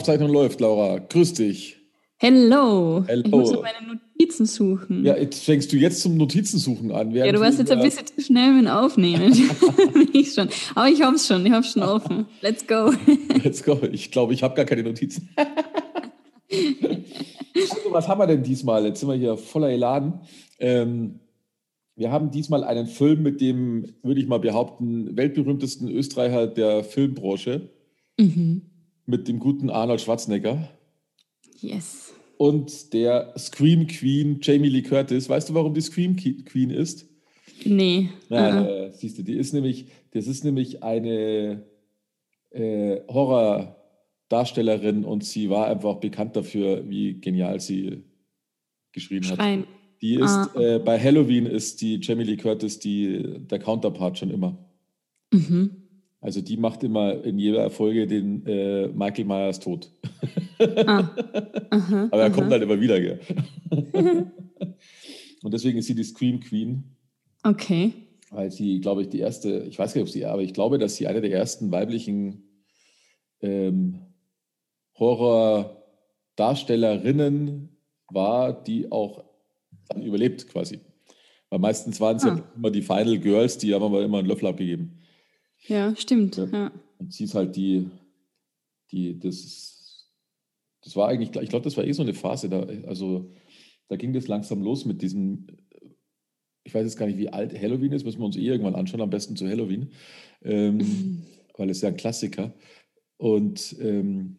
Aufzeichnung 0.00 0.30
läuft, 0.30 0.60
Laura. 0.60 0.98
Grüß 0.98 1.34
dich. 1.34 1.76
Hello. 2.16 3.04
Hello. 3.06 3.22
Ich 3.22 3.30
muss 3.30 3.52
noch 3.52 3.62
meine 3.62 3.86
Notizen 3.86 4.46
suchen. 4.46 5.04
Ja, 5.04 5.14
jetzt 5.14 5.44
fängst 5.44 5.70
du 5.74 5.76
jetzt 5.76 6.00
zum 6.00 6.16
Notizensuchen 6.16 6.90
an. 6.90 7.10
Ja, 7.10 7.30
du 7.30 7.38
warst 7.38 7.58
jetzt 7.58 7.70
ein 7.70 7.82
bisschen 7.82 8.06
zu 8.06 8.18
schnell 8.22 8.54
mit 8.54 8.64
dem 8.64 8.68
Aufnehmen. 8.68 9.30
ich 10.14 10.32
schon. 10.32 10.48
Aber 10.74 10.88
ich 10.88 11.02
hab's 11.02 11.26
schon, 11.26 11.44
ich 11.44 11.52
hab's 11.52 11.72
schon 11.72 11.82
offen. 11.82 12.24
Let's 12.40 12.66
go. 12.66 12.94
Let's 13.44 13.62
go. 13.62 13.78
Ich 13.92 14.10
glaube, 14.10 14.32
ich 14.32 14.42
habe 14.42 14.54
gar 14.54 14.64
keine 14.64 14.84
Notizen. 14.84 15.28
also, 15.36 15.50
was 17.90 18.08
haben 18.08 18.20
wir 18.20 18.26
denn 18.26 18.42
diesmal? 18.42 18.86
Jetzt 18.86 19.00
sind 19.00 19.08
wir 19.10 19.16
hier 19.16 19.36
voller 19.36 19.68
Elan. 19.68 20.22
Ähm, 20.58 21.20
wir 21.94 22.10
haben 22.10 22.30
diesmal 22.30 22.64
einen 22.64 22.86
Film 22.86 23.22
mit 23.22 23.42
dem, 23.42 23.84
würde 24.02 24.22
ich 24.22 24.26
mal 24.26 24.40
behaupten, 24.40 25.14
weltberühmtesten 25.14 25.90
Österreicher 25.90 26.46
der 26.46 26.84
Filmbranche, 26.84 27.68
Mhm. 28.20 28.62
Mit 29.10 29.28
dem 29.28 29.38
guten 29.38 29.68
Arnold 29.70 30.00
Schwarzenegger 30.00 30.70
Yes. 31.60 32.14
und 32.38 32.92
der 32.94 33.34
Scream 33.36 33.86
Queen 33.86 34.38
Jamie 34.40 34.68
Lee 34.70 34.82
Curtis. 34.82 35.28
Weißt 35.28 35.50
du, 35.50 35.54
warum 35.54 35.74
die 35.74 35.80
Scream 35.82 36.16
Queen 36.16 36.70
ist? 36.70 37.06
Nee. 37.64 38.08
Ja, 38.30 38.62
uh 38.62 38.66
äh, 38.86 38.92
siehst 38.92 39.18
du, 39.18 39.22
die 39.22 39.34
ist 39.34 39.52
nämlich, 39.52 39.86
das 40.12 40.26
ist 40.26 40.44
nämlich 40.44 40.82
eine 40.82 41.62
äh, 42.50 43.00
Horrordarstellerin 43.08 45.04
und 45.04 45.24
sie 45.24 45.50
war 45.50 45.66
einfach 45.66 45.96
bekannt 45.96 46.36
dafür, 46.36 46.88
wie 46.88 47.20
genial 47.20 47.60
sie 47.60 48.04
geschrieben 48.92 49.28
hat. 49.28 49.36
Schreien. 49.36 49.64
Die 50.00 50.14
ist 50.14 50.22
Ah. 50.30 50.50
äh, 50.58 50.78
bei 50.78 50.98
Halloween 50.98 51.44
ist 51.44 51.82
die 51.82 51.98
Jamie 52.00 52.24
Lee 52.24 52.38
Curtis 52.38 52.78
die, 52.78 53.22
der 53.50 53.58
Counterpart 53.58 54.16
schon 54.18 54.30
immer. 54.30 54.56
Mhm. 55.32 55.79
Also 56.22 56.40
die 56.42 56.56
macht 56.58 56.82
immer 56.82 57.24
in 57.24 57.38
jeder 57.38 57.70
Folge 57.70 58.06
den 58.06 58.44
äh, 58.46 58.88
Michael 58.88 59.24
Myers 59.24 59.58
tot. 59.60 59.90
Ah. 60.58 61.08
Aha. 61.70 62.08
Aber 62.10 62.20
er 62.20 62.26
aha. 62.26 62.30
kommt 62.30 62.50
halt 62.50 62.62
immer 62.62 62.78
wieder. 62.80 63.00
Gell? 63.00 63.20
und 65.42 65.54
deswegen 65.54 65.78
ist 65.78 65.86
sie 65.86 65.94
die 65.94 66.04
Scream 66.04 66.40
Queen. 66.40 66.84
Okay. 67.42 67.92
weil 68.30 68.50
sie, 68.50 68.80
glaube 68.80 69.00
ich, 69.02 69.08
die 69.08 69.20
erste, 69.20 69.60
ich 69.68 69.78
weiß 69.78 69.94
gar 69.94 70.00
nicht, 70.02 70.08
ob 70.10 70.12
sie, 70.12 70.26
aber 70.26 70.42
ich 70.42 70.52
glaube, 70.52 70.78
dass 70.78 70.96
sie 70.96 71.06
eine 71.06 71.22
der 71.22 71.32
ersten 71.32 71.70
weiblichen 71.72 72.42
ähm, 73.40 74.00
Horror-Darstellerinnen 74.98 77.68
war, 78.08 78.52
die 78.64 78.90
auch 78.92 79.24
dann 79.88 80.02
überlebt 80.02 80.48
quasi. 80.48 80.80
Weil 81.48 81.60
meistens 81.60 81.98
waren 82.00 82.16
es 82.16 82.24
ja 82.24 82.34
Ah. 82.34 82.44
immer 82.56 82.70
die 82.70 82.82
Final 82.82 83.18
Girls, 83.18 83.56
die 83.58 83.72
haben 83.74 83.82
aber 83.84 84.02
immer 84.04 84.18
einen 84.18 84.28
Löffel 84.28 84.48
abgegeben. 84.48 84.98
Ja, 85.66 85.94
stimmt. 85.96 86.36
Ja. 86.36 86.46
Ja. 86.52 86.72
Und 86.98 87.12
sie 87.12 87.24
ist 87.24 87.34
halt 87.34 87.56
die, 87.56 87.90
die, 88.90 89.18
das, 89.18 90.08
das 90.82 90.96
war 90.96 91.08
eigentlich, 91.08 91.34
ich 91.42 91.48
glaube, 91.48 91.64
das 91.64 91.76
war 91.76 91.84
eh 91.84 91.92
so 91.92 92.02
eine 92.02 92.14
Phase, 92.14 92.48
da, 92.48 92.66
also 92.86 93.30
da 93.88 93.96
ging 93.96 94.12
das 94.12 94.28
langsam 94.28 94.62
los 94.62 94.84
mit 94.84 95.02
diesem, 95.02 95.46
ich 96.64 96.74
weiß 96.74 96.84
jetzt 96.84 96.96
gar 96.96 97.06
nicht, 97.06 97.18
wie 97.18 97.30
alt 97.30 97.58
Halloween 97.58 97.92
ist, 97.92 98.04
müssen 98.04 98.20
wir 98.20 98.26
uns 98.26 98.36
eh 98.36 98.46
irgendwann 98.46 98.74
anschauen, 98.74 99.00
am 99.00 99.10
besten 99.10 99.36
zu 99.36 99.48
Halloween, 99.48 99.90
ähm, 100.42 101.24
weil 101.56 101.70
es 101.70 101.80
ja 101.80 101.88
ein 101.88 101.96
Klassiker. 101.96 102.54
Und 103.16 103.76
ähm, 103.80 104.36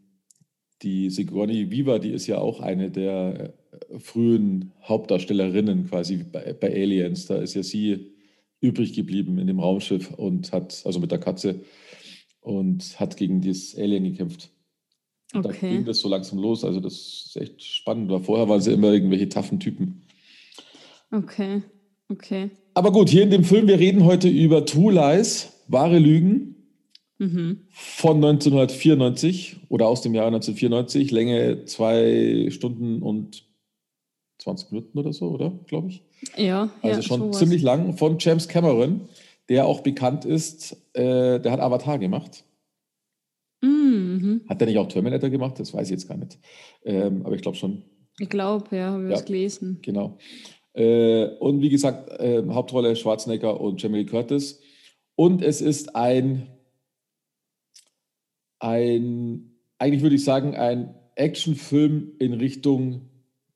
die 0.81 1.09
Sigourney 1.09 1.69
Weaver, 1.69 1.99
die 1.99 2.11
ist 2.11 2.27
ja 2.27 2.39
auch 2.39 2.59
eine 2.59 2.89
der 2.89 3.53
äh, 3.89 3.99
frühen 3.99 4.71
Hauptdarstellerinnen 4.81 5.87
quasi 5.87 6.17
bei, 6.17 6.53
bei 6.53 6.71
Aliens. 6.71 7.27
Da 7.27 7.37
ist 7.37 7.53
ja 7.53 7.63
sie 7.63 8.10
übrig 8.61 8.93
geblieben 8.93 9.37
in 9.39 9.47
dem 9.47 9.59
Raumschiff 9.59 10.11
und 10.11 10.51
hat, 10.53 10.81
also 10.85 10.99
mit 10.99 11.11
der 11.11 11.19
Katze, 11.19 11.61
und 12.39 12.99
hat 12.99 13.17
gegen 13.17 13.41
das 13.41 13.75
Alien 13.77 14.03
gekämpft. 14.05 14.49
Und 15.33 15.45
Da 15.45 15.51
ging 15.51 15.69
Okay. 15.77 15.83
das 15.85 15.99
so 15.99 16.09
langsam 16.09 16.39
los. 16.39 16.63
Also 16.63 16.79
das 16.79 16.93
ist 17.27 17.37
echt 17.37 17.63
spannend. 17.63 18.09
Weil 18.09 18.19
vorher 18.21 18.47
waren 18.49 18.61
sie 18.61 18.73
immer 18.73 18.91
irgendwelche 18.91 19.29
taffen 19.29 19.59
Typen. 19.59 20.01
Okay. 21.11 21.61
Okay. 22.09 22.49
Aber 22.73 22.91
gut, 22.91 23.09
hier 23.09 23.23
in 23.23 23.29
dem 23.31 23.43
Film, 23.43 23.67
wir 23.67 23.79
reden 23.79 24.03
heute 24.05 24.27
über 24.29 24.65
True 24.65 24.93
Lies, 24.93 25.53
wahre 25.67 25.99
Lügen 25.99 26.55
Mhm. 27.19 27.61
von 27.69 28.17
1994 28.19 29.57
oder 29.69 29.87
aus 29.87 30.01
dem 30.01 30.13
Jahr 30.15 30.25
1994, 30.27 31.11
Länge 31.11 31.65
zwei 31.65 32.47
Stunden 32.49 33.01
und 33.03 33.45
20 34.39 34.71
Minuten 34.71 34.97
oder 34.97 35.13
so, 35.13 35.29
oder? 35.29 35.51
Glaube 35.67 35.89
ich. 35.89 36.03
Ja. 36.37 36.69
Also 36.81 36.97
ja, 36.97 37.01
schon 37.01 37.19
sowas. 37.21 37.39
ziemlich 37.39 37.61
lang 37.61 37.97
von 37.97 38.17
James 38.19 38.47
Cameron, 38.47 39.07
der 39.49 39.65
auch 39.65 39.81
bekannt 39.81 40.25
ist, 40.25 40.73
äh, 40.93 41.39
der 41.39 41.51
hat 41.51 41.59
Avatar 41.59 41.97
gemacht. 41.99 42.43
Mhm. 43.61 44.41
Hat 44.49 44.61
er 44.61 44.67
nicht 44.67 44.77
auch 44.77 44.87
Terminator 44.87 45.29
gemacht? 45.29 45.59
Das 45.59 45.73
weiß 45.73 45.87
ich 45.87 45.91
jetzt 45.91 46.07
gar 46.07 46.17
nicht. 46.17 46.37
Ähm, 46.83 47.25
aber 47.25 47.35
ich 47.35 47.41
glaube 47.41 47.57
schon, 47.57 47.83
Ich 48.19 48.29
glaube, 48.29 48.75
ja, 48.75 48.91
habe 48.91 49.03
ich 49.03 49.09
Ja. 49.09 49.15
was 49.17 49.25
gelesen. 49.25 49.79
genau. 49.81 50.17
Äh, 50.73 51.25
und 51.39 51.61
wie 51.61 51.69
gesagt, 51.69 52.09
äh, 52.19 52.43
Hauptrolle 52.49 52.95
Schwarzenegger 52.95 53.59
und 53.59 53.81
Jamie 53.81 54.05
Curtis. 54.05 54.59
Und 55.15 55.41
es 55.41 55.59
ist 55.61 55.95
ein, 55.95 56.47
ein, 58.59 59.51
eigentlich 59.79 60.01
würde 60.01 60.15
ich 60.15 60.23
sagen, 60.23 60.55
ein 60.55 60.95
Actionfilm 61.15 62.13
in 62.19 62.33
Richtung 62.33 63.09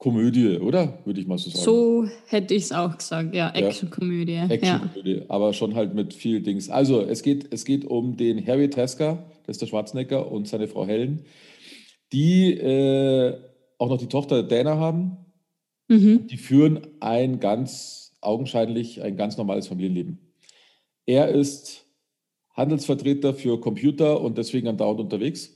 Komödie, 0.06 0.58
oder? 0.58 1.00
Würde 1.04 1.20
ich 1.20 1.26
mal 1.26 1.40
so 1.40 1.50
sagen. 1.50 1.64
So 1.64 2.08
hätte 2.28 2.54
ich 2.54 2.66
es 2.66 2.72
auch 2.72 2.96
gesagt. 2.96 3.34
Ja, 3.34 3.50
Actionkomödie. 3.50 4.34
Ja. 4.34 4.46
Actionkomödie, 4.46 5.24
aber 5.30 5.52
schon 5.52 5.74
halt 5.74 5.96
mit 5.96 6.14
viel 6.14 6.44
Dings. 6.44 6.70
Also 6.70 7.02
es 7.02 7.24
geht, 7.24 7.52
es 7.52 7.66
geht 7.66 7.86
um 7.86 8.16
den 8.16 8.46
Harry 8.46 8.70
Tasker, 8.70 9.26
das 9.48 9.56
ist 9.56 9.62
der 9.62 9.66
Schwarzenegger, 9.66 10.32
und 10.32 10.48
seine 10.48 10.68
Frau 10.68 10.86
Helen, 10.86 11.26
die 12.14 12.54
äh, 12.54 13.36
auch 13.80 13.90
noch 13.90 13.98
die 13.98 14.06
Tochter 14.06 14.44
Dana 14.44 14.78
haben. 14.78 15.18
Mhm. 15.88 16.28
Die 16.28 16.38
führen 16.38 16.82
ein 17.00 17.40
ganz, 17.40 18.16
augenscheinlich 18.22 19.02
ein 19.02 19.18
ganz 19.18 19.38
normales 19.38 19.66
Familienleben. 19.66 20.20
Er 21.08 21.30
ist 21.30 21.88
Handelsvertreter 22.54 23.34
für 23.34 23.60
Computer 23.60 24.22
und 24.22 24.38
deswegen 24.38 24.68
andauernd 24.68 25.00
unterwegs. 25.00 25.50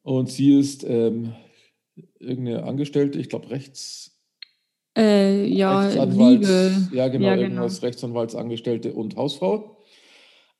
Und 0.00 0.30
sie 0.30 0.58
ist 0.58 0.82
ähm, 0.88 1.34
irgendeine 2.18 2.64
Angestellte, 2.64 3.18
ich 3.18 3.28
glaube 3.28 3.50
Rechts, 3.50 4.18
Äh, 4.96 5.46
ja, 5.46 5.80
Rechtsanwalts, 5.82 6.48
Liebe. 6.48 6.96
ja 6.96 7.08
genau, 7.08 7.26
Ja, 7.26 7.36
genau. 7.36 7.42
irgendwas 7.42 7.82
Rechtsanwaltsangestellte 7.82 8.92
und 8.92 9.16
Hausfrau. 9.16 9.78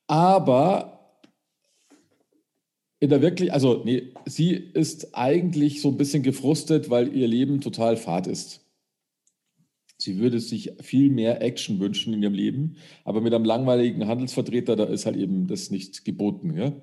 Aber 0.07 1.19
in 2.99 3.09
der 3.09 3.21
wirklich, 3.21 3.51
also 3.51 3.81
nee, 3.83 4.13
sie 4.25 4.51
ist 4.53 5.15
eigentlich 5.15 5.81
so 5.81 5.89
ein 5.89 5.97
bisschen 5.97 6.23
gefrustet, 6.23 6.89
weil 6.89 7.15
ihr 7.15 7.27
Leben 7.27 7.59
total 7.61 7.97
fad 7.97 8.27
ist. 8.27 8.59
Sie 9.97 10.17
würde 10.19 10.39
sich 10.39 10.71
viel 10.81 11.09
mehr 11.11 11.41
Action 11.41 11.79
wünschen 11.79 12.13
in 12.13 12.23
ihrem 12.23 12.33
Leben, 12.33 12.77
aber 13.03 13.21
mit 13.21 13.33
einem 13.33 13.45
langweiligen 13.45 14.07
Handelsvertreter, 14.07 14.75
da 14.75 14.85
ist 14.85 15.05
halt 15.05 15.15
eben 15.15 15.47
das 15.47 15.69
nicht 15.71 16.05
geboten. 16.05 16.55
Ja? 16.57 16.73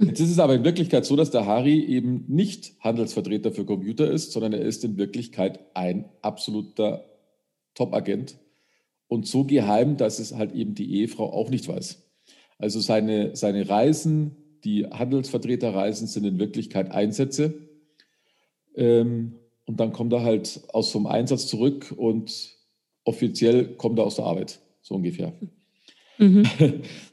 Jetzt 0.00 0.20
ist 0.20 0.30
es 0.30 0.38
aber 0.38 0.54
in 0.54 0.64
Wirklichkeit 0.64 1.04
so, 1.04 1.16
dass 1.16 1.30
der 1.30 1.46
Harry 1.46 1.80
eben 1.80 2.24
nicht 2.28 2.74
Handelsvertreter 2.80 3.50
für 3.50 3.64
Computer 3.64 4.08
ist, 4.08 4.32
sondern 4.32 4.52
er 4.52 4.60
ist 4.60 4.84
in 4.84 4.96
Wirklichkeit 4.96 5.58
ein 5.74 6.04
absoluter 6.22 7.04
Top-Agent 7.74 8.38
und 9.08 9.26
so 9.26 9.44
geheim, 9.44 9.96
dass 9.96 10.20
es 10.20 10.34
halt 10.34 10.54
eben 10.54 10.74
die 10.74 10.94
Ehefrau 10.94 11.32
auch 11.32 11.50
nicht 11.50 11.66
weiß. 11.66 12.04
Also 12.58 12.78
seine, 12.80 13.34
seine 13.34 13.68
Reisen, 13.68 14.36
die 14.64 14.86
Handelsvertreterreisen, 14.86 16.06
sind 16.06 16.24
in 16.24 16.38
Wirklichkeit 16.38 16.92
Einsätze. 16.92 17.54
Ähm, 18.76 19.34
und 19.66 19.80
dann 19.80 19.92
kommt 19.92 20.12
er 20.12 20.22
halt 20.22 20.60
aus 20.72 20.92
vom 20.92 21.06
Einsatz 21.06 21.48
zurück 21.48 21.92
und 21.96 22.56
offiziell 23.04 23.74
kommt 23.76 23.98
er 23.98 24.06
aus 24.06 24.16
der 24.16 24.26
Arbeit, 24.26 24.60
so 24.80 24.94
ungefähr. 24.94 25.32
Mhm. 26.18 26.44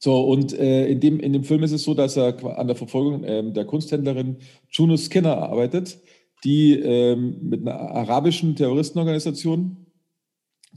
So, 0.07 0.21
und 0.21 0.57
äh, 0.57 0.87
in, 0.87 1.01
dem, 1.01 1.19
in 1.19 1.33
dem 1.33 1.43
Film 1.43 1.65
ist 1.65 1.73
es 1.73 1.83
so, 1.83 1.93
dass 1.93 2.17
er 2.17 2.41
an 2.61 2.69
der 2.69 2.77
Verfolgung 2.77 3.25
ähm, 3.25 3.55
der 3.55 3.65
Kunsthändlerin 3.65 4.37
Juno 4.71 4.97
Skinner 4.97 5.39
arbeitet, 5.39 5.99
die 6.45 6.75
ähm, 6.75 7.39
mit 7.43 7.63
einer 7.63 7.77
arabischen 7.77 8.55
Terroristenorganisation 8.55 9.85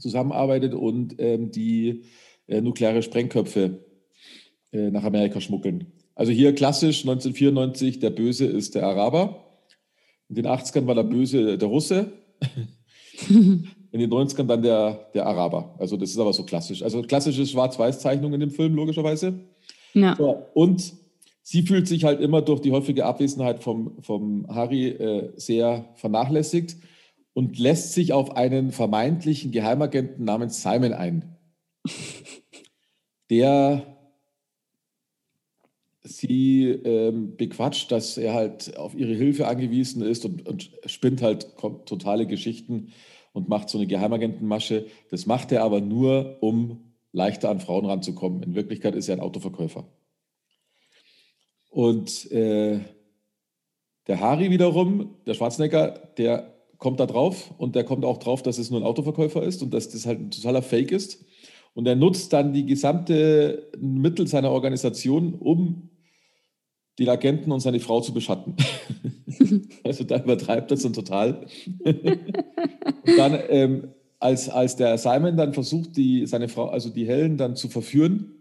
zusammenarbeitet 0.00 0.74
und 0.74 1.14
ähm, 1.18 1.52
die 1.52 2.06
äh, 2.48 2.60
nukleare 2.60 3.04
Sprengköpfe 3.04 3.84
äh, 4.72 4.90
nach 4.90 5.04
Amerika 5.04 5.40
schmuggeln. 5.40 5.92
Also 6.16 6.32
hier 6.32 6.52
klassisch 6.52 7.02
1994, 7.02 8.00
der 8.00 8.10
Böse 8.10 8.46
ist 8.46 8.74
der 8.74 8.82
Araber. 8.82 9.44
In 10.28 10.34
den 10.34 10.48
80ern 10.48 10.88
war 10.88 10.96
der 10.96 11.04
Böse 11.04 11.56
der 11.56 11.68
Russe. 11.68 12.14
In 13.92 14.00
den 14.00 14.10
90ern 14.10 14.46
dann 14.46 14.62
der, 14.62 15.10
der 15.14 15.26
Araber. 15.26 15.74
Also 15.78 15.96
das 15.96 16.10
ist 16.10 16.18
aber 16.18 16.32
so 16.32 16.44
klassisch. 16.44 16.82
Also 16.82 17.02
klassische 17.02 17.44
Schwarz-Weiß-Zeichnung 17.44 18.32
in 18.32 18.40
dem 18.40 18.50
Film, 18.50 18.74
logischerweise. 18.74 19.40
Ja. 19.94 20.14
So, 20.16 20.46
und 20.54 20.92
sie 21.42 21.62
fühlt 21.62 21.88
sich 21.88 22.04
halt 22.04 22.20
immer 22.20 22.42
durch 22.42 22.60
die 22.60 22.70
häufige 22.70 23.04
Abwesenheit 23.04 23.62
vom, 23.62 24.00
vom 24.02 24.46
Harry 24.48 24.88
äh, 24.88 25.32
sehr 25.36 25.86
vernachlässigt 25.94 26.76
und 27.32 27.58
lässt 27.58 27.92
sich 27.92 28.12
auf 28.12 28.36
einen 28.36 28.70
vermeintlichen 28.70 29.50
Geheimagenten 29.50 30.24
namens 30.24 30.62
Simon 30.62 30.92
ein. 30.92 31.36
Der 33.30 33.86
sie 36.02 36.68
ähm, 36.70 37.36
bequatscht, 37.36 37.92
dass 37.92 38.16
er 38.16 38.34
halt 38.34 38.76
auf 38.76 38.94
ihre 38.94 39.14
Hilfe 39.14 39.46
angewiesen 39.46 40.02
ist 40.02 40.24
und, 40.24 40.48
und 40.48 40.70
spinnt 40.86 41.22
halt 41.22 41.54
totale 41.86 42.26
Geschichten 42.26 42.92
und 43.32 43.48
macht 43.48 43.68
so 43.68 43.78
eine 43.78 43.86
Geheimagentenmasche. 43.86 44.86
Das 45.10 45.26
macht 45.26 45.52
er 45.52 45.62
aber 45.62 45.80
nur, 45.80 46.38
um 46.40 46.94
leichter 47.12 47.50
an 47.50 47.60
Frauen 47.60 47.86
ranzukommen. 47.86 48.42
In 48.42 48.54
Wirklichkeit 48.54 48.94
ist 48.94 49.08
er 49.08 49.16
ein 49.16 49.20
Autoverkäufer. 49.20 49.84
Und 51.70 52.30
äh, 52.32 52.80
der 54.06 54.20
Harry 54.20 54.50
wiederum, 54.50 55.14
der 55.26 55.34
Schwarzenegger, 55.34 55.90
der 56.18 56.54
kommt 56.78 56.98
da 56.98 57.06
drauf 57.06 57.54
und 57.58 57.76
der 57.76 57.84
kommt 57.84 58.04
auch 58.04 58.18
drauf, 58.18 58.42
dass 58.42 58.58
es 58.58 58.70
nur 58.70 58.80
ein 58.80 58.86
Autoverkäufer 58.86 59.42
ist 59.42 59.62
und 59.62 59.72
dass 59.72 59.88
das 59.90 60.06
halt 60.06 60.20
ein 60.20 60.30
totaler 60.30 60.62
Fake 60.62 60.90
ist. 60.90 61.24
Und 61.74 61.86
er 61.86 61.94
nutzt 61.94 62.32
dann 62.32 62.52
die 62.52 62.66
gesamte 62.66 63.70
Mittel 63.78 64.26
seiner 64.26 64.50
Organisation, 64.50 65.34
um 65.34 65.89
den 67.00 67.08
Agenten 67.08 67.50
und 67.50 67.60
seine 67.60 67.80
Frau 67.80 68.02
zu 68.02 68.12
beschatten. 68.12 68.54
also 69.84 70.04
da 70.04 70.22
übertreibt 70.22 70.70
er 70.70 70.76
es 70.76 70.82
dann 70.82 70.92
total. 70.92 71.46
und 71.84 73.16
dann, 73.16 73.38
ähm, 73.48 73.88
als, 74.18 74.50
als 74.50 74.76
der 74.76 74.98
Simon 74.98 75.38
dann 75.38 75.54
versucht, 75.54 75.96
die, 75.96 76.26
seine 76.26 76.48
Frau, 76.48 76.66
also 76.66 76.90
die 76.90 77.08
Helen 77.08 77.38
dann 77.38 77.56
zu 77.56 77.68
verführen, 77.68 78.34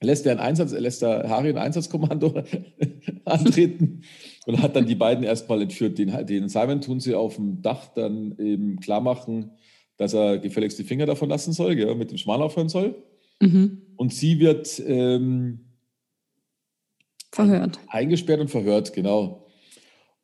lässt 0.00 0.26
er 0.26 0.32
einen 0.32 0.40
Einsatz, 0.40 0.72
lässt 0.72 1.02
der 1.02 1.28
Harry 1.28 1.50
ein 1.50 1.58
Einsatzkommando 1.58 2.42
antreten 3.24 4.02
und 4.46 4.60
hat 4.60 4.74
dann 4.74 4.86
die 4.86 4.96
beiden 4.96 5.22
erstmal 5.22 5.62
entführt. 5.62 5.98
Den, 5.98 6.26
den 6.26 6.48
Simon 6.48 6.80
tun 6.80 6.98
sie 6.98 7.14
auf 7.14 7.36
dem 7.36 7.62
Dach 7.62 7.86
dann 7.94 8.36
eben 8.38 8.80
klar 8.80 9.00
machen, 9.00 9.52
dass 9.98 10.14
er 10.14 10.38
gefälligst 10.38 10.80
die 10.80 10.84
Finger 10.84 11.06
davon 11.06 11.28
lassen 11.28 11.52
soll, 11.52 11.76
gell, 11.76 11.94
mit 11.94 12.10
dem 12.10 12.18
Schmal 12.18 12.42
aufhören 12.42 12.68
soll. 12.68 12.96
Mhm. 13.40 13.82
Und 13.94 14.12
sie 14.12 14.40
wird 14.40 14.82
ähm, 14.84 15.60
verhört. 17.32 17.80
Eingesperrt 17.88 18.40
und 18.40 18.48
verhört, 18.48 18.92
genau. 18.92 19.46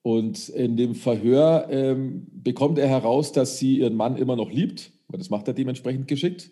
Und 0.03 0.49
in 0.51 0.77
dem 0.77 0.95
Verhör 0.95 1.67
ähm, 1.71 2.29
bekommt 2.33 2.79
er 2.79 2.89
heraus, 2.89 3.33
dass 3.33 3.59
sie 3.59 3.79
ihren 3.79 3.97
Mann 3.97 4.17
immer 4.17 4.37
noch 4.37 4.51
liebt, 4.51 4.93
weil 5.09 5.19
das 5.19 5.31
macht 5.31 5.49
er 5.49 5.55
dementsprechend 5.55 6.07
geschickt. 6.07 6.51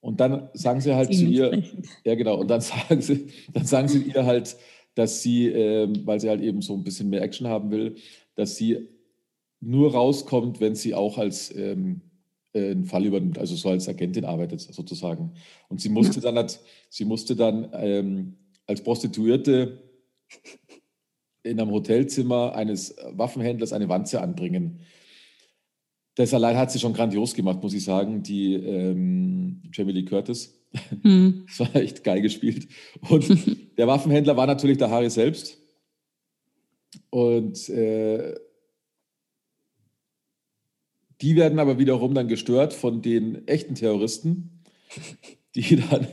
Und 0.00 0.20
dann 0.20 0.48
sagen 0.54 0.80
sie 0.80 0.94
halt 0.94 1.14
zu 1.14 1.24
ihr, 1.24 1.62
ja 2.04 2.14
genau, 2.14 2.38
und 2.38 2.48
dann 2.48 2.60
sagen 2.60 3.00
sie, 3.00 3.28
dann 3.52 3.64
sagen 3.64 3.88
sie 3.88 4.02
ihr 4.02 4.24
halt, 4.24 4.56
dass 4.94 5.22
sie, 5.22 5.48
ähm, 5.48 6.02
weil 6.04 6.20
sie 6.20 6.28
halt 6.28 6.42
eben 6.42 6.62
so 6.62 6.74
ein 6.74 6.84
bisschen 6.84 7.10
mehr 7.10 7.22
Action 7.22 7.48
haben 7.48 7.70
will, 7.70 7.96
dass 8.34 8.56
sie 8.56 8.88
nur 9.60 9.92
rauskommt, 9.92 10.60
wenn 10.60 10.74
sie 10.74 10.94
auch 10.94 11.18
als 11.18 11.54
ähm, 11.54 12.00
äh, 12.52 12.70
einen 12.70 12.86
Fall 12.86 13.04
übernimmt, 13.04 13.38
also 13.38 13.54
so 13.54 13.68
als 13.68 13.88
Agentin 13.88 14.24
arbeitet 14.24 14.60
sozusagen. 14.60 15.32
Und 15.68 15.80
sie 15.80 15.90
musste 15.90 16.16
ja. 16.16 16.22
dann, 16.22 16.36
halt, 16.36 16.60
sie 16.88 17.04
musste 17.04 17.36
dann 17.36 17.68
ähm, 17.74 18.36
als 18.70 18.82
Prostituierte 18.82 19.82
in 21.42 21.60
einem 21.60 21.72
Hotelzimmer 21.72 22.54
eines 22.54 22.94
Waffenhändlers 23.10 23.72
eine 23.72 23.88
Wanze 23.88 24.20
anbringen. 24.20 24.80
Das 26.14 26.32
allein 26.34 26.56
hat 26.56 26.70
sie 26.70 26.78
schon 26.78 26.92
grandios 26.92 27.34
gemacht, 27.34 27.62
muss 27.62 27.74
ich 27.74 27.82
sagen, 27.84 28.22
die 28.22 28.54
ähm, 28.54 29.62
Jamie 29.72 29.92
Lee 29.92 30.04
Curtis. 30.04 30.56
Mhm. 31.02 31.46
Das 31.58 31.60
war 31.60 31.76
echt 31.82 32.04
geil 32.04 32.22
gespielt. 32.22 32.68
Und 33.08 33.28
der 33.76 33.88
Waffenhändler 33.88 34.36
war 34.36 34.46
natürlich 34.46 34.78
der 34.78 34.90
Harry 34.90 35.10
selbst. 35.10 35.58
Und 37.10 37.68
äh, 37.70 38.36
die 41.20 41.34
werden 41.34 41.58
aber 41.58 41.78
wiederum 41.78 42.14
dann 42.14 42.28
gestört 42.28 42.72
von 42.72 43.02
den 43.02 43.48
echten 43.48 43.74
Terroristen, 43.74 44.62
die 45.56 45.76
dann 45.76 46.06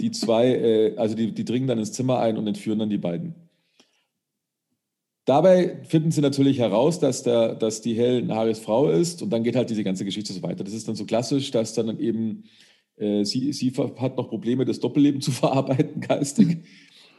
die 0.00 0.10
zwei, 0.10 0.48
äh, 0.48 0.96
also 0.96 1.14
die, 1.14 1.32
die 1.32 1.44
dringen 1.44 1.66
dann 1.66 1.78
ins 1.78 1.92
Zimmer 1.92 2.18
ein 2.18 2.36
und 2.36 2.46
entführen 2.46 2.78
dann 2.78 2.90
die 2.90 2.98
beiden. 2.98 3.34
Dabei 5.24 5.84
finden 5.84 6.10
sie 6.10 6.22
natürlich 6.22 6.58
heraus, 6.58 6.98
dass, 6.98 7.22
der, 7.22 7.54
dass 7.54 7.82
die 7.82 7.94
Helen 7.94 8.34
Harrys 8.34 8.58
Frau 8.58 8.90
ist 8.90 9.22
und 9.22 9.30
dann 9.30 9.44
geht 9.44 9.54
halt 9.54 9.70
diese 9.70 9.84
ganze 9.84 10.04
Geschichte 10.04 10.32
so 10.32 10.42
weiter. 10.42 10.64
Das 10.64 10.74
ist 10.74 10.88
dann 10.88 10.96
so 10.96 11.04
klassisch, 11.04 11.50
dass 11.50 11.74
dann 11.74 12.00
eben 12.00 12.44
äh, 12.96 13.24
sie, 13.24 13.52
sie 13.52 13.70
hat 13.70 14.16
noch 14.16 14.28
Probleme, 14.28 14.64
das 14.64 14.80
Doppelleben 14.80 15.20
zu 15.22 15.30
verarbeiten 15.30 16.00
geistig. 16.00 16.58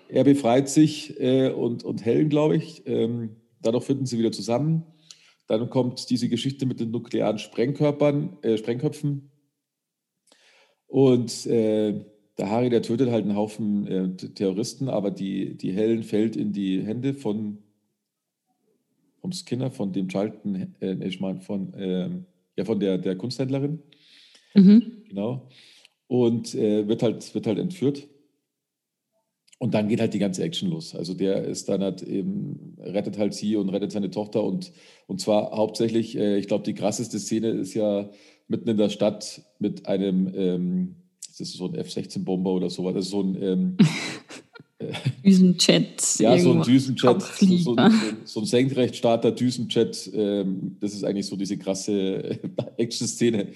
Er 0.09 0.25
befreit 0.25 0.67
sich 0.67 1.19
äh, 1.21 1.51
und, 1.51 1.83
und 1.83 2.03
Helen, 2.03 2.27
glaube 2.27 2.57
ich. 2.57 2.83
Ähm, 2.85 3.37
dadurch 3.61 3.85
finden 3.85 4.05
sie 4.05 4.19
wieder 4.19 4.31
zusammen. 4.31 4.83
Dann 5.47 5.69
kommt 5.69 6.09
diese 6.09 6.27
Geschichte 6.27 6.65
mit 6.65 6.79
den 6.79 6.91
nuklearen 6.91 7.37
Sprengkörpern, 7.37 8.37
äh, 8.41 8.57
Sprengköpfen. 8.57 9.31
Und 10.87 11.45
äh, 11.45 12.03
der 12.37 12.49
Harry, 12.49 12.69
der 12.69 12.81
tötet 12.81 13.09
halt 13.09 13.25
einen 13.25 13.35
Haufen 13.35 13.87
äh, 13.87 14.15
Terroristen, 14.15 14.89
aber 14.89 15.11
die, 15.11 15.55
die 15.55 15.71
Helen 15.71 16.03
fällt 16.03 16.35
in 16.35 16.53
die 16.53 16.81
Hände 16.81 17.13
von 17.13 17.59
vom 19.21 19.31
Skinner, 19.31 19.71
von 19.71 19.93
dem 19.93 20.07
Charlton, 20.07 20.75
äh, 20.81 20.93
ich 21.07 21.19
meine, 21.19 21.41
von, 21.41 21.73
äh, 21.75 22.09
ja, 22.57 22.65
von 22.65 22.79
der, 22.79 22.97
der 22.97 23.15
Kunsthändlerin. 23.15 23.79
Mhm. 24.55 25.03
Genau. 25.07 25.47
Und 26.07 26.55
äh, 26.55 26.87
wird, 26.87 27.03
halt, 27.03 27.33
wird 27.33 27.47
halt 27.47 27.59
entführt. 27.59 28.07
Und 29.59 29.75
dann 29.75 29.87
geht 29.87 30.01
halt 30.01 30.15
die 30.15 30.19
ganze 30.19 30.43
Action 30.43 30.71
los. 30.71 30.95
Also 30.95 31.13
der 31.13 31.45
ist 31.45 31.69
dann 31.69 31.83
halt 31.83 32.01
eben, 32.01 32.75
rettet 32.79 33.19
halt 33.19 33.35
sie 33.35 33.55
und 33.55 33.69
rettet 33.69 33.91
seine 33.91 34.09
Tochter. 34.09 34.43
Und, 34.43 34.73
und 35.05 35.21
zwar 35.21 35.51
hauptsächlich, 35.51 36.17
äh, 36.17 36.37
ich 36.37 36.47
glaube, 36.47 36.63
die 36.63 36.73
krasseste 36.73 37.19
Szene 37.19 37.49
ist 37.49 37.75
ja 37.75 38.09
mitten 38.47 38.69
in 38.69 38.77
der 38.77 38.89
Stadt 38.89 39.43
mit 39.59 39.85
einem, 39.85 40.31
ähm, 40.33 40.95
das 41.37 41.49
ist 41.49 41.57
so 41.57 41.67
ein 41.67 41.75
F-16-Bomber 41.75 42.51
oder 42.51 42.69
sowas. 42.69 42.93
Das 42.93 43.05
ist 43.05 43.11
so 43.11 43.21
ein 43.21 43.41
ähm, 43.41 43.77
Düsenjet. 45.25 46.19
Ja, 46.19 46.37
so 46.37 46.53
ein 46.53 46.63
Düsenjet, 46.63 47.21
so, 47.21 47.75
ein, 47.75 47.93
so 48.25 48.39
ein 48.41 48.45
Senkrechtstarter 48.45 49.31
Düsenjet. 49.31 50.09
Ähm, 50.13 50.77
das 50.79 50.93
ist 50.93 51.03
eigentlich 51.03 51.27
so 51.27 51.35
diese 51.35 51.57
krasse 51.57 52.39
Action-Szene, 52.77 53.47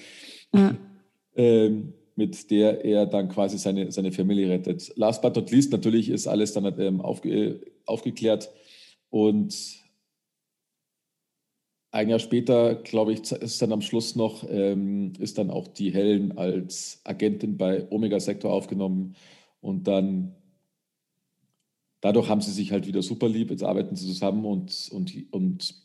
ja. 0.54 0.76
ähm, 1.36 1.94
mit 2.16 2.50
der 2.50 2.86
er 2.86 3.06
dann 3.06 3.28
quasi 3.30 3.58
seine, 3.58 3.92
seine 3.92 4.12
Familie 4.12 4.50
rettet. 4.50 4.94
Last 4.96 5.22
but 5.22 5.36
not 5.36 5.52
least, 5.52 5.72
natürlich 5.72 6.10
ist 6.10 6.28
alles 6.28 6.54
dann 6.54 6.74
ähm, 6.80 7.02
aufge, 7.02 7.60
aufgeklärt 7.86 8.50
und 9.10 9.54
ein 11.96 12.10
Jahr 12.10 12.20
später, 12.20 12.76
glaube 12.76 13.14
ich, 13.14 13.32
ist 13.32 13.62
dann 13.62 13.72
am 13.72 13.82
Schluss 13.82 14.18
noch, 14.18 14.46
ähm, 14.50 15.14
ist 15.18 15.38
dann 15.38 15.50
auch 15.50 15.70
die 15.70 15.94
Helen 15.94 16.38
als 16.38 17.00
Agentin 17.06 17.58
bei 17.58 17.90
Omega 17.90 18.20
Sektor 18.20 18.52
aufgenommen 18.52 19.16
und 19.62 19.88
dann 19.88 20.36
dadurch 22.02 22.28
haben 22.28 22.42
sie 22.42 22.52
sich 22.52 22.74
halt 22.74 22.86
wieder 22.86 23.02
super 23.02 23.30
lieb, 23.30 23.50
jetzt 23.50 23.64
arbeiten 23.64 23.96
sie 23.96 24.08
zusammen 24.08 24.44
und, 24.44 24.90
und, 24.92 25.16
und 25.32 25.76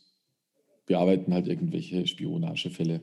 bearbeiten 0.85 1.33
halt 1.33 1.47
irgendwelche 1.47 2.05
Spionagefälle. 2.05 2.99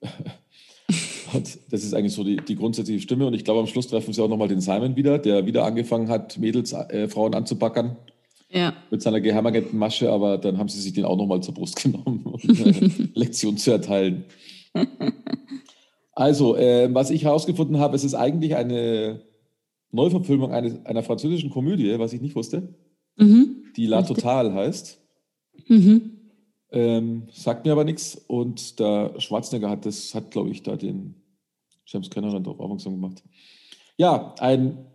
und 1.34 1.58
das 1.70 1.84
ist 1.84 1.92
eigentlich 1.92 2.14
so 2.14 2.24
die, 2.24 2.36
die 2.36 2.56
grundsätzliche 2.56 3.02
Stimme. 3.02 3.26
Und 3.26 3.34
ich 3.34 3.44
glaube, 3.44 3.60
am 3.60 3.66
Schluss 3.66 3.88
treffen 3.88 4.14
sie 4.14 4.22
auch 4.22 4.28
nochmal 4.28 4.48
den 4.48 4.62
Simon 4.62 4.96
wieder, 4.96 5.18
der 5.18 5.44
wieder 5.44 5.66
angefangen 5.66 6.08
hat, 6.08 6.38
Mädels, 6.38 6.72
äh, 6.72 7.08
Frauen 7.08 7.34
anzubackern. 7.34 7.98
Ja. 8.50 8.74
Mit 8.90 9.02
seiner 9.02 9.20
Geheimagentenmasche, 9.20 10.10
aber 10.10 10.38
dann 10.38 10.58
haben 10.58 10.68
sie 10.68 10.80
sich 10.80 10.94
den 10.94 11.04
auch 11.04 11.16
nochmal 11.16 11.42
zur 11.42 11.54
Brust 11.54 11.76
genommen, 11.82 12.24
um 12.24 12.40
eine 12.42 12.72
Lektion 13.14 13.56
zu 13.56 13.70
erteilen. 13.70 14.24
Also, 16.12 16.56
äh, 16.56 16.92
was 16.92 17.10
ich 17.10 17.24
herausgefunden 17.24 17.78
habe, 17.78 17.96
es 17.96 18.04
ist 18.04 18.14
eigentlich 18.14 18.56
eine 18.56 19.22
Neuverfilmung 19.90 20.52
eines, 20.52 20.84
einer 20.84 21.02
französischen 21.02 21.50
Komödie, 21.50 21.98
was 21.98 22.12
ich 22.12 22.20
nicht 22.20 22.34
wusste, 22.34 22.74
mhm. 23.16 23.64
die 23.76 23.86
La 23.86 24.02
Total 24.02 24.52
heißt. 24.52 25.00
Mhm. 25.68 26.18
Ähm, 26.70 27.28
sagt 27.32 27.64
mir 27.64 27.72
aber 27.72 27.84
nichts. 27.84 28.16
Und 28.26 28.78
der 28.78 29.14
Schwarzenegger 29.18 29.70
hat 29.70 29.86
das, 29.86 30.14
hat, 30.14 30.30
glaube 30.30 30.50
ich, 30.50 30.62
da 30.62 30.76
den 30.76 31.14
James 31.86 32.10
Cameron 32.10 32.42
darauf 32.42 32.60
aufmerksam 32.60 32.94
gemacht. 32.94 33.22
Ja, 33.96 34.34
ein 34.38 34.86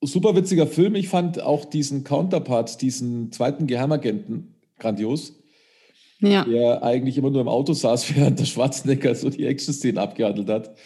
super 0.00 0.34
witziger 0.34 0.66
Film. 0.66 0.94
Ich 0.94 1.08
fand 1.08 1.40
auch 1.42 1.64
diesen 1.64 2.04
Counterpart, 2.04 2.80
diesen 2.80 3.32
zweiten 3.32 3.66
Geheimagenten 3.66 4.54
grandios. 4.78 5.36
Ja. 6.20 6.44
Der 6.44 6.82
eigentlich 6.82 7.16
immer 7.16 7.30
nur 7.30 7.40
im 7.40 7.48
Auto 7.48 7.72
saß, 7.72 8.14
während 8.16 8.38
der 8.38 8.44
Schwarzenegger 8.44 9.14
so 9.14 9.30
die 9.30 9.46
Action-Szenen 9.46 9.98
abgehandelt 9.98 10.48
hat. 10.48 10.76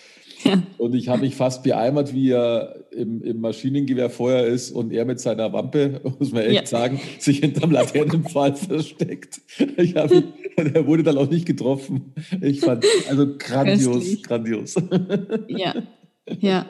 Und 0.76 0.94
ich 0.94 1.08
habe 1.08 1.22
mich 1.22 1.36
fast 1.36 1.62
beeimert, 1.62 2.12
wie 2.12 2.30
er 2.30 2.84
im, 2.90 3.22
im 3.22 3.40
Maschinengewehr 3.40 4.10
Feuer 4.10 4.44
ist 4.44 4.72
und 4.72 4.92
er 4.92 5.04
mit 5.04 5.18
seiner 5.18 5.52
Wampe, 5.52 6.00
muss 6.18 6.32
man 6.32 6.42
echt 6.42 6.54
ja. 6.54 6.66
sagen, 6.66 7.00
sich 7.18 7.38
hinterm 7.38 7.70
Laternenpfahl 7.70 8.54
versteckt. 8.56 9.40
Ich 9.76 9.96
hab 9.96 10.10
er 10.56 10.86
wurde 10.86 11.02
dann 11.02 11.18
auch 11.18 11.30
nicht 11.30 11.46
getroffen. 11.46 12.12
Ich 12.40 12.60
fand, 12.60 12.84
also 13.08 13.26
grandios, 13.38 13.94
Köstlich. 13.94 14.22
grandios. 14.22 14.74
Ja, 15.48 15.74
ja. 16.38 16.66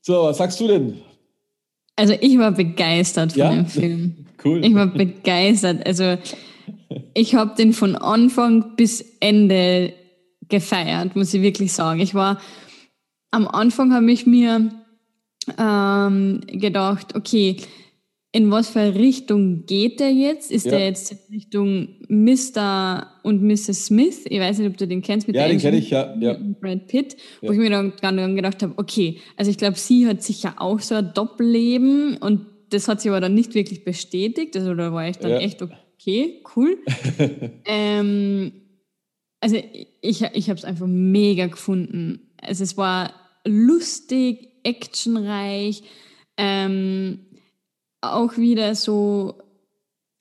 So, 0.00 0.22
was 0.22 0.38
sagst 0.38 0.58
du 0.58 0.68
denn? 0.68 0.94
Also 2.02 2.16
ich 2.20 2.36
war 2.36 2.50
begeistert 2.50 3.34
von 3.34 3.40
ja? 3.40 3.50
dem 3.50 3.66
Film. 3.66 4.16
Cool. 4.44 4.64
Ich 4.64 4.74
war 4.74 4.88
begeistert. 4.88 5.86
Also 5.86 6.18
ich 7.14 7.36
habe 7.36 7.54
den 7.56 7.72
von 7.72 7.94
Anfang 7.94 8.74
bis 8.74 9.00
Ende 9.20 9.92
gefeiert, 10.48 11.14
muss 11.14 11.32
ich 11.32 11.42
wirklich 11.42 11.72
sagen. 11.72 12.00
Ich 12.00 12.12
war, 12.16 12.40
am 13.30 13.46
Anfang 13.46 13.92
habe 13.92 14.10
ich 14.10 14.26
mir 14.26 14.68
ähm, 15.56 16.40
gedacht, 16.48 17.14
okay, 17.14 17.58
in 18.34 18.50
was 18.50 18.70
für 18.70 18.94
Richtung 18.94 19.66
geht 19.66 20.00
der 20.00 20.10
jetzt? 20.10 20.50
Ist 20.50 20.64
ja. 20.64 20.72
der 20.72 20.86
jetzt 20.86 21.12
in 21.12 21.18
Richtung 21.30 21.88
Mr. 22.08 23.06
und 23.22 23.42
Mrs. 23.42 23.86
Smith? 23.86 24.22
Ich 24.24 24.40
weiß 24.40 24.58
nicht, 24.58 24.68
ob 24.68 24.76
du 24.78 24.88
den 24.88 25.02
kennst 25.02 25.26
mit 25.26 25.36
Ja, 25.36 25.46
den 25.46 25.58
kenne 25.58 25.76
ich, 25.76 25.90
ja. 25.90 26.16
ja. 26.18 26.38
Brad 26.60 26.86
Pitt, 26.86 27.16
wo 27.42 27.48
ja. 27.48 27.52
ich 27.52 27.58
mir 27.58 27.70
dann, 27.70 27.92
dann 28.00 28.34
gedacht 28.34 28.62
habe, 28.62 28.72
okay, 28.78 29.18
also 29.36 29.50
ich 29.50 29.58
glaube, 29.58 29.78
sie 29.78 30.06
hat 30.06 30.22
sicher 30.22 30.54
auch 30.56 30.80
so 30.80 30.94
ein 30.94 31.12
Doppelleben 31.14 32.16
und 32.16 32.46
das 32.70 32.88
hat 32.88 33.02
sie 33.02 33.10
aber 33.10 33.20
dann 33.20 33.34
nicht 33.34 33.54
wirklich 33.54 33.84
bestätigt. 33.84 34.56
Also 34.56 34.74
da 34.74 34.94
war 34.94 35.06
ich 35.06 35.18
dann 35.18 35.32
ja. 35.32 35.38
echt 35.38 35.60
okay, 35.60 36.42
cool. 36.56 36.78
ähm, 37.66 38.52
also 39.40 39.56
ich, 40.00 40.22
ich 40.22 40.48
habe 40.48 40.58
es 40.58 40.64
einfach 40.64 40.86
mega 40.86 41.48
gefunden. 41.48 42.30
Also 42.40 42.64
es 42.64 42.78
war 42.78 43.12
lustig, 43.44 44.48
actionreich, 44.64 45.82
ähm, 46.38 47.26
auch 48.02 48.36
wieder 48.36 48.74
so, 48.74 49.34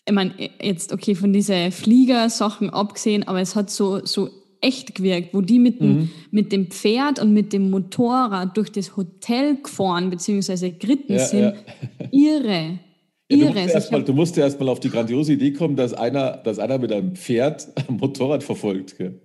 ich 0.06 0.14
meine, 0.14 0.34
jetzt 0.62 0.94
okay, 0.94 1.16
von 1.16 1.34
diesen 1.34 1.72
Fliegersachen 1.72 2.70
abgesehen, 2.70 3.28
aber 3.28 3.42
es 3.42 3.56
hat 3.56 3.70
so, 3.70 4.06
so 4.06 4.30
echt 4.62 4.96
gewirkt, 4.96 5.34
wo 5.34 5.42
die 5.42 5.60
mit 5.60 5.82
dem, 5.82 5.94
mhm. 5.94 6.10
mit 6.30 6.52
dem 6.52 6.68
Pferd 6.68 7.20
und 7.20 7.34
mit 7.34 7.52
dem 7.52 7.70
Motorrad 7.70 8.56
durch 8.56 8.72
das 8.72 8.96
Hotel 8.96 9.58
gefahren 9.62 10.10
bzw. 10.10 10.72
geritten 10.72 11.14
ja, 11.14 11.26
sind. 11.26 11.42
Ja. 11.42 12.08
Irre. 12.12 12.80
Ja, 13.32 13.38
du, 13.38 13.54
musst 13.54 13.74
erst 13.74 13.92
mal, 13.92 14.04
du 14.04 14.14
musst 14.14 14.38
erst 14.38 14.60
mal 14.60 14.70
auf 14.70 14.80
die 14.80 14.90
grandiose 14.90 15.34
Idee 15.34 15.54
kommen, 15.54 15.76
dass 15.76 15.94
einer, 15.94 16.38
dass 16.38 16.60
einer 16.60 16.78
mit 16.78 16.92
einem 16.92 17.16
Pferd 17.16 17.68
ein 17.76 17.96
Motorrad 17.96 18.44
verfolgt. 18.44 18.98
Gell? 18.98 19.22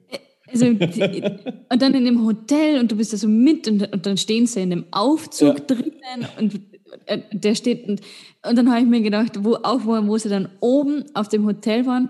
Also, 0.48 0.66
und 0.66 1.82
dann 1.82 1.94
in 1.94 2.04
dem 2.04 2.24
Hotel 2.24 2.78
und 2.78 2.92
du 2.92 2.96
bist 2.96 3.12
da 3.12 3.16
so 3.16 3.26
mit 3.26 3.66
und, 3.66 3.92
und 3.92 4.06
dann 4.06 4.16
stehen 4.16 4.46
sie 4.46 4.62
in 4.62 4.70
dem 4.70 4.84
Aufzug 4.92 5.58
ja. 5.58 5.64
drinnen 5.66 6.28
und 6.38 6.60
äh, 7.06 7.18
der 7.32 7.54
steht 7.56 7.88
und, 7.88 8.00
und 8.48 8.56
dann 8.56 8.70
habe 8.70 8.80
ich 8.80 8.86
mir 8.86 9.00
gedacht, 9.00 9.44
wo 9.44 9.54
auch 9.62 9.80
wo, 9.84 10.06
wo 10.06 10.18
sie 10.18 10.28
dann 10.28 10.48
oben 10.60 11.04
auf 11.14 11.28
dem 11.28 11.44
Hotel 11.46 11.86
waren 11.86 12.08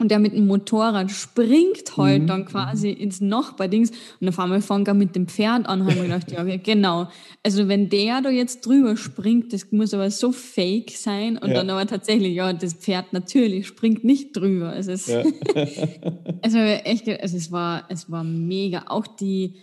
und 0.00 0.10
der 0.10 0.18
mit 0.18 0.32
dem 0.32 0.46
Motorrad 0.46 1.10
springt 1.12 1.96
halt 1.96 2.22
mhm. 2.22 2.26
dann 2.26 2.44
quasi 2.46 2.90
ins 2.90 3.20
Nachbardings 3.20 3.92
und 4.20 4.28
auf 4.28 4.38
einmal 4.40 4.60
fangen 4.60 4.86
wir 4.86 4.94
mit 4.94 5.14
dem 5.14 5.28
Pferd 5.28 5.66
an, 5.66 5.84
haben 5.84 5.94
wir 5.94 6.02
gedacht, 6.02 6.32
ja, 6.32 6.42
genau. 6.56 7.08
Also 7.44 7.68
wenn 7.68 7.88
der 7.90 8.20
da 8.20 8.30
jetzt 8.30 8.66
drüber 8.66 8.96
springt, 8.96 9.52
das 9.52 9.70
muss 9.70 9.94
aber 9.94 10.10
so 10.10 10.32
fake 10.32 10.90
sein 10.90 11.38
und 11.38 11.50
ja. 11.50 11.54
dann 11.54 11.70
aber 11.70 11.86
tatsächlich, 11.86 12.34
ja, 12.34 12.52
das 12.52 12.74
Pferd 12.74 13.12
natürlich 13.12 13.68
springt 13.68 14.02
nicht 14.02 14.36
drüber. 14.36 14.76
Es 14.76 14.88
ist, 14.88 15.08
ja. 15.08 15.22
also 16.42 16.58
echt, 16.58 17.08
also 17.08 17.36
es 17.36 17.52
war, 17.52 17.84
es 17.88 18.10
war 18.10 18.24
mega. 18.24 18.84
Auch 18.88 19.06
die, 19.06 19.54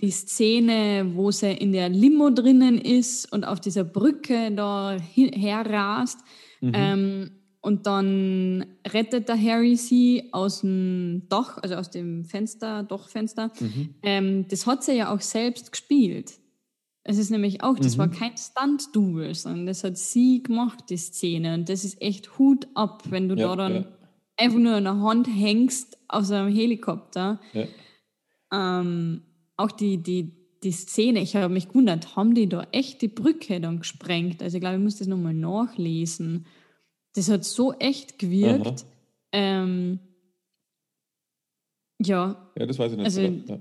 die 0.00 0.10
Szene, 0.10 1.12
wo 1.14 1.30
sie 1.30 1.52
in 1.52 1.72
der 1.72 1.88
Limo 1.88 2.30
drinnen 2.30 2.78
ist 2.78 3.32
und 3.32 3.44
auf 3.44 3.60
dieser 3.60 3.84
Brücke 3.84 4.52
da 4.52 4.96
herrast, 5.14 6.20
mhm. 6.60 6.72
ähm, 6.74 7.30
und 7.66 7.84
dann 7.88 8.64
rettet 8.86 9.28
der 9.28 9.42
Harry 9.42 9.74
sie 9.74 10.28
aus 10.30 10.60
dem 10.60 11.24
Dach, 11.28 11.58
also 11.60 11.74
aus 11.74 11.90
dem 11.90 12.24
Fenster, 12.24 12.84
Dachfenster. 12.84 13.50
Mhm. 13.58 13.94
Ähm, 14.04 14.46
das 14.48 14.68
hat 14.68 14.84
sie 14.84 14.92
ja 14.92 15.12
auch 15.12 15.20
selbst 15.20 15.72
gespielt. 15.72 16.34
Es 17.02 17.18
ist 17.18 17.30
nämlich 17.30 17.64
auch, 17.64 17.76
das 17.76 17.96
mhm. 17.96 18.02
war 18.02 18.08
kein 18.08 18.36
Stunt-Double, 18.36 19.34
sondern 19.34 19.66
das 19.66 19.82
hat 19.82 19.98
sie 19.98 20.44
gemacht, 20.44 20.84
die 20.90 20.96
Szene. 20.96 21.54
Und 21.54 21.68
das 21.68 21.82
ist 21.82 22.00
echt 22.00 22.38
Hut 22.38 22.68
ab, 22.74 23.02
wenn 23.10 23.28
du 23.28 23.34
ja, 23.34 23.48
da 23.48 23.56
dann 23.56 23.74
ja. 23.74 23.84
einfach 24.36 24.58
nur 24.58 24.74
an 24.74 24.84
der 24.84 25.00
Hand 25.00 25.26
hängst 25.26 25.98
aus 26.06 26.30
einem 26.30 26.54
Helikopter. 26.54 27.40
Ja. 27.52 27.66
Ähm, 28.52 29.22
auch 29.56 29.72
die, 29.72 29.98
die, 29.98 30.32
die 30.62 30.72
Szene, 30.72 31.20
ich 31.20 31.36
habe 31.36 31.52
mich 31.52 31.68
gewundert, 31.68 32.16
haben 32.16 32.34
die 32.34 32.48
da 32.48 32.66
echt 32.72 33.02
die 33.02 33.08
Brücke 33.08 33.60
dann 33.60 33.78
gesprengt? 33.78 34.42
Also 34.42 34.56
ich 34.56 34.60
glaube, 34.60 34.76
ich 34.76 34.82
muss 34.82 34.96
das 34.96 35.06
nochmal 35.06 35.34
nachlesen. 35.34 36.46
Das 37.14 37.30
hat 37.30 37.44
so 37.44 37.72
echt 37.74 38.18
gewirkt. 38.18 38.84
Ähm, 39.32 40.00
ja. 41.98 42.50
Ja, 42.56 42.66
das 42.66 42.78
weiß 42.78 42.92
ich 42.92 42.98
nicht. 42.98 43.06
Also, 43.06 43.20
ja. 43.22 43.60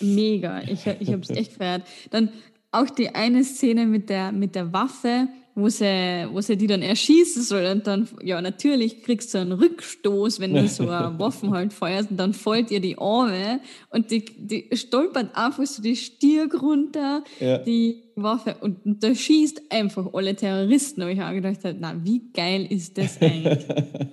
Mega. 0.00 0.62
Ich, 0.62 0.86
ich 0.86 1.12
habe 1.12 1.22
es 1.22 1.30
echt 1.30 1.50
gefeiert. 1.58 1.86
Dann 2.10 2.30
auch 2.72 2.90
die 2.90 3.14
eine 3.14 3.44
Szene 3.44 3.86
mit 3.86 4.10
der, 4.10 4.32
mit 4.32 4.54
der 4.54 4.72
Waffe, 4.72 5.28
wo 5.56 5.70
sie, 5.70 6.28
wo 6.30 6.40
sie 6.42 6.56
die 6.58 6.66
dann 6.66 6.82
erschießen 6.82 7.42
soll. 7.42 7.64
Und 7.64 7.86
dann, 7.86 8.06
ja, 8.22 8.42
natürlich 8.42 9.02
kriegst 9.02 9.32
du 9.32 9.38
einen 9.38 9.52
Rückstoß, 9.52 10.38
wenn 10.38 10.52
du 10.52 10.68
so 10.68 10.88
eine 10.88 11.14
Waffen 11.18 11.52
halt 11.52 11.72
feuerst 11.72 12.10
und 12.10 12.18
dann 12.18 12.34
fällt 12.34 12.70
ihr 12.70 12.80
die 12.80 12.98
Arme 12.98 13.60
und 13.88 14.10
die, 14.10 14.22
die 14.36 14.68
stolpert 14.76 15.34
einfach 15.34 15.64
so 15.64 15.80
die 15.80 15.96
Stirn 15.96 16.50
runter, 16.52 17.24
ja. 17.40 17.56
die 17.56 18.02
Waffe 18.16 18.56
und, 18.60 18.84
und 18.84 19.02
da 19.02 19.14
schießt 19.14 19.62
einfach 19.70 20.12
alle 20.12 20.36
Terroristen. 20.36 21.00
Aber 21.00 21.10
ich 21.10 21.20
habe 21.20 21.40
gedacht, 21.40 21.58
na, 21.80 22.04
wie 22.04 22.30
geil 22.34 22.66
ist 22.68 22.98
das 22.98 23.20
eigentlich? 23.22 23.64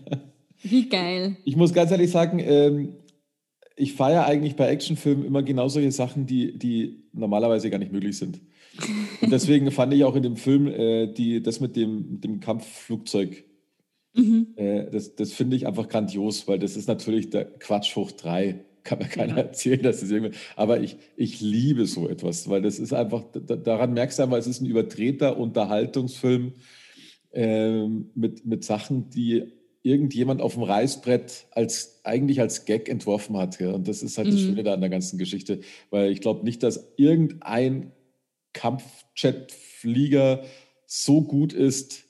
wie 0.63 0.87
geil. 0.87 1.35
Ich 1.43 1.57
muss 1.57 1.73
ganz 1.73 1.91
ehrlich 1.91 2.09
sagen, 2.09 2.39
ähm, 2.39 2.95
ich 3.75 3.93
feiere 3.93 4.25
eigentlich 4.25 4.55
bei 4.55 4.69
Actionfilmen 4.69 5.25
immer 5.25 5.43
genau 5.43 5.67
solche 5.67 5.91
Sachen, 5.91 6.25
die, 6.25 6.57
die 6.57 7.03
normalerweise 7.11 7.69
gar 7.69 7.79
nicht 7.79 7.91
möglich 7.91 8.17
sind. 8.17 8.39
Und 9.21 9.31
deswegen 9.31 9.69
fand 9.71 9.93
ich 9.93 10.03
auch 10.03 10.15
in 10.15 10.23
dem 10.23 10.35
Film 10.35 10.67
äh, 10.67 11.07
die, 11.07 11.41
das 11.41 11.59
mit 11.59 11.75
dem, 11.75 12.21
dem 12.21 12.39
Kampfflugzeug, 12.39 13.43
mhm. 14.13 14.47
äh, 14.55 14.89
das, 14.89 15.15
das 15.15 15.31
finde 15.31 15.55
ich 15.55 15.67
einfach 15.67 15.87
grandios, 15.87 16.47
weil 16.47 16.59
das 16.59 16.75
ist 16.75 16.87
natürlich 16.87 17.29
der 17.29 17.45
Quatsch 17.45 17.95
hoch 17.95 18.11
drei. 18.11 18.65
Kann 18.83 18.99
mir 18.99 19.05
keiner 19.05 19.37
ja. 19.37 19.43
erzählen, 19.43 19.81
dass 19.81 20.01
das 20.01 20.11
irgendwie. 20.11 20.35
Aber 20.57 20.81
ich, 20.81 20.97
ich 21.15 21.39
liebe 21.39 21.85
so 21.85 22.09
etwas, 22.09 22.49
weil 22.49 22.61
das 22.61 22.79
ist 22.79 22.91
einfach, 22.91 23.23
daran 23.31 23.93
merkst 23.93 24.19
du 24.19 24.23
einfach, 24.23 24.37
es 24.37 24.47
ist 24.47 24.61
ein 24.61 24.65
übertreter 24.65 25.37
Unterhaltungsfilm 25.37 26.51
äh, 27.31 27.87
mit, 27.87 28.45
mit 28.45 28.65
Sachen, 28.65 29.09
die 29.09 29.53
irgendjemand 29.83 30.41
auf 30.41 30.55
dem 30.55 30.63
Reißbrett 30.63 31.45
als 31.51 32.01
eigentlich 32.03 32.41
als 32.41 32.65
Gag 32.65 32.89
entworfen 32.89 33.37
hat. 33.37 33.59
Ja. 33.61 33.71
Und 33.71 33.87
das 33.87 34.03
ist 34.03 34.17
halt 34.17 34.27
mhm. 34.27 34.31
das 34.31 34.41
Schöne 34.41 34.63
da 34.63 34.73
an 34.73 34.81
der 34.81 34.89
ganzen 34.89 35.17
Geschichte, 35.17 35.61
weil 35.89 36.11
ich 36.11 36.19
glaube 36.19 36.43
nicht, 36.43 36.61
dass 36.63 36.93
irgendein 36.97 37.91
Kampfjetflieger 38.53 40.43
so 40.85 41.21
gut 41.21 41.53
ist, 41.53 42.03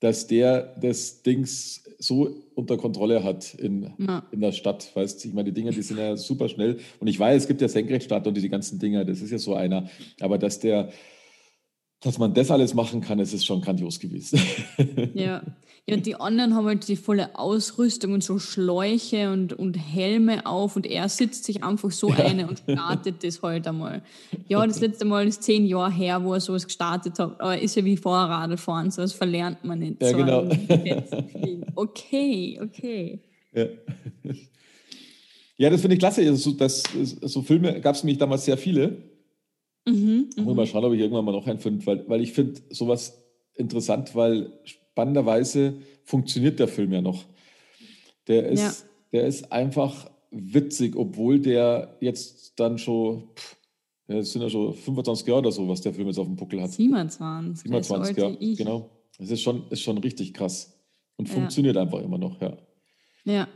dass 0.00 0.26
der 0.26 0.76
das 0.80 1.22
Dings 1.22 1.84
so 1.98 2.28
unter 2.54 2.76
Kontrolle 2.76 3.24
hat 3.24 3.54
in, 3.54 3.92
ja. 3.98 4.26
in 4.30 4.40
der 4.40 4.52
Stadt. 4.52 4.90
Weißt 4.94 5.24
ich 5.24 5.32
meine, 5.32 5.50
die 5.50 5.54
Dinger, 5.54 5.70
die 5.70 5.82
sind 5.82 5.98
ja 5.98 6.16
super 6.16 6.48
schnell. 6.48 6.78
Und 7.00 7.06
ich 7.06 7.18
weiß, 7.18 7.42
es 7.42 7.48
gibt 7.48 7.60
ja 7.60 7.68
Senkrechtstart 7.68 8.26
und 8.26 8.36
diese 8.36 8.48
ganzen 8.48 8.78
Dinger, 8.78 9.04
das 9.04 9.20
ist 9.20 9.30
ja 9.30 9.38
so 9.38 9.54
einer. 9.54 9.88
Aber 10.20 10.38
dass 10.38 10.60
der, 10.60 10.90
dass 12.00 12.18
man 12.18 12.34
das 12.34 12.50
alles 12.50 12.74
machen 12.74 13.00
kann, 13.00 13.18
das 13.18 13.32
ist 13.32 13.44
schon 13.44 13.60
grandios 13.60 14.00
gewesen. 14.00 14.40
Ja. 15.14 15.42
Ja, 15.88 15.96
die 15.96 16.16
anderen 16.16 16.56
haben 16.56 16.66
halt 16.66 16.88
die 16.88 16.96
volle 16.96 17.38
Ausrüstung 17.38 18.12
und 18.12 18.24
so 18.24 18.40
Schläuche 18.40 19.30
und, 19.30 19.52
und 19.52 19.74
Helme 19.74 20.44
auf 20.44 20.74
und 20.74 20.84
er 20.84 21.08
sitzt 21.08 21.44
sich 21.44 21.62
einfach 21.62 21.92
so 21.92 22.08
ja. 22.08 22.24
eine 22.24 22.48
und 22.48 22.58
startet 22.68 23.22
das 23.22 23.40
halt 23.40 23.68
einmal. 23.68 24.02
Ja, 24.48 24.66
das 24.66 24.80
letzte 24.80 25.04
Mal 25.04 25.28
ist 25.28 25.44
zehn 25.44 25.64
Jahre 25.64 25.92
her, 25.92 26.24
wo 26.24 26.34
er 26.34 26.40
sowas 26.40 26.66
gestartet 26.66 27.20
hat, 27.20 27.40
aber 27.40 27.60
ist 27.60 27.76
ja 27.76 27.84
wie 27.84 27.96
Vorradfahren, 27.96 28.90
so 28.90 29.02
das 29.02 29.12
verlernt 29.12 29.62
man 29.62 29.78
nicht. 29.78 30.02
Ja, 30.02 30.10
so 30.10 30.16
genau. 30.16 30.48
Okay, 31.76 32.58
okay. 32.60 33.20
Ja. 33.54 33.66
Ja, 35.58 35.70
das 35.70 35.80
finde 35.80 35.94
ich 35.94 36.00
klasse. 36.00 36.22
Also, 36.28 36.52
das, 36.52 36.82
so 37.22 37.42
Filme 37.42 37.80
gab 37.80 37.94
es 37.94 38.02
nämlich 38.02 38.18
damals 38.18 38.44
sehr 38.44 38.58
viele. 38.58 39.15
Mhm, 39.86 40.30
ich 40.36 40.42
muss 40.42 40.56
mal 40.56 40.64
mhm. 40.64 40.68
schauen, 40.68 40.84
ob 40.84 40.92
ich 40.92 41.00
irgendwann 41.00 41.24
mal 41.24 41.32
noch 41.32 41.46
einen 41.46 41.58
finde, 41.58 41.86
weil, 41.86 42.08
weil 42.08 42.20
ich 42.20 42.32
finde 42.32 42.60
sowas 42.70 43.22
interessant, 43.54 44.14
weil 44.14 44.52
spannenderweise 44.64 45.78
funktioniert 46.04 46.58
der 46.58 46.68
Film 46.68 46.92
ja 46.92 47.00
noch. 47.00 47.24
Der 48.26 48.48
ist, 48.48 48.60
ja. 48.60 48.72
der 49.12 49.26
ist 49.26 49.52
einfach 49.52 50.10
witzig, 50.30 50.96
obwohl 50.96 51.38
der 51.38 51.96
jetzt 52.00 52.58
dann 52.58 52.78
schon, 52.78 53.28
pff, 53.36 53.56
das 54.08 54.32
sind 54.32 54.42
ja 54.42 54.50
schon 54.50 54.74
25 54.74 55.26
Jahre 55.26 55.40
oder 55.40 55.52
so, 55.52 55.68
was 55.68 55.80
der 55.80 55.94
Film 55.94 56.08
jetzt 56.08 56.18
auf 56.18 56.26
dem 56.26 56.36
Buckel 56.36 56.62
hat. 56.62 56.72
27. 56.72 57.62
27, 57.62 58.16
ja, 58.16 58.32
ich. 58.38 58.58
genau. 58.58 58.90
Es 59.18 59.30
ist 59.30 59.42
schon, 59.42 59.64
ist 59.70 59.82
schon 59.82 59.98
richtig 59.98 60.34
krass 60.34 60.78
und 61.16 61.28
ja. 61.28 61.34
funktioniert 61.34 61.76
einfach 61.76 62.00
immer 62.00 62.18
noch, 62.18 62.40
ja. 62.40 62.56
Ja. 63.24 63.48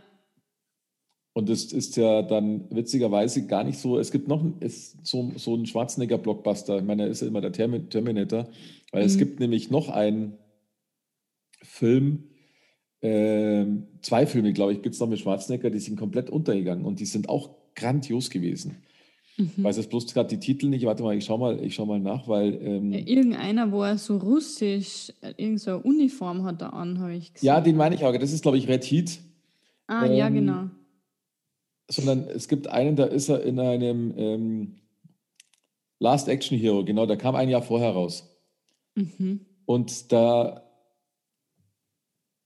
Und 1.33 1.49
es 1.49 1.73
ist 1.73 1.97
ja 1.97 2.23
dann 2.23 2.65
witzigerweise 2.71 3.47
gar 3.47 3.63
nicht 3.63 3.79
so, 3.79 3.99
es 3.99 4.11
gibt 4.11 4.27
noch 4.27 4.45
ist 4.61 5.07
so, 5.07 5.31
so 5.37 5.55
einen 5.55 5.67
Schwarzenegger-Blockbuster, 5.67 6.79
ich 6.79 6.85
meine, 6.85 7.05
er 7.05 7.09
ist 7.09 7.23
ja 7.23 7.29
immer 7.29 7.41
der 7.41 7.53
Terminator, 7.53 8.49
weil 8.91 9.03
mhm. 9.03 9.07
es 9.07 9.17
gibt 9.17 9.39
nämlich 9.39 9.71
noch 9.71 9.89
einen 9.91 10.33
Film, 11.63 12.25
äh, 13.01 13.65
zwei 14.03 14.27
Filme, 14.27 14.53
glaube 14.53 14.73
ich, 14.73 14.83
gibt 14.83 14.95
es 14.95 15.01
noch 15.01 15.09
mit 15.09 15.21
Schwarzenegger, 15.21 15.71
die 15.71 15.79
sind 15.79 15.97
komplett 15.97 16.31
untergegangen 16.31 16.85
und 16.85 16.99
die 16.99 17.07
sind 17.07 17.29
auch 17.29 17.51
grandios 17.77 18.31
gewesen. 18.31 18.83
Mhm. 19.37 19.53
Ich 19.57 19.65
weiß 19.65 19.77
jetzt 19.77 19.91
bloß 19.91 20.13
gerade 20.13 20.29
die 20.29 20.41
Titel 20.41 20.69
nicht. 20.69 20.85
Warte 20.85 21.03
mal, 21.03 21.17
ich 21.17 21.25
schau 21.25 21.39
mal, 21.39 21.63
ich 21.63 21.75
schau 21.75 21.87
mal 21.87 22.01
nach, 22.01 22.29
weil. 22.29 22.61
Ähm, 22.63 22.93
ja, 22.93 22.99
irgendeiner, 22.99 23.73
wo 23.73 23.83
er 23.83 23.97
so 23.97 24.17
russisch, 24.17 25.13
äh, 25.23 25.29
irgendeine 25.29 25.59
so 25.59 25.77
Uniform 25.77 26.45
hat 26.45 26.61
er 26.61 26.75
an, 26.75 26.99
habe 26.99 27.15
ich 27.15 27.33
gesehen. 27.33 27.47
Ja, 27.47 27.61
den 27.61 27.77
meine 27.77 27.95
ich 27.95 28.05
auch. 28.05 28.17
Das 28.17 28.33
ist, 28.33 28.43
glaube 28.43 28.59
ich, 28.59 28.69
Red 28.69 28.85
Heat. 28.85 29.21
Ah, 29.87 30.05
ähm, 30.05 30.13
ja, 30.13 30.29
genau. 30.29 30.71
Sondern 31.90 32.28
es 32.28 32.49
gibt 32.49 32.68
einen, 32.68 32.97
da 32.97 33.04
ist 33.04 33.28
er 33.28 33.42
in 33.42 33.59
einem, 33.59 34.14
ähm, 34.16 34.80
Last 36.00 36.28
Action 36.28 36.59
Hero, 36.59 36.85
genau, 36.85 37.04
der 37.04 37.18
kam 37.18 37.37
ein 37.37 37.50
Jahr 37.50 37.62
vorher 37.62 37.90
raus. 37.90 38.35
Mhm. 38.94 39.44
Und 39.66 40.11
da 40.12 40.62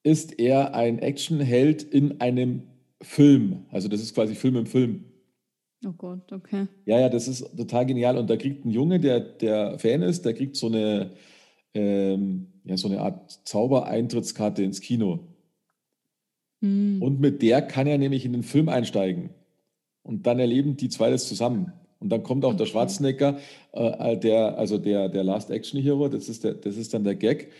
ist 0.02 0.38
er 0.38 0.74
ein 0.74 0.98
Actionheld 0.98 1.82
in 1.82 2.20
einem 2.20 2.64
Film. 3.00 3.66
Also 3.70 3.88
das 3.88 4.02
ist 4.02 4.14
quasi 4.14 4.34
Film 4.34 4.56
im 4.56 4.66
Film. 4.66 5.04
Oh 5.86 5.92
Gott, 5.92 6.32
okay. 6.32 6.66
Ja, 6.84 6.98
ja, 6.98 7.08
das 7.08 7.28
ist 7.28 7.56
total 7.56 7.86
genial. 7.86 8.18
Und 8.18 8.28
da 8.28 8.36
kriegt 8.36 8.64
ein 8.64 8.70
Junge, 8.70 9.00
der, 9.00 9.20
der 9.20 9.78
Fan 9.78 10.02
ist, 10.02 10.24
der 10.24 10.34
kriegt 10.34 10.56
so 10.56 10.66
eine, 10.66 11.12
ähm, 11.74 12.48
ja, 12.64 12.76
so 12.76 12.88
eine 12.88 13.00
Art 13.00 13.30
Zaubereintrittskarte 13.44 14.62
ins 14.62 14.80
Kino. 14.80 15.20
Hm. 16.64 17.02
Und 17.02 17.20
mit 17.20 17.42
der 17.42 17.60
kann 17.60 17.86
er 17.86 17.98
nämlich 17.98 18.24
in 18.24 18.32
den 18.32 18.42
Film 18.42 18.70
einsteigen. 18.70 19.30
Und 20.02 20.26
dann 20.26 20.38
erleben 20.38 20.76
die 20.76 20.88
zwei 20.88 21.10
das 21.10 21.28
zusammen. 21.28 21.72
Und 22.00 22.08
dann 22.10 22.22
kommt 22.22 22.44
auch 22.44 22.54
der 22.54 22.62
Okay. 22.62 22.72
Schwarzenegger, 22.72 23.38
äh, 23.72 24.16
der, 24.16 24.58
also 24.58 24.78
der, 24.78 25.08
der 25.10 25.24
Last 25.24 25.50
Action 25.50 25.80
Hero, 25.80 26.08
das 26.08 26.28
ist, 26.28 26.44
der, 26.44 26.54
das 26.54 26.76
ist 26.76 26.94
dann 26.94 27.04
der 27.04 27.14
Gag. 27.14 27.50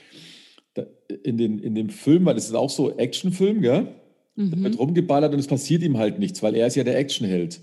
Da, 0.75 0.85
in, 1.23 1.37
den, 1.37 1.59
in 1.59 1.75
dem 1.75 1.91
Film, 1.91 2.25
weil 2.25 2.35
das 2.35 2.47
ist 2.47 2.55
auch 2.55 2.71
so 2.71 2.97
Actionfilm, 2.97 3.61
gell? 3.61 3.89
Da 4.37 4.43
wird 4.63 4.75
Mhm. 4.75 4.81
rumgeballert 4.81 5.33
und 5.33 5.39
es 5.39 5.47
passiert 5.47 5.83
ihm 5.83 5.97
halt 5.97 6.19
nichts, 6.19 6.43
weil 6.43 6.57
er 6.57 6.67
ist 6.67 6.75
ja 6.75 6.83
der 6.83 6.99
Actionheld. 6.99 7.61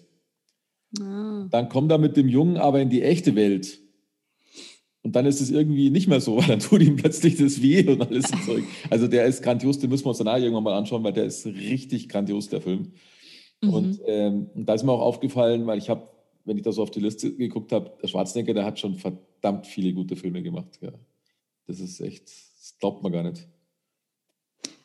Ah. 1.02 1.48
Dann 1.52 1.68
kommt 1.68 1.92
er 1.92 1.98
mit 1.98 2.16
dem 2.16 2.30
Jungen 2.30 2.56
aber 2.58 2.80
in 2.80 2.90
die 2.90 3.02
echte 3.02 3.36
Welt. 3.36 3.80
Und 5.04 5.16
dann 5.16 5.26
ist 5.26 5.42
es 5.42 5.50
irgendwie 5.50 5.90
nicht 5.90 6.08
mehr 6.08 6.22
so, 6.22 6.38
weil 6.42 6.48
dann 6.48 6.60
tut 6.60 6.82
ihm 6.82 6.96
plötzlich 6.96 7.38
das 7.38 7.62
weh 7.62 7.88
und 7.88 8.02
alles 8.02 8.30
so 8.30 8.38
Zeug. 8.46 8.64
Also 8.90 9.08
der 9.08 9.26
ist 9.26 9.42
grandios, 9.42 9.80
den 9.80 9.90
müssen 9.90 10.06
wir 10.06 10.10
uns 10.10 10.20
danach 10.20 10.38
irgendwann 10.38 10.64
mal 10.64 10.78
anschauen, 10.78 11.04
weil 11.04 11.14
der 11.14 11.26
ist 11.26 11.46
richtig 11.46 12.10
grandios, 12.10 12.50
der 12.50 12.62
Film. 12.62 12.94
Mhm. 13.62 13.70
Und, 13.70 14.02
ähm, 14.06 14.50
und 14.54 14.66
da 14.68 14.74
ist 14.74 14.84
mir 14.84 14.92
auch 14.92 15.02
aufgefallen, 15.02 15.66
weil 15.68 15.78
ich 15.78 15.90
habe, 15.90 16.08
wenn 16.46 16.58
ich 16.58 16.64
da 16.64 16.72
so 16.72 16.82
auf 16.82 16.92
die 16.92 17.00
Liste 17.00 17.34
geguckt 17.34 17.72
habe, 17.72 17.92
der 18.02 18.08
Schwarzenegger, 18.08 18.54
der 18.54 18.66
hat 18.66 18.80
schon 18.80 18.96
verdammt 18.96 19.68
viele 19.68 19.94
gute 19.94 20.16
Filme 20.16 20.42
gemacht. 20.42 20.80
Ja. 20.82 20.92
Das 21.68 21.80
ist 21.80 22.00
echt, 22.00 22.26
das 22.26 22.76
glaubt 22.80 23.04
man 23.04 23.12
gar 23.12 23.24
nicht. 23.24 23.48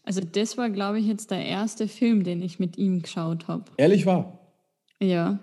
Also 0.02 0.20
das 0.20 0.56
war, 0.56 0.70
glaube 0.70 1.00
ich, 1.00 1.06
jetzt 1.06 1.32
der 1.32 1.44
erste 1.44 1.88
Film, 1.88 2.22
den 2.22 2.40
ich 2.40 2.60
mit 2.60 2.78
ihm 2.78 3.02
geschaut 3.02 3.48
habe. 3.48 3.64
Ehrlich 3.76 4.06
wahr. 4.06 4.38
Ja, 5.00 5.40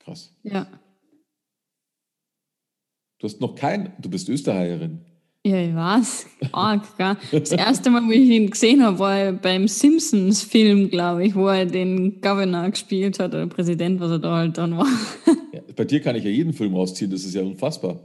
Krass. 0.00 0.34
ja. 0.42 0.66
Du 3.20 3.26
hast 3.26 3.40
noch 3.40 3.54
kein, 3.54 3.92
du 4.00 4.08
bist 4.08 4.28
Österreicherin. 4.30 5.00
Ja, 5.44 5.58
ich 5.62 5.74
weiß. 5.74 6.26
Arg, 6.52 6.96
gell? 6.96 7.16
Das 7.32 7.52
erste 7.52 7.90
Mal, 7.90 8.02
wo 8.06 8.10
ich 8.10 8.28
ihn 8.28 8.50
gesehen 8.50 8.82
habe, 8.82 8.98
war 8.98 9.16
er 9.16 9.32
beim 9.32 9.68
Simpsons-Film, 9.68 10.90
glaube 10.90 11.26
ich, 11.26 11.34
wo 11.34 11.46
er 11.48 11.66
den 11.66 12.20
Governor 12.22 12.70
gespielt 12.70 13.18
hat 13.18 13.32
oder 13.34 13.46
Präsident, 13.46 14.00
was 14.00 14.10
er 14.10 14.18
da 14.18 14.36
halt 14.36 14.56
dann 14.58 14.76
war. 14.76 14.86
Ja, 15.52 15.60
bei 15.76 15.84
dir 15.84 16.00
kann 16.00 16.16
ich 16.16 16.24
ja 16.24 16.30
jeden 16.30 16.52
Film 16.54 16.74
rausziehen, 16.74 17.10
das 17.10 17.24
ist 17.24 17.34
ja 17.34 17.42
unfassbar. 17.42 18.00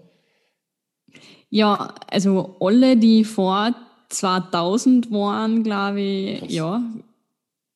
Ja, 1.49 1.95
also 2.07 2.57
alle, 2.59 2.97
die 2.97 3.23
vor 3.23 3.73
2000 4.09 5.11
waren, 5.11 5.63
glaube 5.63 6.01
ich, 6.01 6.39
Krass. 6.39 6.53
ja, 6.53 6.83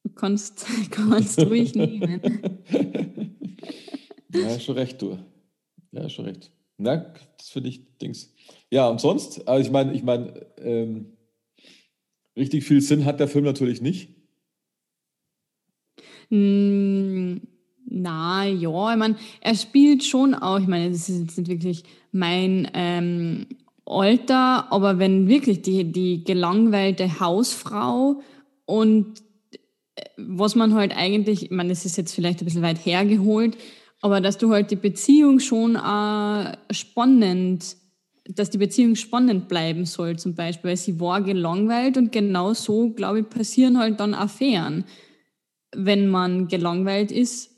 du 0.04 0.10
kannst, 0.14 0.66
kannst 0.92 1.40
ruhig 1.46 1.74
nehmen. 1.74 2.22
Ja, 4.32 4.60
schon 4.60 4.76
recht, 4.76 5.02
du. 5.02 5.18
Ja, 5.92 6.08
schon 6.08 6.26
recht. 6.26 6.52
Na, 6.80 7.14
das 7.38 7.50
finde 7.50 7.70
ich 7.70 7.98
Dings. 7.98 8.34
Ja, 8.72 8.88
und 8.88 9.02
sonst, 9.02 9.48
also 9.48 9.66
ich 9.66 9.72
meine, 9.72 9.94
ich 9.94 10.02
meine, 10.02 10.46
ähm, 10.58 11.18
richtig 12.38 12.64
viel 12.64 12.80
Sinn 12.80 13.04
hat 13.04 13.20
der 13.20 13.28
Film 13.28 13.44
natürlich 13.44 13.82
nicht. 13.82 14.16
Mm, 16.30 17.38
Na 17.86 18.46
ja, 18.46 18.94
ich 18.94 18.98
meine, 18.98 19.18
er 19.42 19.56
spielt 19.56 20.06
schon 20.06 20.34
auch, 20.34 20.60
ich 20.60 20.68
meine, 20.68 20.90
das 20.90 21.10
ist 21.10 21.20
jetzt 21.20 21.38
nicht 21.38 21.50
wirklich 21.50 21.84
mein 22.14 22.72
ähm, 22.74 23.48
Alter, 23.86 24.72
aber 24.72 25.00
wenn 25.00 25.28
wirklich 25.28 25.62
die, 25.62 25.92
die 25.92 26.24
gelangweilte 26.24 27.20
Hausfrau 27.20 28.22
und 28.66 29.22
äh, 29.96 30.06
was 30.16 30.56
man 30.56 30.76
halt 30.76 30.96
eigentlich, 30.96 31.44
ich 31.44 31.52
meine, 31.52 31.70
das 31.70 31.86
ist 31.86 31.98
jetzt 31.98 32.14
vielleicht 32.16 32.42
ein 32.42 32.46
bisschen 32.46 32.62
weit 32.62 32.86
hergeholt, 32.86 33.58
aber 34.02 34.22
dass 34.22 34.38
du 34.38 34.52
halt 34.52 34.72
die 34.72 34.76
Beziehung 34.76 35.40
schon 35.40 35.76
äh, 35.76 36.58
spannend, 36.72 37.76
dass 38.26 38.50
die 38.50 38.58
Beziehung 38.58 38.96
spannend 38.96 39.48
bleiben 39.48 39.86
soll 39.86 40.18
zum 40.18 40.36
Beispiel, 40.36 40.72
weil 40.72 40.78
sie 40.78 41.00
war 41.00 41.22
gelangweilt 41.22 41.98
und 41.98 42.12
genau 42.12 42.54
so, 42.54 42.92
glaube 42.92 43.22
ich, 43.22 43.30
passieren 43.30 43.78
halt 43.78 44.00
dann 44.00 44.14
Affären 44.14 44.86
wenn 45.76 46.08
man 46.08 46.48
gelangweilt 46.48 47.12
ist. 47.12 47.52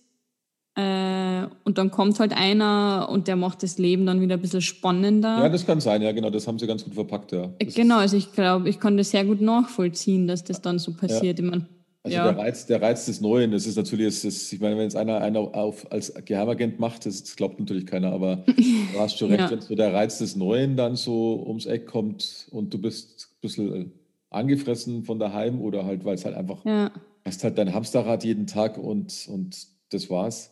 Äh, 0.75 1.47
und 1.65 1.77
dann 1.77 1.91
kommt 1.91 2.19
halt 2.19 2.34
einer 2.34 3.10
und 3.12 3.27
der 3.27 3.36
macht 3.36 3.62
das 3.62 3.77
Leben 3.77 4.06
dann 4.06 4.21
wieder 4.21 4.36
ein 4.36 4.41
bisschen 4.41 4.62
spannender. 4.62 5.39
Ja, 5.39 5.49
das 5.49 5.65
kann 5.65 5.82
sein, 5.82 6.01
ja, 6.01 6.13
genau, 6.13 6.30
das 6.30 6.47
haben 6.47 6.60
sie 6.60 6.67
ganz 6.67 6.84
gut 6.86 6.93
verpackt, 6.93 7.34
ja. 7.34 7.51
Das 7.60 7.73
genau, 7.73 7.97
also 7.97 8.15
ich 8.15 8.32
glaube, 8.32 8.69
ich 8.69 8.80
kann 8.80 8.95
das 8.95 9.12
sehr 9.12 9.25
gut 9.25 9.41
nachvollziehen, 9.41 10.27
dass 10.27 10.45
das 10.45 10.62
dann 10.62 10.80
so 10.80 10.93
passiert. 10.93 11.39
Ich 11.39 11.45
mein, 11.45 11.67
Also 12.03 12.17
ja. 12.17 12.31
der, 12.31 12.37
Reiz, 12.41 12.65
der 12.65 12.81
Reiz 12.81 13.05
des 13.05 13.21
Neuen, 13.21 13.51
das 13.51 13.67
ist 13.67 13.75
natürlich, 13.75 14.07
das 14.07 14.23
ist, 14.23 14.51
ich 14.51 14.59
meine, 14.59 14.75
wenn 14.75 14.87
es 14.87 14.95
einer, 14.95 15.21
einer 15.21 15.39
auf, 15.39 15.91
als 15.91 16.11
Geheimagent 16.25 16.79
macht, 16.79 17.05
das, 17.05 17.21
das 17.23 17.35
glaubt 17.35 17.59
natürlich 17.59 17.85
keiner, 17.85 18.11
aber 18.11 18.37
du 18.47 18.99
hast 18.99 19.19
schon 19.19 19.29
recht, 19.29 19.41
Ja. 19.41 19.51
wenn 19.51 19.61
so 19.61 19.75
der 19.75 19.93
Reiz 19.93 20.17
des 20.17 20.35
Neuen 20.35 20.75
dann 20.77 20.95
so 20.95 21.43
ums 21.45 21.67
Eck 21.67 21.85
kommt 21.85 22.47
und 22.51 22.73
du 22.73 22.79
bist 22.79 23.29
ein 23.31 23.41
bisschen 23.41 23.91
angefressen 24.31 25.03
von 25.03 25.19
daheim 25.19 25.61
oder 25.61 25.85
halt, 25.85 26.03
weil 26.03 26.15
es 26.15 26.25
halt 26.25 26.35
einfach, 26.35 26.65
ja, 26.65 26.91
hast 27.23 27.43
halt 27.43 27.57
dein 27.59 27.71
Hamsterrad 27.73 28.23
jeden 28.23 28.47
Tag 28.47 28.79
und, 28.79 29.27
und 29.29 29.67
das 29.91 30.09
war's. 30.09 30.51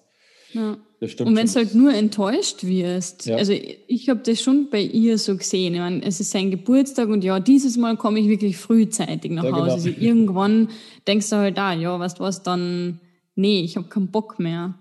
Ja. 0.53 0.77
Und 1.01 1.35
wenn 1.37 1.45
es 1.45 1.55
halt 1.55 1.75
nur 1.75 1.93
enttäuscht 1.93 2.65
wirst, 2.65 3.25
Ja. 3.25 3.37
also 3.37 3.53
ich, 3.53 4.09
habe 4.09 4.19
das 4.25 4.41
schon 4.41 4.69
bei 4.69 4.81
ihr 4.81 5.17
so 5.17 5.37
gesehen. 5.37 5.73
Ich 5.73 5.79
meine, 5.79 6.03
es 6.03 6.19
ist 6.19 6.31
sein 6.31 6.51
Geburtstag 6.51 7.07
und 7.07 7.23
ja, 7.23 7.39
dieses 7.39 7.77
Mal 7.77 7.95
komme 7.95 8.19
ich 8.19 8.27
wirklich 8.27 8.57
frühzeitig 8.57 9.31
nach 9.31 9.45
Ja, 9.45 9.51
Hause. 9.51 9.61
genau. 9.61 9.73
Also 9.73 9.89
irgendwann 9.89 10.69
denkst 11.07 11.29
du 11.29 11.37
halt, 11.37 11.57
ah, 11.57 11.71
ja, 11.73 11.97
weißt 11.97 12.19
du 12.19 12.23
was, 12.23 12.43
dann, 12.43 12.99
nee, 13.35 13.61
ich 13.61 13.77
habe 13.77 13.87
keinen 13.87 14.11
Bock 14.11 14.39
mehr. 14.39 14.77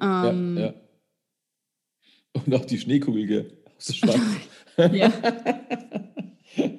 Ähm, 0.00 0.58
ja. 0.58 0.74
Und 2.34 2.54
auch 2.54 2.66
die 2.66 2.78
Schneekugel 2.78 3.26
gell, 3.26 3.52
aus 3.78 3.86
der 4.76 4.94
ja. 4.94 5.12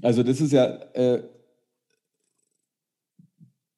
Also 0.00 0.22
das 0.22 0.40
ist 0.40 0.52
ja, 0.52 0.64
äh, 0.94 1.22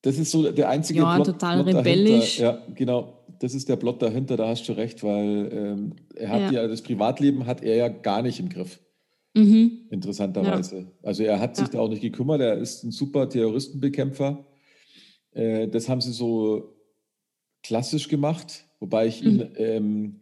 das 0.02 0.18
ist 0.18 0.30
so 0.30 0.50
der 0.50 0.68
einzige 0.68 1.00
Ja, 1.00 1.14
Plot, 1.16 1.26
total 1.26 1.62
Plot 1.64 1.74
rebellisch. 1.76 2.38
Dahinter. 2.38 2.66
Ja, 2.68 2.74
genau. 2.74 3.16
Das 3.40 3.54
ist 3.54 3.68
der 3.68 3.76
Plot 3.76 4.02
dahinter, 4.02 4.36
da 4.36 4.48
hast 4.48 4.68
du 4.68 4.72
recht, 4.72 5.02
weil 5.02 5.48
ähm, 5.52 5.96
er 6.14 6.28
hat 6.28 6.52
Ja. 6.52 6.62
ja. 6.62 6.68
das 6.68 6.82
Privatleben 6.82 7.46
hat 7.46 7.62
er 7.62 7.76
ja 7.76 7.88
gar 7.88 8.20
nicht 8.22 8.38
im 8.38 8.48
Griff, 8.50 8.80
Mhm. 9.34 9.86
interessanterweise. 9.90 10.88
Also 11.02 11.22
er 11.22 11.40
hat 11.40 11.56
sich 11.56 11.66
Ja. 11.68 11.72
da 11.72 11.80
auch 11.80 11.88
nicht 11.88 12.02
gekümmert, 12.02 12.40
er 12.42 12.58
ist 12.58 12.84
ein 12.84 12.90
super 12.90 13.28
Terroristenbekämpfer. 13.28 14.44
Äh, 15.32 15.68
das 15.68 15.88
haben 15.88 16.00
sie 16.02 16.12
so 16.12 16.76
klassisch 17.62 18.08
gemacht, 18.08 18.64
wobei 18.78 19.06
ich 19.06 19.22
ihn, 19.24 19.36
Mhm. 19.36 19.48
ähm, 19.56 20.20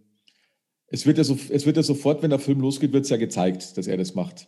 es 0.88 1.04
wird 1.06 1.18
ja 1.18 1.24
so, 1.24 1.36
es 1.50 1.66
wird 1.66 1.76
ja 1.76 1.82
sofort, 1.82 2.22
wenn 2.22 2.30
der 2.30 2.38
Film 2.38 2.60
losgeht, 2.60 2.92
wird 2.92 3.04
es 3.04 3.10
ja 3.10 3.16
gezeigt, 3.16 3.76
dass 3.76 3.86
er 3.88 3.96
das 3.96 4.14
macht. 4.14 4.46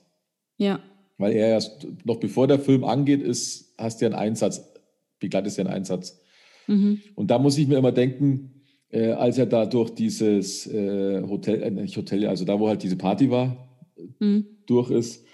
Ja. 0.58 0.80
Weil 1.18 1.32
er 1.32 1.48
erst, 1.48 1.86
noch 2.04 2.16
bevor 2.20 2.46
der 2.46 2.58
Film 2.60 2.84
angeht, 2.84 3.20
ist, 3.22 3.74
hast 3.78 4.00
du 4.00 4.04
ja 4.04 4.10
einen 4.12 4.18
Einsatz, 4.20 4.69
begleitest 5.20 5.59
ja 5.59 5.64
einen 5.64 5.74
Einsatz. 5.74 6.20
Mhm. 6.66 7.00
Und 7.14 7.30
da 7.30 7.38
muss 7.38 7.56
ich 7.59 7.68
mir 7.68 7.78
immer 7.78 7.92
denken, 7.92 8.62
äh, 8.88 9.12
als 9.12 9.38
er 9.38 9.46
da 9.46 9.66
durch 9.66 9.90
dieses 9.90 10.66
äh, 10.66 11.22
Hotel, 11.22 11.62
äh, 11.62 11.70
nicht 11.70 11.96
Hotel, 11.96 12.26
also 12.26 12.44
da, 12.44 12.59
wo 12.59 12.68
halt 12.68 12.83
diese 12.83 12.96
Party 12.96 13.30
war, 13.30 13.68
Mhm. 14.18 14.46
durch 14.66 14.90
ist, 14.90 15.24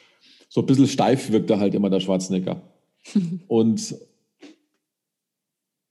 so 0.48 0.60
ein 0.60 0.66
bisschen 0.66 0.88
steif 0.88 1.30
wirkt 1.30 1.50
er 1.50 1.60
halt 1.60 1.74
immer 1.74 1.90
der 1.90 2.00
Schwarzenegger. 2.00 2.62
Und 3.46 3.94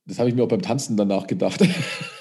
das 0.05 0.19
habe 0.19 0.29
ich 0.29 0.35
mir 0.35 0.43
auch 0.43 0.49
beim 0.49 0.61
Tanzen 0.61 0.97
danach 0.97 1.27
gedacht. 1.27 1.61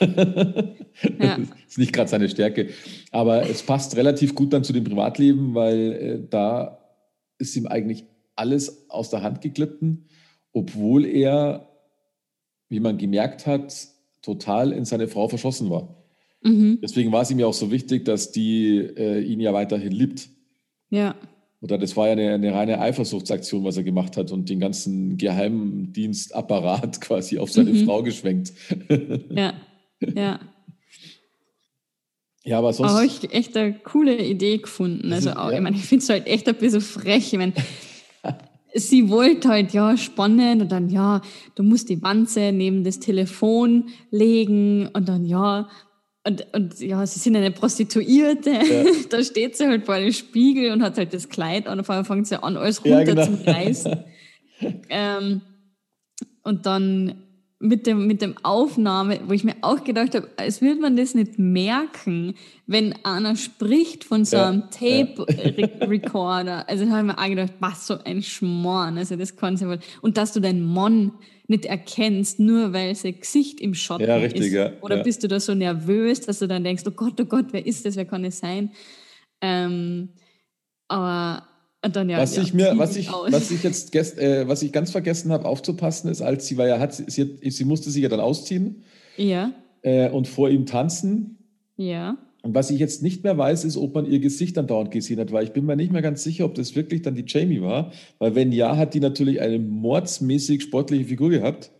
Ja. 1.18 1.38
Das 1.38 1.48
ist 1.66 1.78
nicht 1.78 1.92
gerade 1.92 2.08
seine 2.08 2.28
Stärke. 2.28 2.68
Aber 3.10 3.50
es 3.50 3.64
passt 3.64 3.96
relativ 3.96 4.36
gut 4.36 4.52
dann 4.52 4.62
zu 4.62 4.72
dem 4.72 4.84
Privatleben, 4.84 5.52
weil 5.52 5.92
äh, 5.92 6.28
da 6.30 6.78
ist 7.38 7.56
ihm 7.56 7.66
eigentlich 7.66 8.04
alles 8.36 8.88
aus 8.90 9.10
der 9.10 9.24
Hand 9.24 9.40
geglitten, 9.40 10.06
obwohl 10.54 11.04
er, 11.04 11.68
wie 12.70 12.80
man 12.80 12.96
gemerkt 12.96 13.46
hat, 13.46 13.74
total 14.22 14.72
in 14.72 14.86
seine 14.86 15.06
Frau 15.08 15.28
verschossen 15.28 15.68
war. 15.68 15.94
Mhm. 16.42 16.78
Deswegen 16.82 17.12
war 17.12 17.20
es 17.22 17.30
ihm 17.30 17.38
ja 17.38 17.46
auch 17.46 17.52
so 17.54 17.70
wichtig, 17.70 18.04
dass 18.06 18.32
die 18.32 18.76
äh, 18.78 19.20
ihn 19.20 19.40
ja 19.40 19.52
weiterhin 19.52 19.92
liebt. 19.92 20.28
Ja. 20.88 21.14
Oder 21.60 21.76
das 21.78 21.96
war 21.96 22.06
ja 22.06 22.12
eine, 22.12 22.32
eine 22.34 22.52
reine 22.54 22.78
Eifersuchtsaktion, 22.80 23.64
was 23.64 23.76
er 23.78 23.82
gemacht 23.84 24.16
hat 24.16 24.30
und 24.32 24.48
den 24.50 24.60
ganzen 24.60 25.16
Geheimdienstapparat 25.16 27.00
quasi 27.02 27.38
auf 27.38 27.50
seine 27.50 27.70
Mhm. 27.72 27.84
Frau 27.86 28.02
geschwenkt. 28.02 28.52
Ja. 29.30 29.54
Ja. 30.14 30.40
ja, 32.44 32.58
aber 32.58 32.68
Da 32.68 32.72
sonst. 32.74 32.92
habe 32.92 33.06
ich 33.06 33.32
echt 33.32 33.56
eine 33.56 33.72
coole 33.72 34.22
Idee 34.22 34.58
gefunden. 34.58 35.08
Das 35.10 35.26
Also, 35.26 35.38
auch, 35.40 35.50
ja. 35.50 35.56
ich 35.56 35.62
meine, 35.62 35.76
ich 35.76 35.84
finde 35.84 36.02
es 36.02 36.08
halt 36.10 36.26
echt 36.26 36.46
ein 36.48 36.56
bisschen 36.56 36.82
frech. 36.82 37.32
Ich 37.32 37.38
meine, 37.38 37.54
sie 38.74 39.08
wollte 39.08 39.48
halt, 39.48 39.72
ja, 39.72 39.96
spannend 39.96 40.62
und 40.62 40.72
dann, 40.72 40.88
ja, 40.88 41.22
du 41.54 41.62
musst 41.62 41.88
die 41.88 42.02
Wanze 42.02 42.52
neben 42.52 42.84
das 42.84 42.98
Telefon 42.98 43.90
legen 44.10 44.88
und 44.92 45.08
dann, 45.08 45.24
ja, 45.24 45.68
und, 46.26 46.46
und 46.54 46.80
ja, 46.80 47.06
sie 47.06 47.18
sind 47.18 47.36
eine 47.36 47.50
Prostituierte. 47.50 48.50
Ja. 48.50 48.84
da 49.10 49.22
steht 49.22 49.56
sie 49.56 49.66
halt 49.66 49.84
vor 49.84 49.98
dem 49.98 50.12
Spiegel 50.12 50.72
und 50.72 50.82
hat 50.82 50.96
halt 50.96 51.12
das 51.12 51.28
Kleid 51.28 51.66
an. 51.66 51.80
Auf 51.80 51.90
einmal 51.90 52.04
fängt 52.04 52.26
sie 52.26 52.42
an, 52.42 52.56
alles 52.56 52.82
runter 52.82 53.00
ja, 53.00 53.04
genau. 53.04 53.24
zu 53.26 53.46
reißen. 53.46 54.04
ähm, 54.88 55.42
und 56.42 56.64
dann 56.64 57.23
mit 57.64 57.86
dem, 57.86 58.06
mit 58.06 58.20
dem 58.20 58.34
Aufnahme, 58.42 59.20
wo 59.26 59.32
ich 59.32 59.42
mir 59.42 59.56
auch 59.62 59.82
gedacht 59.84 60.14
habe, 60.14 60.28
als 60.36 60.60
würde 60.60 60.82
man 60.82 60.96
das 60.96 61.14
nicht 61.14 61.38
merken, 61.38 62.34
wenn 62.66 62.94
einer 63.04 63.36
spricht 63.36 64.04
von 64.04 64.26
so 64.26 64.36
einem 64.36 64.64
ja, 64.80 65.04
Tape-Recorder. 65.06 66.58
Ja. 66.58 66.64
Also 66.66 66.84
da 66.84 66.90
habe 66.90 67.00
ich 67.08 67.14
mir 67.14 67.18
auch 67.18 67.28
gedacht, 67.28 67.52
was 67.60 67.86
so 67.86 67.96
ein 68.04 68.22
Schmarrn. 68.22 68.98
Also 68.98 69.16
das 69.16 69.34
kann 69.36 69.58
wohl. 69.62 69.78
Und 70.02 70.18
dass 70.18 70.34
du 70.34 70.40
deinen 70.40 70.62
Mann 70.62 71.12
nicht 71.48 71.64
erkennst, 71.64 72.38
nur 72.38 72.74
weil 72.74 72.94
sein 72.94 73.18
Gesicht 73.18 73.60
im 73.60 73.72
Schatten 73.72 74.06
ja, 74.06 74.16
richtig, 74.16 74.42
ist. 74.42 74.52
Ja, 74.52 74.72
Oder 74.82 75.02
bist 75.02 75.22
du 75.22 75.28
da 75.28 75.40
so 75.40 75.54
nervös, 75.54 76.20
dass 76.20 76.40
du 76.40 76.46
dann 76.46 76.64
denkst, 76.64 76.82
oh 76.86 76.90
Gott, 76.90 77.18
oh 77.18 77.24
Gott, 77.24 77.46
wer 77.52 77.64
ist 77.64 77.86
das, 77.86 77.96
wer 77.96 78.04
kann 78.04 78.24
es 78.24 78.40
sein? 78.40 78.72
Ähm, 79.40 80.10
aber 80.88 81.48
dann, 81.90 82.08
ja, 82.08 82.18
was 82.18 82.36
ja, 82.36 82.42
ich 82.42 82.54
mir, 82.54 82.74
was 82.76 82.96
ich, 82.96 83.08
was 83.10 83.50
ich 83.50 83.62
jetzt, 83.62 83.92
gest, 83.92 84.18
äh, 84.18 84.48
was 84.48 84.62
ich 84.62 84.72
ganz 84.72 84.90
vergessen 84.90 85.32
habe 85.32 85.46
aufzupassen, 85.46 86.10
ist, 86.10 86.22
als 86.22 86.46
sie 86.46 86.56
war 86.56 86.66
ja, 86.66 86.78
hat, 86.78 86.94
sie, 86.94 87.36
sie 87.40 87.64
musste 87.64 87.90
sich 87.90 88.02
ja 88.02 88.08
dann 88.08 88.20
ausziehen. 88.20 88.82
Ja. 89.16 89.52
Äh, 89.82 90.10
und 90.10 90.28
vor 90.28 90.48
ihm 90.48 90.66
tanzen. 90.66 91.38
Ja. 91.76 92.16
Und 92.44 92.54
was 92.54 92.70
ich 92.70 92.78
jetzt 92.78 93.02
nicht 93.02 93.24
mehr 93.24 93.38
weiß, 93.38 93.64
ist, 93.64 93.78
ob 93.78 93.94
man 93.94 94.04
ihr 94.04 94.18
Gesicht 94.18 94.58
dann 94.58 94.66
dauernd 94.66 94.90
gesehen 94.90 95.18
hat, 95.18 95.32
weil 95.32 95.44
ich 95.44 95.52
bin 95.52 95.64
mir 95.64 95.76
nicht 95.76 95.92
mehr 95.92 96.02
ganz 96.02 96.22
sicher, 96.22 96.44
ob 96.44 96.54
das 96.54 96.76
wirklich 96.76 97.00
dann 97.00 97.14
die 97.14 97.24
Jamie 97.26 97.62
war. 97.62 97.90
Weil 98.18 98.34
wenn 98.34 98.52
ja, 98.52 98.76
hat 98.76 98.92
die 98.92 99.00
natürlich 99.00 99.40
eine 99.40 99.58
mordsmäßig 99.58 100.62
sportliche 100.62 101.06
Figur 101.06 101.30
gehabt. 101.30 101.70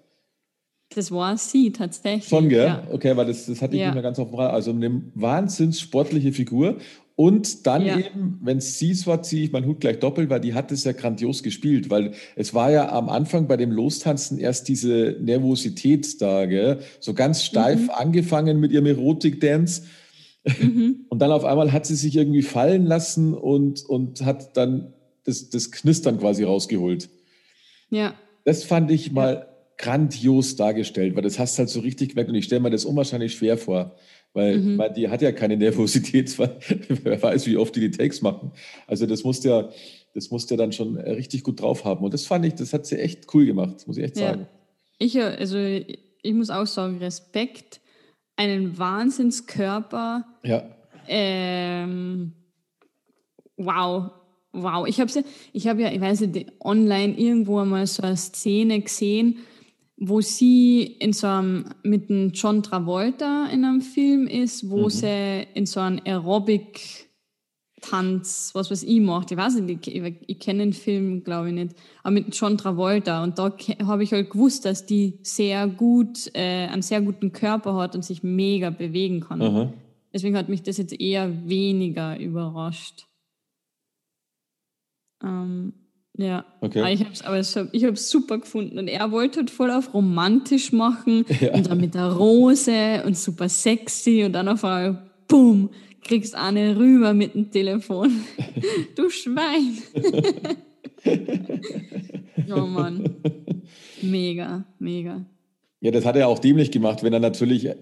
Das 0.94 1.10
war 1.10 1.36
sie 1.36 1.70
tatsächlich. 1.70 2.28
Schon, 2.28 2.48
gell? 2.48 2.66
Ja. 2.66 2.82
Okay, 2.90 3.14
weil 3.14 3.26
das, 3.26 3.44
das 3.44 3.60
hatte 3.60 3.74
ich 3.74 3.80
ja. 3.80 3.88
nicht 3.88 3.94
mehr 3.94 4.02
ganz 4.02 4.18
auf 4.18 4.30
dem 4.30 4.36
Radar. 4.36 4.54
Also 4.54 4.70
eine 4.70 5.02
wahnsinns 5.14 5.80
sportliche 5.80 6.32
Figur. 6.32 6.78
Und 7.16 7.66
dann 7.66 7.86
ja. 7.86 7.96
eben, 7.96 8.40
wenn 8.42 8.58
es 8.58 8.78
sie 8.78 8.94
war, 9.06 9.22
ziehe 9.22 9.44
ich 9.44 9.52
meinen 9.52 9.66
Hut 9.66 9.80
gleich 9.80 10.00
doppelt, 10.00 10.30
weil 10.30 10.40
die 10.40 10.54
hat 10.54 10.72
es 10.72 10.82
ja 10.82 10.92
grandios 10.92 11.44
gespielt, 11.44 11.88
weil 11.88 12.12
es 12.34 12.54
war 12.54 12.72
ja 12.72 12.90
am 12.90 13.08
Anfang 13.08 13.46
bei 13.46 13.56
dem 13.56 13.70
Lostanzen 13.70 14.38
erst 14.38 14.66
diese 14.66 15.16
Nervosität 15.20 16.20
da, 16.20 16.46
gell? 16.46 16.80
so 16.98 17.14
ganz 17.14 17.44
steif 17.44 17.82
mhm. 17.82 17.90
angefangen 17.90 18.58
mit 18.58 18.72
ihrem 18.72 18.86
Erotik-Dance. 18.86 19.82
Mhm. 20.60 21.06
Und 21.08 21.20
dann 21.20 21.30
auf 21.30 21.44
einmal 21.44 21.72
hat 21.72 21.86
sie 21.86 21.94
sich 21.94 22.16
irgendwie 22.16 22.42
fallen 22.42 22.84
lassen 22.84 23.32
und, 23.32 23.84
und 23.86 24.26
hat 24.26 24.56
dann 24.56 24.92
das, 25.24 25.48
das 25.48 25.70
Knistern 25.70 26.18
quasi 26.18 26.42
rausgeholt. 26.42 27.08
Ja. 27.90 28.14
Das 28.44 28.64
fand 28.64 28.90
ich 28.90 29.12
mal 29.12 29.34
ja. 29.34 29.46
grandios 29.78 30.56
dargestellt, 30.56 31.14
weil 31.16 31.22
das 31.22 31.38
hast 31.38 31.58
halt 31.58 31.70
so 31.70 31.80
richtig 31.80 32.10
gemerkt 32.10 32.28
und 32.28 32.36
ich 32.36 32.44
stelle 32.44 32.60
mir 32.60 32.70
das 32.70 32.84
unwahrscheinlich 32.84 33.34
schwer 33.34 33.56
vor. 33.56 33.96
Weil 34.34 34.58
mhm. 34.58 34.76
man, 34.76 34.92
die 34.92 35.08
hat 35.08 35.22
ja 35.22 35.32
keine 35.32 35.56
Nervosität, 35.56 36.38
weil 36.38 36.58
wer 37.02 37.22
weiß, 37.22 37.46
wie 37.46 37.56
oft 37.56 37.74
die 37.74 37.80
die 37.80 37.90
Takes 37.92 38.20
machen. 38.20 38.52
Also 38.86 39.06
das 39.06 39.24
musste 39.24 39.48
ja, 39.48 39.70
das 40.12 40.30
musste 40.30 40.54
ja 40.54 40.58
dann 40.58 40.72
schon 40.72 40.98
richtig 40.98 41.44
gut 41.44 41.62
drauf 41.62 41.84
haben. 41.84 42.04
Und 42.04 42.12
das 42.12 42.26
fand 42.26 42.44
ich, 42.44 42.54
das 42.54 42.72
hat 42.72 42.84
sie 42.84 42.98
echt 42.98 43.32
cool 43.32 43.46
gemacht, 43.46 43.86
muss 43.86 43.96
ich 43.96 44.04
echt 44.04 44.16
sagen. 44.16 44.46
Ich, 44.98 45.20
also 45.20 45.56
ich 45.58 46.34
muss 46.34 46.50
auch 46.50 46.66
sagen, 46.66 46.98
Respekt, 46.98 47.80
einen 48.36 48.78
Wahnsinnskörper. 48.78 50.24
Ja. 50.42 50.64
Ähm, 51.06 52.32
wow, 53.56 54.10
wow. 54.52 54.86
Ich 54.86 55.00
habe 55.00 55.10
ja, 55.12 55.22
ich 55.52 55.68
habe 55.68 55.82
ja, 55.82 55.92
ich 55.92 56.00
weiß 56.00 56.20
nicht, 56.22 56.52
online 56.60 57.18
irgendwo 57.18 57.58
einmal 57.58 57.86
so 57.86 58.02
eine 58.02 58.16
Szene 58.16 58.80
gesehen, 58.80 59.38
wo 59.96 60.20
sie 60.20 60.82
in 60.82 61.12
so 61.12 61.26
einem, 61.26 61.66
mit 61.82 62.10
einem 62.10 62.32
John 62.32 62.62
Travolta 62.62 63.46
in 63.46 63.64
einem 63.64 63.80
Film 63.80 64.26
ist, 64.26 64.68
wo 64.68 64.84
mhm. 64.84 64.90
sie 64.90 65.46
in 65.54 65.66
so 65.66 65.80
einem 65.80 66.00
Aerobic 66.04 67.04
Tanz, 67.80 68.50
was 68.54 68.70
weiß 68.70 68.82
ich, 68.82 69.00
macht. 69.00 69.30
Ich 69.30 69.36
weiß 69.36 69.56
nicht, 69.56 69.86
ich, 69.86 69.94
ich, 69.94 70.14
ich 70.26 70.38
kenne 70.38 70.60
den 70.60 70.72
Film, 70.72 71.22
glaube 71.22 71.48
ich 71.48 71.54
nicht, 71.54 71.76
aber 72.02 72.12
mit 72.12 72.34
John 72.34 72.56
Travolta. 72.56 73.22
Und 73.22 73.38
da 73.38 73.54
habe 73.84 74.02
ich 74.02 74.12
halt 74.12 74.30
gewusst, 74.30 74.64
dass 74.64 74.86
die 74.86 75.18
sehr 75.22 75.68
gut, 75.68 76.30
äh, 76.34 76.66
einen 76.66 76.82
sehr 76.82 77.02
guten 77.02 77.32
Körper 77.32 77.74
hat 77.74 77.94
und 77.94 78.04
sich 78.04 78.22
mega 78.22 78.70
bewegen 78.70 79.20
kann. 79.20 79.38
Mhm. 79.38 79.72
Deswegen 80.12 80.36
hat 80.36 80.48
mich 80.48 80.62
das 80.62 80.78
jetzt 80.78 80.98
eher 80.98 81.48
weniger 81.48 82.18
überrascht. 82.18 83.06
Ähm, 85.22 85.74
ja, 86.16 86.44
okay. 86.60 86.78
aber 86.78 86.92
ich 86.92 87.00
habe 87.00 87.12
es 87.12 87.56
aber 87.56 87.68
ich 87.72 87.84
hab's 87.84 88.08
super 88.08 88.38
gefunden. 88.38 88.78
Und 88.78 88.86
er 88.86 89.10
wollte 89.10 89.40
halt 89.40 89.50
voll 89.50 89.70
auf 89.70 89.92
romantisch 89.92 90.72
machen 90.72 91.24
ja. 91.40 91.54
und 91.54 91.68
dann 91.68 91.80
mit 91.80 91.94
der 91.94 92.12
Rose 92.12 93.02
und 93.04 93.16
super 93.16 93.48
sexy 93.48 94.22
und 94.24 94.32
dann 94.32 94.48
auf 94.48 94.64
einmal, 94.64 95.02
boom, 95.26 95.70
kriegst 96.02 96.36
eine 96.36 96.76
rüber 96.76 97.14
mit 97.14 97.34
dem 97.34 97.50
Telefon. 97.50 98.12
du 98.94 99.10
Schwein. 99.10 99.78
oh 102.54 102.66
Mann. 102.66 103.16
Mega, 104.00 104.64
mega. 104.78 105.24
Ja, 105.80 105.90
das 105.90 106.04
hat 106.04 106.16
er 106.16 106.28
auch 106.28 106.38
dämlich 106.38 106.70
gemacht, 106.70 107.02
wenn 107.02 107.12
er 107.12 107.20
natürlich 107.20 107.66
äh, 107.66 107.76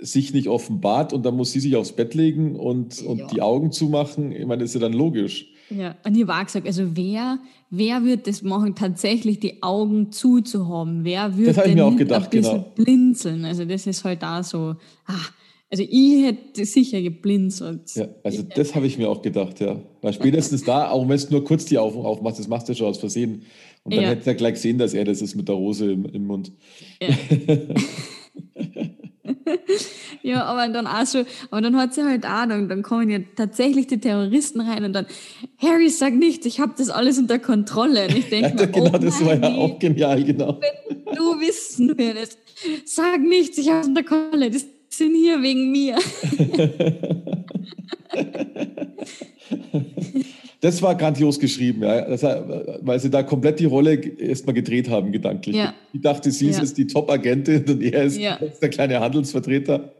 sich 0.00 0.32
nicht 0.32 0.48
offenbart 0.48 1.12
und 1.12 1.26
dann 1.26 1.36
muss 1.36 1.52
sie 1.52 1.60
sich 1.60 1.74
aufs 1.74 1.92
Bett 1.92 2.14
legen 2.14 2.54
und, 2.54 3.02
und 3.02 3.18
ja. 3.18 3.26
die 3.26 3.42
Augen 3.42 3.72
zumachen. 3.72 4.30
Ich 4.32 4.46
meine, 4.46 4.62
das 4.62 4.70
ist 4.70 4.74
ja 4.74 4.80
dann 4.80 4.92
logisch. 4.92 5.52
Ja, 5.70 5.94
und 6.04 6.16
ich 6.16 6.26
war 6.26 6.44
gesagt, 6.44 6.66
also 6.66 6.96
wer, 6.96 7.38
wer 7.70 8.04
wird 8.04 8.26
das 8.26 8.42
machen, 8.42 8.74
tatsächlich 8.74 9.38
die 9.38 9.62
Augen 9.62 10.10
zuzuhaben? 10.10 11.04
Wer 11.04 11.36
wird 11.36 11.56
das 11.56 11.64
denn 11.64 11.74
mir 11.74 11.86
auch 11.86 11.96
gedacht, 11.96 12.24
ein 12.24 12.30
bisschen 12.30 12.52
genau. 12.56 12.72
blinzeln? 12.74 13.44
Also 13.44 13.64
das 13.64 13.86
ist 13.86 14.04
halt 14.04 14.22
da 14.22 14.42
so, 14.42 14.74
ah, 15.06 15.26
also 15.70 15.84
ich 15.88 16.24
hätte 16.24 16.64
sicher 16.64 17.00
geblinzelt. 17.00 17.94
Ja, 17.94 18.08
also 18.24 18.42
das 18.42 18.74
habe 18.74 18.86
ich 18.86 18.98
mir 18.98 19.08
auch 19.08 19.22
gedacht, 19.22 19.60
ja. 19.60 19.80
Weil 20.02 20.12
spätestens 20.12 20.64
da, 20.64 20.90
auch 20.90 21.08
wenn 21.08 21.14
es 21.14 21.30
nur 21.30 21.44
kurz 21.44 21.64
die 21.66 21.78
Augen 21.78 22.04
aufmachst, 22.04 22.40
das 22.40 22.48
machst 22.48 22.68
du 22.68 22.74
schon 22.74 22.88
aus 22.88 22.98
Versehen. 22.98 23.42
Und 23.84 23.94
dann 23.94 24.02
ja. 24.02 24.10
hätte 24.10 24.30
er 24.30 24.34
gleich 24.34 24.54
gesehen, 24.54 24.78
dass 24.78 24.92
er 24.92 25.04
das 25.04 25.22
ist 25.22 25.36
mit 25.36 25.48
der 25.48 25.54
Rose 25.54 25.92
im, 25.92 26.04
im 26.06 26.26
Mund. 26.26 26.50
Ja. 27.00 27.08
ja, 30.22 30.44
aber 30.44 30.68
dann 30.68 30.86
auch 30.86 31.06
so, 31.06 31.24
aber 31.50 31.60
dann 31.60 31.76
hat 31.76 31.94
sie 31.94 32.04
halt 32.04 32.26
auch, 32.26 32.46
dann, 32.46 32.82
kommen 32.82 33.10
ja 33.10 33.18
tatsächlich 33.36 33.86
die 33.86 33.98
Terroristen 33.98 34.60
rein 34.60 34.84
und 34.84 34.92
dann, 34.92 35.06
Harry, 35.58 35.88
sag 35.88 36.14
nichts, 36.14 36.46
ich 36.46 36.60
habe 36.60 36.72
das 36.76 36.90
alles 36.90 37.18
unter 37.18 37.38
Kontrolle. 37.38 38.08
Und 38.08 38.16
ich 38.16 38.28
denke 38.28 38.56
ja, 38.58 38.66
genau, 38.66 38.90
oh, 38.94 38.98
das 38.98 39.24
war 39.24 39.34
ja 39.34 39.54
auch 39.54 39.78
genial, 39.78 40.22
genau. 40.24 40.60
Du 41.14 41.40
wissen 41.40 41.96
wir 41.96 42.14
das. 42.14 42.36
Sag 42.84 43.20
nichts, 43.20 43.58
ich 43.58 43.70
habe 43.70 43.80
es 43.80 43.88
unter 43.88 44.02
Kontrolle. 44.02 44.50
Das 44.50 44.66
sind 44.90 45.14
hier 45.14 45.42
wegen 45.42 45.70
mir. 45.70 45.96
das 50.60 50.82
war 50.82 50.94
grandios 50.94 51.38
geschrieben, 51.38 51.82
ja. 51.82 52.02
Das, 52.02 52.22
weil 52.22 53.00
sie 53.00 53.10
da 53.10 53.22
komplett 53.22 53.60
die 53.60 53.64
Rolle 53.64 53.94
erstmal 53.94 54.54
gedreht 54.54 54.90
haben, 54.90 55.12
gedanklich. 55.12 55.56
Ja. 55.56 55.74
Ich 55.92 56.00
dachte, 56.02 56.30
sie 56.30 56.50
ja. 56.50 56.60
ist 56.60 56.76
die 56.76 56.86
Top-Agentin 56.86 57.64
und 57.68 57.82
er 57.82 58.04
ist 58.04 58.18
ja. 58.18 58.38
der 58.60 58.68
kleine 58.68 59.00
Handelsvertreter. 59.00 59.92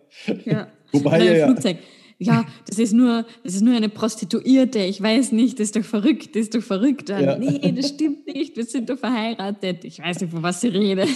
Ja. 0.45 0.69
Wobei 0.93 1.27
er 1.27 1.39
ja. 1.39 1.75
Ja, 2.23 2.45
das 2.69 2.79
ist, 2.79 2.93
nur, 2.93 3.25
das 3.43 3.55
ist 3.55 3.63
nur 3.63 3.75
eine 3.75 3.89
Prostituierte. 3.89 4.81
Ich 4.81 5.01
weiß 5.03 5.33
nicht, 5.33 5.59
das 5.59 5.69
ist 5.69 5.77
doch 5.77 5.85
verrückt, 5.85 6.37
das 6.37 6.43
ist 6.43 6.55
doch 6.55 6.61
verrückt. 6.61 7.09
Ja. 7.09 7.39
Nee, 7.39 7.73
das 7.73 7.89
stimmt 7.89 8.27
nicht, 8.27 8.59
wir 8.59 8.65
sind 8.65 8.91
doch 8.91 8.99
verheiratet. 8.99 9.85
Ich 9.85 10.01
weiß 10.01 10.21
nicht, 10.21 10.31
von 10.31 10.43
was 10.43 10.61
sie 10.61 10.69
redet. 10.69 11.09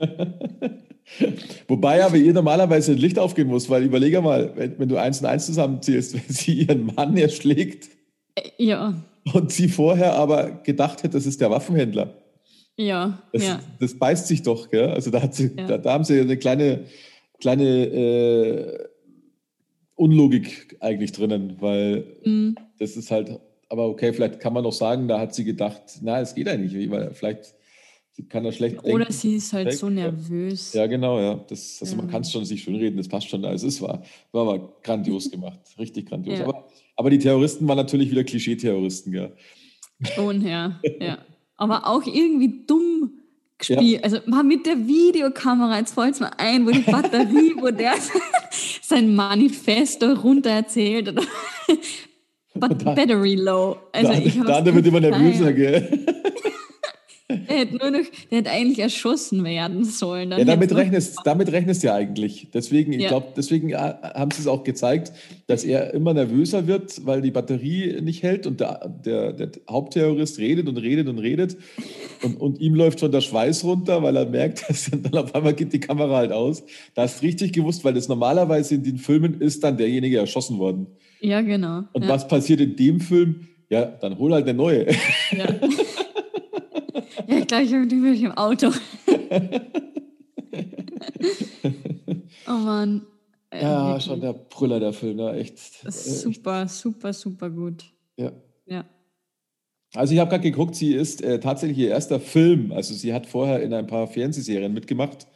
Wobei 1.68 2.04
aber 2.04 2.16
ihr 2.16 2.32
normalerweise 2.32 2.90
ein 2.90 2.98
Licht 2.98 3.20
aufgehen 3.20 3.46
muss, 3.46 3.70
weil 3.70 3.84
überlege 3.84 4.20
mal, 4.20 4.52
wenn, 4.56 4.76
wenn, 4.80 4.88
du 4.88 4.96
eins 4.96 5.20
und 5.20 5.26
eins 5.26 5.46
zusammenzählst, 5.46 6.14
wenn 6.28 6.34
sie 6.34 6.62
ihren 6.62 6.86
Mann 6.86 7.16
erschlägt 7.16 7.88
ja. 8.56 8.94
Und 9.32 9.52
sie 9.52 9.68
vorher 9.68 10.14
aber 10.14 10.50
gedacht 10.62 11.02
hätte, 11.02 11.16
das 11.16 11.26
ist 11.26 11.40
der 11.40 11.50
Waffenhändler. 11.50 12.14
Ja, 12.76 13.22
das, 13.32 13.44
ja. 13.44 13.60
das 13.80 13.98
beißt 13.98 14.28
sich 14.28 14.42
doch, 14.42 14.70
gell? 14.70 14.90
Also 14.90 15.10
da, 15.10 15.30
sie, 15.30 15.50
ja. 15.56 15.66
da, 15.66 15.78
da, 15.78 15.92
haben 15.92 16.04
sie 16.04 16.20
eine 16.20 16.36
kleine, 16.36 16.84
kleine 17.38 17.86
äh, 17.86 18.88
Unlogik 19.94 20.76
eigentlich 20.80 21.12
drinnen, 21.12 21.56
weil 21.60 22.04
mhm. 22.24 22.56
das 22.78 22.96
ist 22.96 23.10
halt, 23.10 23.40
aber 23.68 23.88
okay, 23.88 24.12
vielleicht 24.12 24.40
kann 24.40 24.52
man 24.52 24.62
noch 24.62 24.72
sagen, 24.72 25.08
da 25.08 25.18
hat 25.18 25.34
sie 25.34 25.44
gedacht, 25.44 25.82
na, 26.02 26.20
es 26.20 26.34
geht 26.34 26.48
eigentlich, 26.48 26.90
weil 26.90 27.12
vielleicht 27.14 27.54
sie 28.12 28.24
kann 28.24 28.44
da 28.44 28.52
schlecht 28.52 28.78
Oder 28.84 28.98
denken. 28.98 29.12
sie 29.12 29.36
ist 29.36 29.52
halt 29.52 29.68
Denk, 29.68 29.78
so 29.78 29.88
nervös. 29.88 30.72
Ja, 30.72 30.86
genau, 30.86 31.18
ja. 31.18 31.34
Das, 31.48 31.78
also 31.80 31.96
ja. 31.96 32.02
man 32.02 32.10
kann 32.10 32.22
es 32.22 32.30
schon 32.30 32.44
sich 32.44 32.62
schönreden, 32.62 32.96
das 32.96 33.08
passt 33.08 33.28
schon. 33.28 33.44
Also 33.44 33.66
es 33.66 33.80
war, 33.80 34.02
war 34.32 34.48
aber 34.48 34.76
grandios 34.82 35.30
gemacht, 35.30 35.60
richtig 35.78 36.08
grandios. 36.08 36.40
Aber 36.40 36.68
aber 36.98 37.10
die 37.10 37.18
Terroristen 37.20 37.68
waren 37.68 37.76
natürlich 37.76 38.10
wieder 38.10 38.24
Klischee-Terroristen, 38.24 39.12
gell? 39.12 39.32
Schon, 40.16 40.44
ja, 40.44 40.80
ja. 41.00 41.18
Aber 41.54 41.86
auch 41.86 42.04
irgendwie 42.04 42.64
dumm 42.66 43.17
gespielt. 43.58 43.82
Ja. 43.82 44.00
Also 44.02 44.18
mal 44.26 44.44
mit 44.44 44.66
der 44.66 44.86
Videokamera, 44.86 45.78
jetzt 45.78 45.94
fällt 45.94 46.14
es 46.14 46.20
mir 46.20 46.38
ein, 46.38 46.66
wo 46.66 46.70
die 46.70 46.80
Batterie, 46.80 47.54
wo 47.60 47.70
der 47.70 47.94
sein 48.82 49.14
Manifesto 49.14 50.12
runter 50.12 50.50
erzählt. 50.50 51.14
But 52.54 52.84
da, 52.84 52.94
battery 52.94 53.34
low. 53.34 53.76
Also 53.92 54.12
da, 54.12 54.18
ich 54.18 54.40
da 54.40 54.74
wird 54.74 54.86
immer 54.86 55.00
nervöser, 55.00 55.52
gell? 55.52 56.06
Der 57.30 57.58
hätte 57.58 57.76
nur 57.76 57.90
noch, 57.90 58.06
der 58.30 58.38
hätte 58.38 58.50
eigentlich 58.50 58.78
erschossen 58.78 59.44
werden 59.44 59.84
sollen. 59.84 60.30
Dann 60.30 60.38
Ja, 60.38 60.44
damit 60.46 60.74
rechnest, 60.74 61.18
damit 61.24 61.52
rechnest 61.52 61.82
du 61.82 61.88
ja 61.88 61.94
eigentlich. 61.94 62.48
Deswegen, 62.54 62.94
ich 62.94 63.02
Ja. 63.02 63.08
glaube, 63.08 63.26
deswegen 63.36 63.68
ja, 63.68 64.00
haben 64.14 64.30
sie 64.30 64.40
es 64.40 64.46
auch 64.46 64.64
gezeigt, 64.64 65.12
dass 65.46 65.62
er 65.62 65.92
immer 65.92 66.14
nervöser 66.14 66.66
wird, 66.66 67.04
weil 67.04 67.20
die 67.20 67.30
Batterie 67.30 68.00
nicht 68.00 68.22
hält 68.22 68.46
und 68.46 68.60
der, 68.60 68.88
der, 69.04 69.34
der 69.34 69.50
Hauptterrorist 69.68 70.38
redet 70.38 70.68
und 70.68 70.78
redet 70.78 71.06
und 71.06 71.18
redet 71.18 71.58
und, 72.22 72.40
und 72.40 72.60
ihm 72.60 72.74
läuft 72.74 73.00
schon 73.00 73.12
der 73.12 73.20
Schweiß 73.20 73.62
runter, 73.64 74.02
weil 74.02 74.16
er 74.16 74.24
merkt, 74.24 74.64
dass 74.68 74.90
dann 74.90 75.12
auf 75.14 75.34
einmal 75.34 75.52
geht 75.52 75.74
die 75.74 75.80
Kamera 75.80 76.16
halt 76.16 76.32
aus. 76.32 76.64
Da 76.94 77.02
hast 77.02 77.20
du 77.20 77.26
richtig 77.26 77.52
gewusst, 77.52 77.84
weil 77.84 77.92
das 77.92 78.08
normalerweise 78.08 78.74
in 78.76 78.84
den 78.84 78.96
Filmen 78.96 79.42
ist 79.42 79.62
dann 79.62 79.76
derjenige 79.76 80.16
erschossen 80.16 80.58
worden. 80.58 80.86
Ja, 81.20 81.42
genau. 81.42 81.82
Und 81.92 82.04
ja. 82.04 82.08
was 82.08 82.26
passiert 82.26 82.60
in 82.60 82.74
dem 82.76 83.00
Film? 83.00 83.48
Ja, 83.68 83.84
dann 83.84 84.16
hol 84.18 84.32
halt 84.32 84.44
eine 84.48 84.56
neue. 84.56 84.86
Ja. 85.36 85.46
ja, 87.28 87.38
ich 87.38 87.46
glaube, 87.46 87.64
ich 87.64 87.70
bin 87.70 88.02
wirklich 88.02 88.22
im 88.22 88.32
Auto. 88.32 88.70
oh 92.46 92.52
Mann. 92.52 93.06
Äh, 93.50 93.62
Ja, 93.62 93.88
wirklich. 93.88 94.04
schon 94.04 94.20
der 94.20 94.32
Brüller, 94.32 94.80
der 94.80 94.92
Film, 94.92 95.18
ja, 95.18 95.34
echt. 95.34 95.84
Äh, 95.84 95.90
super, 95.90 96.68
super, 96.68 97.12
super 97.12 97.50
gut. 97.50 97.84
Ja. 98.16 98.32
Ja. 98.66 98.84
Also 99.94 100.12
ich 100.12 100.20
habe 100.20 100.30
gerade 100.30 100.42
geguckt, 100.42 100.74
sie 100.74 100.92
ist 100.94 101.22
äh, 101.22 101.40
tatsächlich 101.40 101.78
ihr 101.78 101.88
erster 101.90 102.20
Film. 102.20 102.72
Also 102.72 102.92
sie 102.94 103.14
hat 103.14 103.26
vorher 103.26 103.62
in 103.62 103.72
ein 103.72 103.86
paar 103.86 104.06
Fernsehserien 104.06 104.72
mitgemacht, 104.74 105.26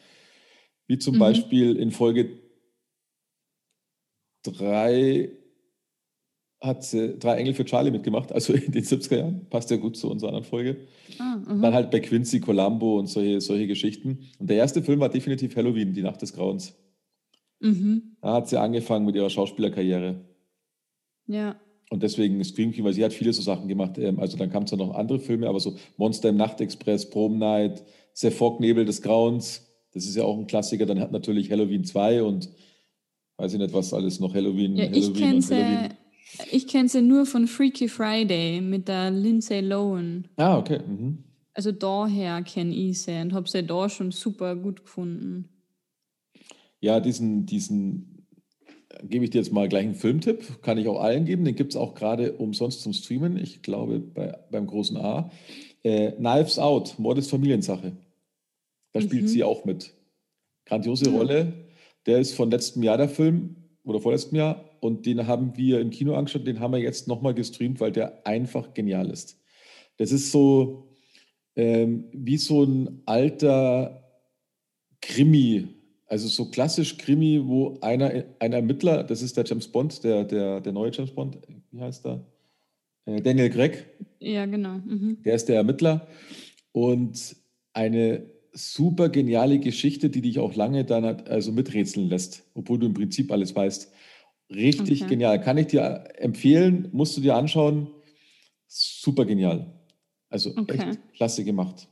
wie 0.88 0.98
zum 0.98 1.14
Mhm. 1.14 1.18
Beispiel 1.20 1.76
in 1.76 1.90
Folge 1.90 2.38
3 4.44 5.30
hat 6.62 6.84
sie 6.84 7.18
Drei 7.18 7.36
Engel 7.36 7.54
für 7.54 7.64
Charlie 7.64 7.90
mitgemacht, 7.90 8.32
also 8.32 8.52
in 8.54 8.72
den 8.72 8.84
70er 8.84 9.18
Jahren. 9.18 9.46
Passt 9.50 9.70
ja 9.70 9.76
gut 9.76 9.96
zu 9.96 10.10
unserer 10.10 10.28
anderen 10.30 10.46
Folge. 10.46 10.76
Ah, 11.18 11.36
mhm. 11.36 11.60
Dann 11.60 11.74
halt 11.74 11.90
bei 11.90 12.00
Quincy, 12.00 12.40
Columbo 12.40 12.98
und 12.98 13.08
solche, 13.08 13.40
solche 13.40 13.66
Geschichten. 13.66 14.28
Und 14.38 14.48
der 14.48 14.56
erste 14.56 14.82
Film 14.82 15.00
war 15.00 15.08
definitiv 15.08 15.56
Halloween, 15.56 15.92
die 15.92 16.02
Nacht 16.02 16.22
des 16.22 16.32
Grauens. 16.32 16.74
mhm. 17.60 18.16
Da 18.20 18.34
hat 18.34 18.48
sie 18.48 18.58
angefangen 18.58 19.04
mit 19.04 19.16
ihrer 19.16 19.30
Schauspielerkarriere. 19.30 20.20
Ja. 21.26 21.56
Und 21.90 22.02
deswegen 22.02 22.42
Scream 22.42 22.72
Queen, 22.72 22.84
weil 22.84 22.94
sie 22.94 23.04
hat 23.04 23.12
viele 23.12 23.32
so 23.32 23.42
Sachen 23.42 23.68
gemacht. 23.68 23.98
Ähm, 23.98 24.18
Also 24.18 24.38
dann 24.38 24.50
kamen 24.50 24.66
zwar 24.66 24.78
noch 24.78 24.94
andere 24.94 25.18
Filme, 25.18 25.48
aber 25.48 25.60
so 25.60 25.76
Monster 25.96 26.30
im 26.30 26.36
Nachtexpress, 26.36 27.10
Prom 27.10 27.38
Night, 27.38 27.82
The 28.14 28.30
Fog, 28.30 28.60
Nebel 28.60 28.84
des 28.84 29.02
Grauens, 29.02 29.68
das 29.92 30.06
ist 30.06 30.16
ja 30.16 30.24
auch 30.24 30.38
ein 30.38 30.46
Klassiker. 30.46 30.86
Dann 30.86 31.00
hat 31.00 31.12
natürlich 31.12 31.50
Halloween 31.50 31.84
2 31.84 32.22
und 32.22 32.48
weiß 33.36 33.52
ich 33.54 33.58
nicht, 33.58 33.74
was 33.74 33.92
alles 33.92 34.20
noch 34.20 34.34
Halloween, 34.34 34.76
ja 34.76 34.84
ich 34.84 34.90
Halloween 34.90 35.14
kenne 35.14 35.34
und 35.36 35.50
Halloween. 35.50 35.94
Ich 36.50 36.66
kenn 36.66 36.88
sie 36.88 37.02
nur 37.02 37.26
von 37.26 37.46
Freaky 37.46 37.88
Friday 37.88 38.60
mit 38.60 38.88
der 38.88 39.10
Lindsay 39.10 39.60
Lohan. 39.60 40.28
Ah, 40.36 40.58
okay. 40.58 40.80
Mhm. 40.86 41.18
Also 41.54 41.70
daher 41.72 42.42
kenne 42.42 42.74
ich 42.74 43.02
sie 43.02 43.20
und 43.20 43.32
habe 43.34 43.48
sie 43.48 43.62
da 43.62 43.88
schon 43.88 44.10
super 44.10 44.56
gut 44.56 44.84
gefunden. 44.84 45.48
Ja, 46.80 46.98
diesen, 47.00 47.44
diesen 47.46 48.26
äh, 48.88 49.06
gebe 49.06 49.24
ich 49.24 49.30
dir 49.30 49.38
jetzt 49.38 49.52
mal 49.52 49.68
gleich 49.68 49.84
einen 49.84 49.94
Filmtipp. 49.94 50.62
Kann 50.62 50.78
ich 50.78 50.88
auch 50.88 51.00
allen 51.00 51.24
geben. 51.26 51.44
Den 51.44 51.54
gibt 51.54 51.72
es 51.72 51.76
auch 51.76 51.94
gerade 51.94 52.32
umsonst 52.32 52.80
zum 52.82 52.92
Streamen. 52.92 53.36
Ich 53.36 53.62
glaube 53.62 54.00
bei, 54.00 54.38
beim 54.50 54.66
großen 54.66 54.96
A. 54.96 55.30
Äh, 55.82 56.12
Knives 56.12 56.58
Out, 56.58 56.98
Mord 56.98 57.18
ist 57.18 57.30
Familiensache. 57.30 57.92
Da 58.92 59.00
spielt 59.00 59.22
Mhm. 59.24 59.28
sie 59.28 59.44
auch 59.44 59.64
mit. 59.64 59.92
Grandiose 60.64 61.10
Ah. 61.10 61.12
Rolle. 61.16 61.52
Der 62.06 62.18
ist 62.18 62.34
von 62.34 62.50
letztem 62.50 62.82
Jahr 62.82 62.96
der 62.96 63.08
Film 63.08 63.56
oder 63.84 64.00
vorletztem 64.00 64.36
Jahr. 64.38 64.64
Und 64.82 65.06
den 65.06 65.28
haben 65.28 65.56
wir 65.56 65.80
im 65.80 65.90
Kino 65.90 66.14
angeschaut. 66.16 66.44
Den 66.44 66.58
haben 66.58 66.72
wir 66.72 66.80
jetzt 66.80 67.06
nochmal 67.06 67.34
gestreamt, 67.34 67.78
weil 67.78 67.92
der 67.92 68.26
einfach 68.26 68.74
genial 68.74 69.10
ist. 69.10 69.40
Das 69.96 70.10
ist 70.10 70.32
so 70.32 70.88
ähm, 71.54 72.06
wie 72.12 72.36
so 72.36 72.64
ein 72.64 73.00
alter 73.06 74.02
Krimi. 75.00 75.68
Also 76.06 76.26
so 76.26 76.50
klassisch 76.50 76.98
Krimi, 76.98 77.40
wo 77.44 77.78
einer, 77.80 78.24
ein 78.40 78.52
Ermittler, 78.52 79.04
das 79.04 79.22
ist 79.22 79.36
der 79.36 79.44
James 79.44 79.68
Bond, 79.68 80.02
der, 80.02 80.24
der, 80.24 80.60
der 80.60 80.72
neue 80.72 80.90
James 80.90 81.12
Bond, 81.12 81.38
wie 81.70 81.80
heißt 81.80 82.04
er? 82.04 82.26
Äh, 83.06 83.22
Daniel 83.22 83.50
Craig, 83.50 83.86
Ja, 84.18 84.46
genau. 84.46 84.78
Mhm. 84.84 85.18
der 85.24 85.36
ist 85.36 85.48
der 85.48 85.58
Ermittler. 85.58 86.08
Und 86.72 87.36
eine 87.72 88.26
super 88.52 89.10
geniale 89.10 89.60
Geschichte, 89.60 90.10
die 90.10 90.22
dich 90.22 90.40
auch 90.40 90.56
lange 90.56 90.84
dann 90.84 91.04
also 91.04 91.52
miträtseln 91.52 92.08
lässt, 92.08 92.42
obwohl 92.54 92.80
du 92.80 92.86
im 92.86 92.94
Prinzip 92.94 93.30
alles 93.30 93.54
weißt. 93.54 93.92
Richtig 94.54 95.02
Okay. 95.02 95.10
genial. 95.10 95.40
Kann 95.40 95.58
ich 95.58 95.68
dir 95.68 96.04
empfehlen, 96.16 96.88
musst 96.92 97.16
du 97.16 97.20
dir 97.20 97.34
anschauen. 97.36 97.88
Super 98.66 99.24
genial. 99.24 99.72
Also 100.28 100.50
Okay. 100.56 100.78
echt 100.88 100.98
klasse 101.14 101.44
gemacht. 101.44 101.88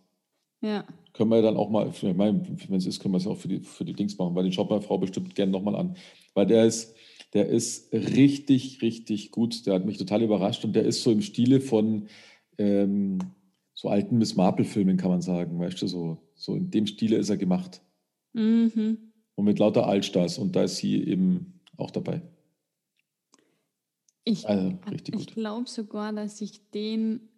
Ja. 0.62 0.84
Können 1.12 1.30
wir 1.30 1.42
dann 1.42 1.56
auch 1.56 1.70
mal, 1.70 1.88
ich 1.88 2.02
meine, 2.14 2.42
wenn 2.68 2.76
es 2.76 2.86
ist, 2.86 3.00
können 3.00 3.14
wir 3.14 3.18
es 3.18 3.24
ja 3.24 3.30
auch 3.30 3.36
für 3.36 3.48
die, 3.48 3.60
für 3.60 3.84
die 3.84 3.92
Dings 3.94 4.16
machen, 4.18 4.34
weil 4.34 4.44
den 4.44 4.52
schaut 4.52 4.70
meine 4.70 4.82
Frau 4.82 4.98
bestimmt 4.98 5.34
gerne 5.34 5.52
nochmal 5.52 5.74
an. 5.76 5.96
Weil 6.34 6.46
der 6.46 6.64
ist, 6.64 6.94
der 7.34 7.48
ist 7.48 7.92
richtig, 7.92 8.80
richtig 8.82 9.30
gut. 9.30 9.66
Der 9.66 9.74
hat 9.74 9.84
mich 9.86 9.98
total 9.98 10.22
überrascht 10.22 10.64
und 10.64 10.74
der 10.74 10.84
ist 10.84 11.02
so 11.02 11.10
im 11.10 11.22
Stile 11.22 11.60
von 11.60 12.08
ähm, 12.58 13.18
so 13.74 13.88
alten 13.88 14.18
Miss 14.18 14.36
Marple-Filmen, 14.36 14.96
kann 14.96 15.10
man 15.10 15.22
sagen. 15.22 15.58
Weißt 15.58 15.80
du, 15.82 15.86
so, 15.86 16.18
so 16.34 16.54
in 16.54 16.70
dem 16.70 16.86
Stile 16.86 17.16
ist 17.16 17.30
er 17.30 17.36
gemacht. 17.36 17.82
Mhm. 18.32 19.12
Und 19.34 19.44
mit 19.44 19.58
lauter 19.58 19.86
Altstars. 19.86 20.38
Und 20.38 20.54
da 20.56 20.64
ist 20.64 20.76
sie 20.76 21.02
eben 21.02 21.60
auch 21.76 21.90
dabei. 21.90 22.22
Ich, 24.24 24.46
Also 24.48 24.78
richtig 24.90 25.14
ich 25.16 25.26
glaube 25.28 25.68
sogar, 25.68 26.12
dass 26.12 26.40
ich 26.40 26.70
den. 26.70 27.28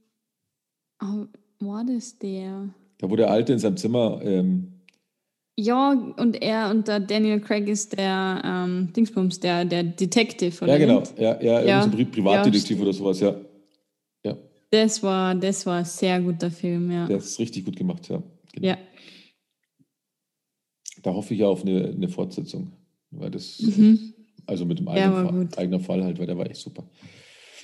Oh, 1.02 1.26
war 1.60 1.84
das 1.84 2.18
der? 2.18 2.74
Da 2.98 3.10
wo 3.10 3.16
der 3.16 3.30
Alte 3.30 3.52
in 3.52 3.58
seinem 3.58 3.76
Zimmer, 3.76 4.20
ähm, 4.22 4.72
Ja, 5.58 5.90
und 6.16 6.40
er 6.42 6.70
und 6.70 6.86
der 6.88 7.00
Daniel 7.00 7.40
Craig 7.40 7.68
ist 7.68 7.96
der 7.96 8.42
ähm, 8.44 8.92
Dingsbums, 8.92 9.38
der, 9.40 9.64
der 9.64 9.82
Detective, 9.84 10.64
oder? 10.64 10.72
ja 10.72 10.78
genau, 10.78 11.02
ja, 11.18 11.40
ja, 11.42 11.62
Ja. 11.64 11.82
so 11.82 11.88
ein 11.88 11.94
Pri 11.94 12.04
Privatdetektiv 12.04 12.80
oder 12.80 12.92
sowas, 12.92 13.20
ja. 13.20 13.34
Ja, 14.24 14.36
Das 14.70 15.02
war, 15.02 15.34
das 15.34 15.66
war 15.66 15.78
ein 15.78 15.84
sehr 15.84 16.20
guter 16.20 16.50
Film, 16.50 16.90
ja. 16.90 17.06
der 17.06 17.16
ist 17.18 17.38
richtig 17.38 17.64
gut 17.64 17.76
gemacht, 17.76 18.08
ja. 18.08 18.22
Genau. 18.52 18.68
Ja. 18.68 18.78
Da 21.02 21.12
hoffe 21.14 21.34
ich 21.34 21.40
ja 21.40 21.48
auf 21.48 21.62
eine, 21.62 21.86
eine 21.88 22.08
Fortsetzung. 22.08 22.72
Weil 23.10 23.30
das, 23.30 23.60
Mhm. 23.60 24.11
Also 24.52 24.64
mit 24.64 24.78
dem 24.78 24.86
Ja, 24.86 24.92
eigenen, 24.92 25.12
war 25.24 25.32
Fall, 25.32 25.48
eigenen 25.56 25.80
Fall 25.80 26.04
halt, 26.04 26.18
weil 26.18 26.26
der 26.26 26.38
war 26.38 26.46
echt 26.48 26.60
super. 26.60 26.84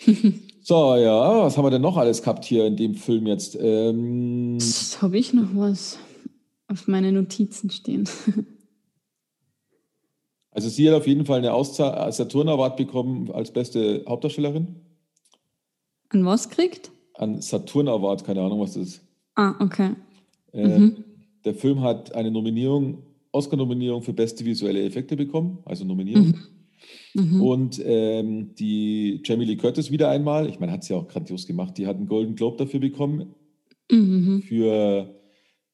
so, 0.62 0.96
ja, 0.96 1.42
was 1.42 1.56
haben 1.56 1.64
wir 1.64 1.70
denn 1.70 1.82
noch 1.82 1.96
alles 1.96 2.22
gehabt 2.22 2.44
hier 2.44 2.66
in 2.66 2.76
dem 2.76 2.94
Film 2.94 3.26
jetzt? 3.26 3.56
Ähm, 3.60 4.58
Habe 5.00 5.18
ich 5.18 5.32
noch 5.32 5.48
was 5.54 5.98
auf 6.66 6.88
meine 6.88 7.12
Notizen 7.12 7.70
stehen? 7.70 8.08
also 10.50 10.68
sie 10.68 10.88
hat 10.88 10.96
auf 10.96 11.06
jeden 11.06 11.24
Fall 11.24 11.38
eine 11.38 11.64
Saturn 11.64 12.48
Award 12.48 12.76
bekommen 12.76 13.30
als 13.30 13.52
beste 13.52 14.04
Hauptdarstellerin. 14.08 14.76
An 16.10 16.24
was 16.24 16.48
kriegt? 16.48 16.90
An 17.14 17.40
Saturn 17.42 17.88
Award, 17.88 18.24
keine 18.24 18.40
Ahnung, 18.40 18.60
was 18.60 18.74
das 18.74 18.88
ist. 18.88 19.00
Ah, 19.34 19.54
okay. 19.60 19.94
Äh, 20.52 20.78
Mhm. 20.78 21.04
Der 21.44 21.54
Film 21.54 21.80
hat 21.82 22.14
eine 22.14 22.30
Nominierung, 22.30 23.02
Oscar-Nominierung 23.32 24.02
für 24.02 24.12
beste 24.12 24.44
visuelle 24.44 24.84
Effekte 24.84 25.16
bekommen, 25.16 25.58
also 25.64 25.84
Nominierung. 25.84 26.26
Mhm. 26.26 26.34
Und 27.40 27.80
ähm, 27.84 28.54
die 28.54 29.20
Jamie 29.24 29.44
Lee 29.44 29.56
Curtis 29.56 29.90
wieder 29.90 30.08
einmal, 30.10 30.48
ich 30.48 30.58
meine, 30.60 30.72
hat 30.72 30.84
sie 30.84 30.94
auch 30.94 31.08
grandios 31.08 31.46
gemacht, 31.46 31.76
die 31.78 31.86
hat 31.86 31.96
einen 31.96 32.06
Golden 32.08 32.34
Globe 32.34 32.56
dafür 32.56 32.80
bekommen, 32.80 33.34
Mhm. 33.90 34.42
für 34.42 35.14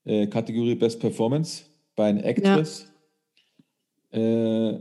äh, 0.04 0.26
Kategorie 0.28 0.76
Best 0.76 1.00
Performance 1.00 1.64
bei 1.96 2.04
einer 2.06 2.24
Actress. 2.24 2.86
Äh, 4.12 4.78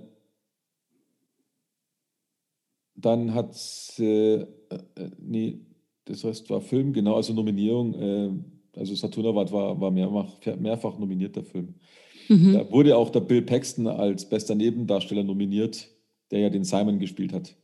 dann 2.95 3.33
hat 3.33 3.55
sie, 3.55 4.05
äh, 4.05 4.45
äh, 4.69 5.09
nee, 5.19 5.59
das 6.05 6.23
Rest 6.23 6.49
war 6.49 6.61
Film, 6.61 6.93
genau, 6.93 7.15
also 7.15 7.33
Nominierung, 7.33 7.93
äh, 7.95 8.79
also 8.79 8.95
Saturn 8.95 9.27
Award 9.27 9.51
war, 9.51 9.79
war 9.79 9.91
mehrfach, 9.91 10.39
mehrfach 10.59 10.97
nominiert, 10.99 11.35
der 11.35 11.43
Film. 11.43 11.75
Mhm. 12.29 12.53
Da 12.53 12.71
wurde 12.71 12.95
auch 12.95 13.09
der 13.09 13.21
Bill 13.21 13.41
Paxton 13.41 13.87
als 13.87 14.27
bester 14.27 14.55
Nebendarsteller 14.55 15.23
nominiert, 15.23 15.89
der 16.33 16.41
ja 16.41 16.49
den 16.49 16.63
Simon 16.65 16.99
gespielt 16.99 17.31
hat. 17.31 17.55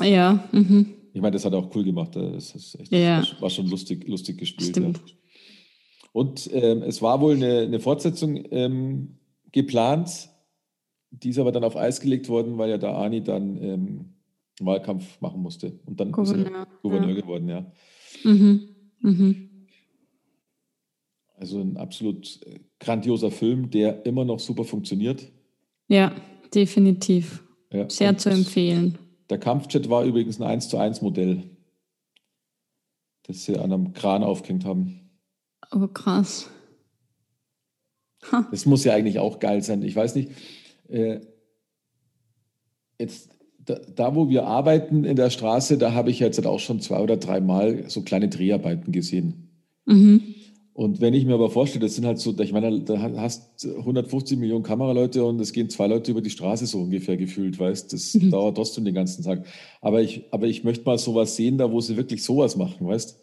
Ja, 0.00 0.46
mhm. 0.52 0.94
Ich 1.14 1.22
meine, 1.22 1.32
das 1.32 1.44
hat 1.46 1.54
er 1.54 1.58
auch 1.58 1.74
cool 1.74 1.82
gemacht. 1.84 2.14
Das 2.14 2.54
ist 2.54 2.78
echt, 2.78 2.92
Ja. 2.92 3.22
war, 3.32 3.42
war 3.42 3.50
schon 3.50 3.66
lustig, 3.68 4.06
lustig 4.06 4.36
gespielt. 4.38 4.70
stimmt. 4.76 4.98
Ja. 5.06 5.14
Und 6.12 6.50
ähm, 6.52 6.82
es 6.82 7.00
war 7.02 7.20
wohl 7.20 7.34
eine, 7.34 7.60
eine 7.60 7.80
Fortsetzung 7.80 8.44
ähm, 8.50 9.16
geplant, 9.52 10.28
die 11.10 11.30
ist 11.30 11.38
aber 11.38 11.52
dann 11.52 11.64
auf 11.64 11.76
Eis 11.76 12.00
gelegt 12.00 12.28
worden, 12.28 12.58
weil 12.58 12.68
ja 12.70 12.78
der 12.78 12.94
Ani 12.96 13.22
dann 13.22 13.62
ähm, 13.62 14.04
Wahlkampf 14.60 15.20
machen 15.22 15.40
musste. 15.40 15.78
Und 15.86 15.98
dann 16.00 16.08
ist 16.10 16.14
er 16.16 16.24
Gouverneur. 16.36 16.66
Gouverneur 16.82 17.08
Ja. 17.10 17.20
geworden, 17.20 17.48
ja. 17.48 17.72
Mhm. 18.24 18.68
Mhm. 19.00 19.50
Also 21.38 21.60
ein 21.60 21.76
absolut 21.78 22.40
äh, 22.46 22.60
grandioser 22.80 23.30
Film, 23.30 23.70
der 23.70 24.04
immer 24.04 24.24
noch 24.26 24.40
super 24.40 24.64
funktioniert. 24.64 25.30
Ja, 25.88 26.14
definitiv. 26.54 27.44
Ja. 27.72 27.88
Sehr 27.90 28.10
Und 28.10 28.20
zu 28.20 28.30
empfehlen. 28.30 28.98
Der 29.28 29.38
Kampfjet 29.38 29.90
war 29.90 30.04
übrigens 30.04 30.40
ein 30.40 30.46
1 30.46 30.68
zu 30.68 30.78
1 30.78 31.02
Modell. 31.02 31.42
das 33.24 33.44
sie 33.44 33.56
an 33.56 33.72
einem 33.72 33.92
Kran 33.92 34.22
aufgehängt 34.22 34.64
haben. 34.64 35.00
Aber 35.60 35.88
krass. 35.88 36.48
Das 38.50 38.66
muss 38.66 38.84
ja 38.84 38.94
eigentlich 38.94 39.18
auch 39.18 39.40
geil 39.40 39.62
sein. 39.62 39.82
Ich 39.82 39.94
weiß 39.94 40.14
nicht, 40.14 40.30
äh, 40.88 41.20
jetzt 42.98 43.30
da, 43.58 43.74
da, 43.94 44.14
wo 44.14 44.28
wir 44.28 44.46
arbeiten 44.46 45.04
in 45.04 45.16
der 45.16 45.30
Straße, 45.30 45.76
da 45.76 45.92
habe 45.92 46.10
ich 46.10 46.20
jetzt 46.20 46.44
auch 46.46 46.60
schon 46.60 46.80
zwei 46.80 47.00
oder 47.00 47.16
dreimal 47.16 47.84
so 47.88 48.02
kleine 48.02 48.28
Dreharbeiten 48.28 48.92
gesehen. 48.92 49.50
Mhm. 49.86 50.25
Und 50.76 51.00
wenn 51.00 51.14
ich 51.14 51.24
mir 51.24 51.32
aber 51.32 51.48
vorstelle, 51.48 51.86
das 51.86 51.94
sind 51.94 52.04
halt 52.04 52.18
so, 52.18 52.38
ich 52.38 52.52
meine, 52.52 52.82
da 52.82 53.00
hast 53.16 53.66
150 53.66 54.38
Millionen 54.38 54.62
Kameraleute 54.62 55.24
und 55.24 55.40
es 55.40 55.54
gehen 55.54 55.70
zwei 55.70 55.86
Leute 55.86 56.10
über 56.10 56.20
die 56.20 56.28
Straße 56.28 56.66
so 56.66 56.82
ungefähr 56.82 57.16
gefühlt, 57.16 57.58
weißt 57.58 57.94
Das 57.94 58.12
mhm. 58.12 58.30
dauert 58.30 58.56
trotzdem 58.56 58.84
den 58.84 58.94
ganzen 58.94 59.24
Tag. 59.24 59.46
Aber 59.80 60.02
ich, 60.02 60.24
aber 60.32 60.46
ich 60.48 60.64
möchte 60.64 60.84
mal 60.84 60.98
sowas 60.98 61.34
sehen, 61.34 61.56
da 61.56 61.72
wo 61.72 61.80
sie 61.80 61.96
wirklich 61.96 62.22
sowas 62.22 62.56
machen, 62.56 62.86
weißt 62.86 63.18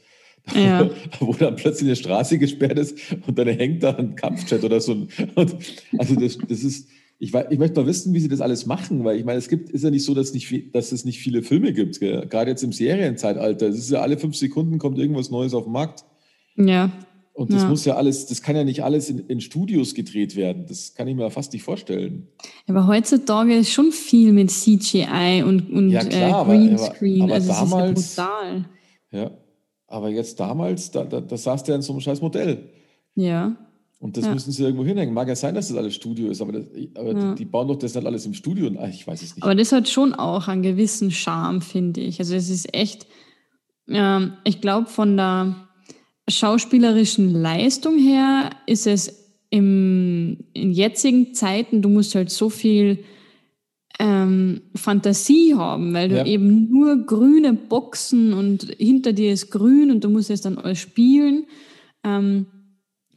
ja. 0.55 0.89
wo 1.19 1.33
dann 1.33 1.55
plötzlich 1.55 1.89
eine 1.89 1.95
Straße 1.95 2.39
gesperrt 2.39 2.79
ist 2.79 2.97
und 3.27 3.37
dann 3.37 3.47
hängt 3.47 3.83
da 3.83 3.91
ein 3.97 4.15
Kampfjet 4.15 4.63
oder 4.63 4.81
so. 4.81 4.93
Und 5.35 5.55
also 5.99 6.15
das, 6.15 6.39
das 6.49 6.63
ist, 6.63 6.89
ich, 7.19 7.35
ich 7.35 7.59
möchte 7.59 7.79
mal 7.79 7.85
wissen, 7.85 8.15
wie 8.15 8.19
sie 8.19 8.29
das 8.29 8.41
alles 8.41 8.65
machen, 8.65 9.03
weil 9.03 9.19
ich 9.19 9.25
meine, 9.25 9.37
es 9.37 9.47
gibt, 9.47 9.69
ist 9.69 9.83
ja 9.83 9.91
nicht 9.91 10.05
so, 10.05 10.15
dass, 10.15 10.33
nicht, 10.33 10.73
dass 10.73 10.91
es 10.91 11.05
nicht 11.05 11.19
viele 11.19 11.43
Filme 11.43 11.71
gibt, 11.71 11.99
gell? 11.99 12.25
gerade 12.27 12.49
jetzt 12.49 12.63
im 12.63 12.71
Serienzeitalter. 12.71 13.67
Es 13.67 13.77
ist 13.77 13.91
ja 13.91 14.01
alle 14.01 14.17
fünf 14.17 14.35
Sekunden 14.35 14.79
kommt 14.79 14.97
irgendwas 14.97 15.29
Neues 15.29 15.53
auf 15.53 15.65
den 15.65 15.73
Markt. 15.73 16.03
Ja. 16.57 16.91
Und 17.33 17.51
das 17.51 17.63
ja. 17.63 17.67
muss 17.67 17.83
ja 17.85 17.95
alles, 17.95 18.27
das 18.27 18.43
kann 18.43 18.55
ja 18.55 18.63
nicht 18.63 18.83
alles 18.83 19.09
in, 19.09 19.19
in, 19.27 19.41
Studios 19.41 19.95
gedreht 19.95 20.35
werden. 20.35 20.65
Das 20.67 20.93
kann 20.93 21.07
ich 21.07 21.15
mir 21.15 21.31
fast 21.31 21.51
nicht 21.51 21.63
vorstellen. 21.63 22.27
Aber 22.67 22.85
heutzutage 22.85 23.55
ist 23.55 23.71
schon 23.71 23.91
viel 23.91 24.33
mit 24.33 24.51
CGI 24.51 25.43
und, 25.43 25.71
und 25.71 25.89
ja, 25.89 26.03
klar, 26.03 26.47
äh, 26.47 26.57
Greenscreen. 26.57 27.23
Aber, 27.23 27.35
aber, 27.35 27.53
also 27.53 27.53
damals, 27.53 27.99
ist 27.99 28.17
ja 28.17 28.23
brutal. 28.23 28.65
Ja, 29.11 29.31
aber 29.87 30.09
jetzt 30.09 30.39
damals, 30.39 30.91
da, 30.91 31.05
da, 31.05 31.21
da 31.21 31.35
saß 31.35 31.63
der 31.63 31.75
in 31.75 31.81
so 31.81 31.93
einem 31.93 32.01
scheiß 32.01 32.21
Modell. 32.21 32.69
Ja. 33.15 33.55
Und 33.99 34.15
das 34.17 34.25
ja. 34.25 34.33
müssen 34.33 34.51
sie 34.51 34.63
irgendwo 34.63 34.85
hinhängen. 34.85 35.13
Mag 35.13 35.27
ja 35.27 35.35
sein, 35.35 35.55
dass 35.55 35.69
das 35.69 35.77
alles 35.77 35.95
Studio 35.95 36.29
ist, 36.29 36.41
aber, 36.41 36.51
das, 36.51 36.65
aber 36.93 37.13
ja. 37.13 37.31
die, 37.31 37.35
die, 37.37 37.45
bauen 37.45 37.67
doch 37.67 37.77
das 37.77 37.95
nicht 37.95 38.05
alles 38.05 38.25
im 38.27 38.33
Studio. 38.35 38.69
Ach, 38.79 38.89
ich 38.89 39.07
weiß 39.07 39.21
es 39.23 39.35
nicht. 39.35 39.43
Aber 39.43 39.55
das 39.55 39.71
hat 39.71 39.89
schon 39.89 40.13
auch 40.13 40.47
einen 40.47 40.61
gewissen 40.61 41.09
Charme, 41.09 41.61
finde 41.61 42.01
ich. 42.01 42.19
Also 42.19 42.35
es 42.35 42.49
ist 42.49 42.75
echt, 42.75 43.07
ähm, 43.87 44.33
ich 44.43 44.61
glaube, 44.61 44.87
von 44.87 45.17
der 45.17 45.55
schauspielerischen 46.29 47.33
Leistung 47.33 47.97
her 47.97 48.51
ist 48.65 48.87
es 48.87 49.23
im, 49.49 50.45
in 50.53 50.71
jetzigen 50.71 51.33
Zeiten, 51.33 51.81
du 51.81 51.89
musst 51.89 52.15
halt 52.15 52.29
so 52.31 52.49
viel 52.49 53.03
ähm, 53.99 54.61
Fantasie 54.73 55.53
haben, 55.53 55.93
weil 55.93 56.09
du 56.09 56.15
ja. 56.15 56.25
eben 56.25 56.69
nur 56.71 57.05
grüne 57.05 57.53
Boxen 57.53 58.33
und 58.33 58.75
hinter 58.79 59.13
dir 59.13 59.31
ist 59.31 59.51
grün 59.51 59.91
und 59.91 60.03
du 60.03 60.09
musst 60.09 60.31
es 60.31 60.41
dann 60.41 60.57
alles 60.57 60.79
spielen. 60.79 61.45
Ähm, 62.03 62.47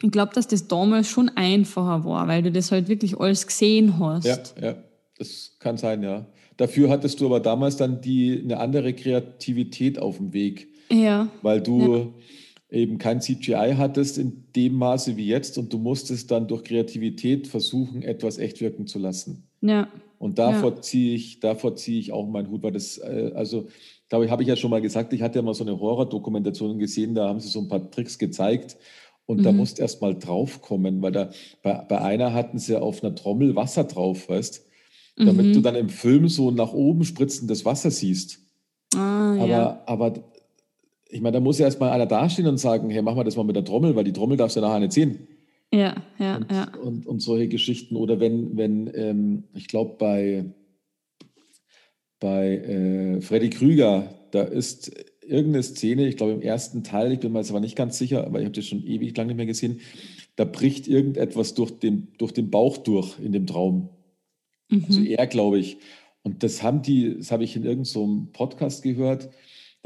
ich 0.02 0.10
glaube, 0.10 0.34
dass 0.34 0.46
das 0.46 0.68
damals 0.68 1.08
schon 1.08 1.30
einfacher 1.30 2.04
war, 2.04 2.28
weil 2.28 2.42
du 2.42 2.52
das 2.52 2.70
halt 2.70 2.88
wirklich 2.88 3.18
alles 3.18 3.46
gesehen 3.46 3.98
hast. 3.98 4.26
Ja, 4.26 4.38
ja, 4.60 4.74
das 5.16 5.56
kann 5.58 5.78
sein, 5.78 6.02
ja. 6.02 6.26
Dafür 6.58 6.90
hattest 6.90 7.20
du 7.20 7.26
aber 7.26 7.40
damals 7.40 7.78
dann 7.78 8.02
die, 8.02 8.42
eine 8.44 8.58
andere 8.58 8.92
Kreativität 8.92 9.98
auf 9.98 10.18
dem 10.18 10.34
Weg. 10.34 10.68
Ja. 10.90 11.28
Weil 11.40 11.62
du 11.62 11.80
ja 11.80 12.06
eben 12.76 12.98
kein 12.98 13.20
CGI 13.20 13.74
hattest 13.76 14.18
in 14.18 14.44
dem 14.54 14.74
Maße 14.74 15.16
wie 15.16 15.26
jetzt 15.26 15.58
und 15.58 15.72
du 15.72 15.78
musstest 15.78 16.30
dann 16.30 16.46
durch 16.46 16.64
Kreativität 16.64 17.46
versuchen, 17.46 18.02
etwas 18.02 18.38
echt 18.38 18.60
wirken 18.60 18.86
zu 18.86 18.98
lassen. 18.98 19.44
Ja. 19.60 19.88
Und 20.18 20.38
davor 20.38 20.74
ja. 20.74 20.80
ziehe 20.80 21.14
ich, 21.14 21.40
davor 21.40 21.76
ziehe 21.76 21.98
ich 21.98 22.12
auch 22.12 22.26
meinen 22.26 22.50
Hut, 22.50 22.62
weil 22.62 22.72
das, 22.72 22.98
äh, 22.98 23.32
also, 23.34 23.68
glaube 24.08 24.24
ich, 24.24 24.30
habe 24.30 24.42
ich 24.42 24.48
ja 24.48 24.56
schon 24.56 24.70
mal 24.70 24.80
gesagt, 24.80 25.12
ich 25.12 25.22
hatte 25.22 25.38
ja 25.38 25.42
mal 25.42 25.54
so 25.54 25.64
eine 25.64 25.78
Horror-Dokumentation 25.78 26.78
gesehen, 26.78 27.14
da 27.14 27.28
haben 27.28 27.40
sie 27.40 27.48
so 27.48 27.60
ein 27.60 27.68
paar 27.68 27.90
Tricks 27.90 28.18
gezeigt. 28.18 28.76
Und 29.26 29.40
mhm. 29.40 29.42
da 29.42 29.52
musst 29.52 29.80
erst 29.80 30.00
mal 30.00 30.14
draufkommen, 30.14 31.02
weil 31.02 31.10
da 31.10 31.30
bei, 31.62 31.74
bei 31.88 32.00
einer 32.00 32.32
hatten 32.32 32.58
sie 32.58 32.80
auf 32.80 33.02
einer 33.02 33.14
Trommel 33.14 33.56
Wasser 33.56 33.84
drauf, 33.84 34.28
weißt 34.28 34.66
damit 35.16 35.46
mhm. 35.46 35.52
du 35.54 35.60
dann 35.62 35.74
im 35.74 35.88
Film 35.88 36.28
so 36.28 36.50
nach 36.50 36.72
oben 36.72 37.04
spritzendes 37.04 37.64
Wasser 37.64 37.90
siehst. 37.90 38.40
Ah, 38.94 39.34
aber, 39.34 39.46
ja. 39.46 39.82
aber 39.86 40.14
ich 41.08 41.20
meine, 41.20 41.34
da 41.34 41.40
muss 41.40 41.58
ja 41.58 41.66
erstmal 41.66 41.90
einer 41.90 42.06
dastehen 42.06 42.48
und 42.48 42.58
sagen, 42.58 42.90
hey, 42.90 43.02
machen 43.02 43.18
wir 43.18 43.24
das 43.24 43.36
mal 43.36 43.44
mit 43.44 43.56
der 43.56 43.64
Trommel, 43.64 43.94
weil 43.94 44.04
die 44.04 44.12
Trommel 44.12 44.36
darfst 44.36 44.56
du 44.56 44.60
ja 44.60 44.66
nachher 44.66 44.80
nicht 44.80 44.92
sehen. 44.92 45.28
Ja, 45.72 45.94
ja, 46.18 46.36
und, 46.36 46.50
ja. 46.50 46.72
Und, 46.82 47.06
und 47.06 47.20
solche 47.20 47.48
Geschichten. 47.48 47.96
Oder 47.96 48.20
wenn, 48.20 48.56
wenn 48.56 48.90
ähm, 48.94 49.44
ich 49.54 49.68
glaube, 49.68 49.96
bei, 49.98 50.44
bei 52.20 52.56
äh, 52.56 53.20
Freddy 53.20 53.50
Krüger, 53.50 54.14
da 54.30 54.42
ist 54.42 54.92
irgendeine 55.22 55.62
Szene, 55.62 56.06
ich 56.06 56.16
glaube 56.16 56.32
im 56.32 56.42
ersten 56.42 56.84
Teil, 56.84 57.12
ich 57.12 57.20
bin 57.20 57.32
mir 57.32 57.40
jetzt 57.40 57.50
aber 57.50 57.60
nicht 57.60 57.76
ganz 57.76 57.98
sicher, 57.98 58.26
aber 58.26 58.38
ich 58.38 58.44
habe 58.44 58.54
das 58.54 58.66
schon 58.66 58.84
ewig 58.84 59.16
lang 59.16 59.26
nicht 59.26 59.36
mehr 59.36 59.46
gesehen, 59.46 59.80
da 60.36 60.44
bricht 60.44 60.86
irgendetwas 60.86 61.54
durch 61.54 61.72
den, 61.72 62.08
durch 62.18 62.32
den 62.32 62.50
Bauch 62.50 62.76
durch 62.76 63.18
in 63.18 63.32
dem 63.32 63.46
Traum. 63.46 63.88
Mhm. 64.68 64.84
Also 64.86 65.02
er, 65.02 65.26
glaube 65.26 65.58
ich. 65.58 65.78
Und 66.22 66.42
das 66.42 66.62
haben 66.62 66.82
die, 66.82 67.16
das 67.18 67.32
habe 67.32 67.44
ich 67.44 67.56
in 67.56 67.64
irgendeinem 67.64 67.84
so 67.84 68.26
Podcast 68.32 68.82
gehört, 68.82 69.30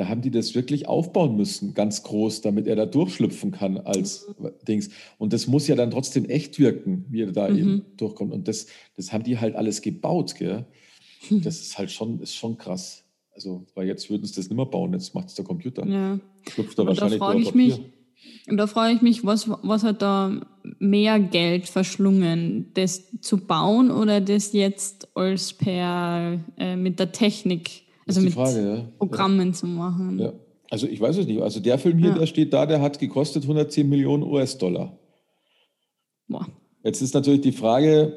da 0.01 0.09
haben 0.09 0.23
die 0.23 0.31
das 0.31 0.55
wirklich 0.55 0.89
aufbauen 0.89 1.37
müssen, 1.37 1.75
ganz 1.75 2.03
groß, 2.05 2.41
damit 2.41 2.67
er 2.67 2.75
da 2.75 2.87
durchschlüpfen 2.87 3.51
kann 3.51 3.77
als 3.77 4.27
mhm. 4.39 4.49
Dings. 4.67 4.89
Und 5.19 5.35
das 5.35 5.47
muss 5.47 5.69
ja 5.69 5.77
dann 5.77 5.91
trotzdem 5.91 6.25
echt 6.25 6.59
wirken, 6.59 7.05
wie 7.11 7.21
er 7.21 7.33
da 7.33 7.51
mhm. 7.51 7.59
eben 7.59 7.83
durchkommt. 7.99 8.33
Und 8.33 8.49
das, 8.49 8.67
das 8.97 9.13
haben 9.13 9.25
die 9.25 9.39
halt 9.39 9.57
alles 9.57 9.83
gebaut, 9.83 10.37
gell? 10.37 10.65
Das 11.29 11.61
ist 11.61 11.77
halt 11.77 11.91
schon, 11.91 12.19
ist 12.21 12.35
schon 12.35 12.57
krass. 12.57 13.05
Also, 13.35 13.67
weil 13.75 13.89
jetzt 13.89 14.09
würden 14.09 14.25
sie 14.25 14.35
das 14.35 14.49
nicht 14.49 14.57
mehr 14.57 14.65
bauen, 14.65 14.95
jetzt 14.95 15.15
macht 15.15 15.29
es 15.29 15.35
der 15.35 15.45
Computer. 15.45 15.87
Ja. 15.87 16.19
Schlüpft 16.49 16.79
da 16.79 16.87
wahrscheinlich 16.87 17.21
da 17.21 17.35
ich 17.35 17.55
mich, 17.55 17.79
und 18.49 18.57
da 18.57 18.67
frage 18.67 18.95
ich 18.95 19.03
mich, 19.03 19.23
was, 19.27 19.51
was 19.51 19.83
hat 19.85 20.01
da 20.01 20.41
mehr 20.79 21.21
Geld 21.21 21.69
verschlungen, 21.69 22.71
das 22.73 23.21
zu 23.21 23.37
bauen 23.37 23.91
oder 23.91 24.23
das 24.23 24.55
jetzt 24.55 25.15
als 25.15 25.53
per 25.53 26.41
äh, 26.57 26.77
mit 26.77 26.99
der 26.99 27.13
Technik 27.13 27.83
also 28.17 28.21
mit 28.27 28.35
Frage, 28.35 28.61
ja. 28.61 28.89
Programmen 28.99 29.49
ja. 29.49 29.53
zu 29.53 29.67
machen. 29.67 30.19
Ja. 30.19 30.33
Also 30.71 30.87
ich 30.87 31.01
weiß 31.01 31.17
es 31.17 31.27
nicht. 31.27 31.41
Also 31.43 31.61
der 31.61 31.79
Film 31.79 31.99
hier, 31.99 32.13
der 32.13 32.27
steht 32.27 32.53
da, 32.53 32.67
der 32.67 32.81
hat 32.81 32.99
gekostet 32.99 33.43
110 33.43 33.89
Millionen 33.89 34.23
US-Dollar. 34.23 34.97
Jetzt 36.83 37.03
ist 37.03 37.15
natürlich 37.15 37.43
die 37.43 37.53
Frage, 37.53 38.13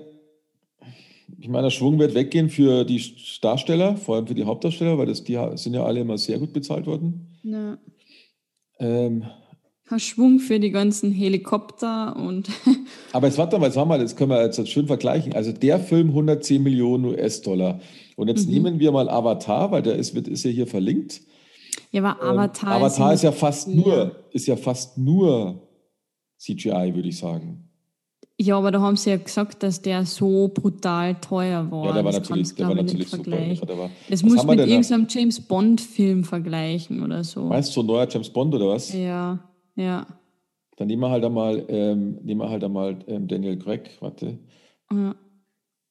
ich 1.39 1.49
meine, 1.49 1.63
der 1.63 1.71
Schwung 1.71 1.99
wird 1.99 2.13
weggehen 2.13 2.49
für 2.49 2.85
die 2.85 3.01
Darsteller, 3.41 3.97
vor 3.97 4.15
allem 4.15 4.27
für 4.27 4.35
die 4.35 4.45
Hauptdarsteller, 4.45 4.97
weil 4.97 5.07
das, 5.07 5.23
die 5.23 5.39
sind 5.55 5.73
ja 5.73 5.83
alle 5.83 6.01
immer 6.01 6.17
sehr 6.17 6.39
gut 6.39 6.53
bezahlt 6.53 6.85
worden. 6.85 7.37
Ja. 7.43 7.77
Ähm, 8.79 9.25
Schwung 9.97 10.39
für 10.39 10.59
die 10.59 10.71
ganzen 10.71 11.11
Helikopter 11.11 12.15
und. 12.15 12.49
Aber 13.13 13.27
jetzt 13.27 13.37
warte 13.37 13.59
mal, 13.59 13.67
jetzt 13.67 13.77
haben 13.77 13.89
wir, 13.89 13.97
das 13.97 14.15
können 14.15 14.31
wir 14.31 14.43
jetzt 14.43 14.67
schön 14.67 14.87
vergleichen. 14.87 15.33
Also 15.33 15.51
der 15.51 15.79
Film 15.79 16.09
110 16.09 16.61
Millionen 16.63 17.05
US-Dollar. 17.05 17.79
Und 18.15 18.27
jetzt 18.27 18.47
mhm. 18.47 18.53
nehmen 18.53 18.79
wir 18.79 18.91
mal 18.91 19.09
Avatar, 19.09 19.71
weil 19.71 19.81
der 19.81 19.95
ist, 19.95 20.15
wird, 20.15 20.27
ist 20.27 20.43
ja 20.43 20.51
hier 20.51 20.67
verlinkt. 20.67 21.21
Ja, 21.91 22.03
aber 22.03 22.21
Avatar, 22.21 22.77
ähm, 22.77 22.83
Avatar 22.83 23.13
ist, 23.13 23.19
ist 23.19 23.23
ja 23.23 23.31
fast 23.31 23.67
ja. 23.67 23.75
nur, 23.75 24.15
ist 24.31 24.47
ja 24.47 24.55
fast 24.55 24.97
nur 24.97 25.67
CGI, 26.37 26.91
würde 26.95 27.09
ich 27.09 27.17
sagen. 27.17 27.69
Ja, 28.39 28.57
aber 28.57 28.71
da 28.71 28.81
haben 28.81 28.97
sie 28.97 29.11
ja 29.11 29.17
gesagt, 29.17 29.61
dass 29.61 29.81
der 29.81 30.05
so 30.05 30.47
brutal 30.47 31.15
teuer 31.21 31.69
war. 31.69 31.85
Ja, 31.85 31.93
der 31.93 32.03
war 32.03 32.11
das 32.11 32.21
natürlich, 32.21 32.55
der 32.55 32.67
war 32.67 32.75
natürlich 32.75 33.09
super. 33.09 33.77
War, 33.77 33.89
das 34.09 34.23
muss 34.23 34.43
mit 34.43 34.59
irgendeinem 34.59 35.05
James 35.07 35.39
Bond-Film 35.39 36.23
vergleichen 36.23 37.03
oder 37.03 37.23
so. 37.23 37.49
Weißt 37.49 37.69
du, 37.69 37.73
so 37.73 37.81
ein 37.81 37.85
neuer 37.85 38.07
James 38.09 38.29
Bond 38.29 38.55
oder 38.55 38.69
was? 38.69 38.91
Ja, 38.91 39.39
ja. 39.75 40.05
Dann 40.77 40.87
nehmen 40.87 41.01
wir 41.01 41.09
halt 41.09 41.23
einmal, 41.23 41.65
ähm, 41.67 42.19
nehmen 42.23 42.41
wir 42.41 42.49
halt 42.49 42.63
einmal 42.63 42.97
ähm, 43.07 43.27
Daniel 43.27 43.57
Craig, 43.57 43.91
warte. 43.99 44.39
Ja. 44.91 45.15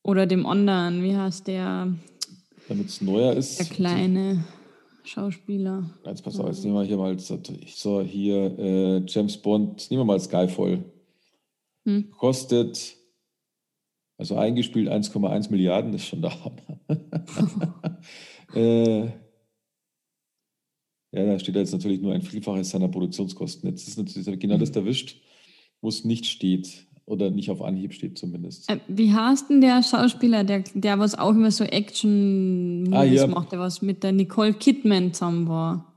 Oder 0.02 0.26
dem 0.26 0.46
anderen, 0.46 1.02
wie 1.02 1.16
heißt 1.16 1.46
der? 1.46 1.92
Damit 2.68 2.86
es 2.88 3.00
neuer 3.00 3.34
ist. 3.34 3.60
Der 3.60 3.66
kleine 3.66 4.44
Schauspieler. 5.04 5.90
Jetzt 6.04 6.22
pass 6.22 6.38
auf, 6.38 6.46
jetzt 6.46 6.64
nehmen 6.64 6.74
wir 6.74 6.82
hier 6.82 6.96
mal 6.96 7.16
so 7.18 8.00
hier 8.00 8.58
äh, 8.58 9.02
James 9.06 9.36
Bond, 9.36 9.90
nehmen 9.90 10.00
wir 10.00 10.04
mal 10.04 10.20
Skyfall. 10.20 10.84
Hm. 11.84 12.10
Kostet, 12.10 12.96
also 14.16 14.36
eingespielt 14.36 14.88
1,1 14.88 15.50
Milliarden, 15.50 15.94
ist 15.94 16.06
schon 16.06 16.22
der 16.22 16.32
Hammer. 16.44 16.80
äh, 18.54 19.08
ja, 21.12 21.26
da 21.26 21.38
steht 21.38 21.56
jetzt 21.56 21.72
natürlich 21.72 22.00
nur 22.00 22.14
ein 22.14 22.22
Vielfaches 22.22 22.70
seiner 22.70 22.88
Produktionskosten. 22.88 23.68
Jetzt 23.68 23.86
ist 23.86 23.98
natürlich 23.98 24.40
genau 24.40 24.56
das 24.56 24.70
hm. 24.70 24.76
erwischt, 24.76 25.20
wo 25.80 25.88
es 25.88 26.04
nicht 26.04 26.26
steht. 26.26 26.86
Oder 27.04 27.30
nicht 27.30 27.50
auf 27.50 27.60
Anhieb 27.62 27.92
steht 27.92 28.16
zumindest. 28.16 28.70
Äh, 28.70 28.78
wie 28.86 29.12
heißt 29.12 29.50
denn 29.50 29.60
der 29.60 29.82
Schauspieler, 29.82 30.44
der, 30.44 30.62
der 30.74 31.00
was 31.00 31.18
auch 31.18 31.30
immer 31.30 31.50
so 31.50 31.64
Action-Movies 31.64 33.22
ah, 33.22 33.26
macht, 33.26 33.50
der 33.50 33.58
was 33.58 33.82
mit 33.82 34.04
der 34.04 34.12
Nicole 34.12 34.54
Kidman 34.54 35.12
zusammen 35.12 35.48
war? 35.48 35.92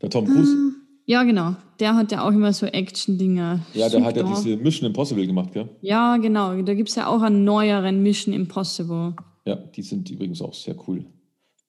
Der 0.00 0.08
Tom 0.08 0.24
Cruise? 0.24 0.50
Ah, 0.50 0.78
ja, 1.04 1.22
genau. 1.22 1.54
Der 1.80 1.94
hat 1.96 2.10
ja 2.12 2.26
auch 2.26 2.32
immer 2.32 2.54
so 2.54 2.64
Action-Dinger. 2.64 3.60
Ja, 3.74 3.90
der 3.90 4.02
hat 4.04 4.16
ja 4.16 4.22
diese 4.22 4.56
Mission 4.56 4.86
Impossible 4.88 5.26
gemacht, 5.26 5.52
gell? 5.52 5.68
Ja, 5.82 6.16
genau. 6.16 6.60
Da 6.62 6.72
gibt 6.72 6.88
es 6.88 6.94
ja 6.94 7.08
auch 7.08 7.20
einen 7.20 7.44
neueren 7.44 8.02
Mission 8.02 8.34
Impossible. 8.34 9.14
Ja, 9.44 9.56
die 9.56 9.82
sind 9.82 10.10
übrigens 10.10 10.40
auch 10.40 10.54
sehr 10.54 10.76
cool. 10.88 11.04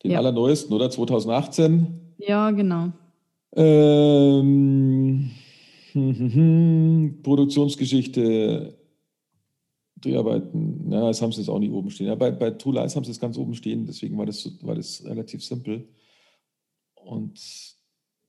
Den 0.03 0.11
Ja. 0.11 0.19
allerneuesten, 0.19 0.73
oder? 0.73 0.89
2018. 0.89 1.87
Ja, 2.17 2.51
genau. 2.51 2.91
Ähm, 3.55 5.31
Produktionsgeschichte, 7.23 8.77
Dreharbeiten, 9.99 10.91
ja, 10.91 11.07
das 11.07 11.21
haben 11.21 11.31
sie 11.31 11.41
jetzt 11.41 11.49
auch 11.49 11.59
nicht 11.59 11.71
oben 11.71 11.89
stehen. 11.89 12.07
Ja, 12.07 12.15
bei, 12.15 12.31
bei 12.31 12.51
True 12.51 12.75
Lies 12.75 12.95
haben 12.95 13.03
sie 13.03 13.11
es 13.11 13.19
ganz 13.19 13.37
oben 13.37 13.53
stehen, 13.53 13.85
deswegen 13.85 14.17
war 14.17 14.25
das, 14.25 14.49
war 14.61 14.75
das 14.75 15.03
relativ 15.05 15.43
simpel. 15.43 15.87
Und 16.95 17.39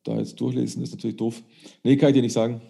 da 0.04 0.16
jetzt 0.18 0.40
durchlesen 0.40 0.82
ist 0.82 0.92
natürlich 0.92 1.16
doof. 1.16 1.42
Nee, 1.84 1.96
kann 1.96 2.08
ich 2.10 2.14
dir 2.14 2.22
nicht 2.22 2.32
sagen. 2.32 2.60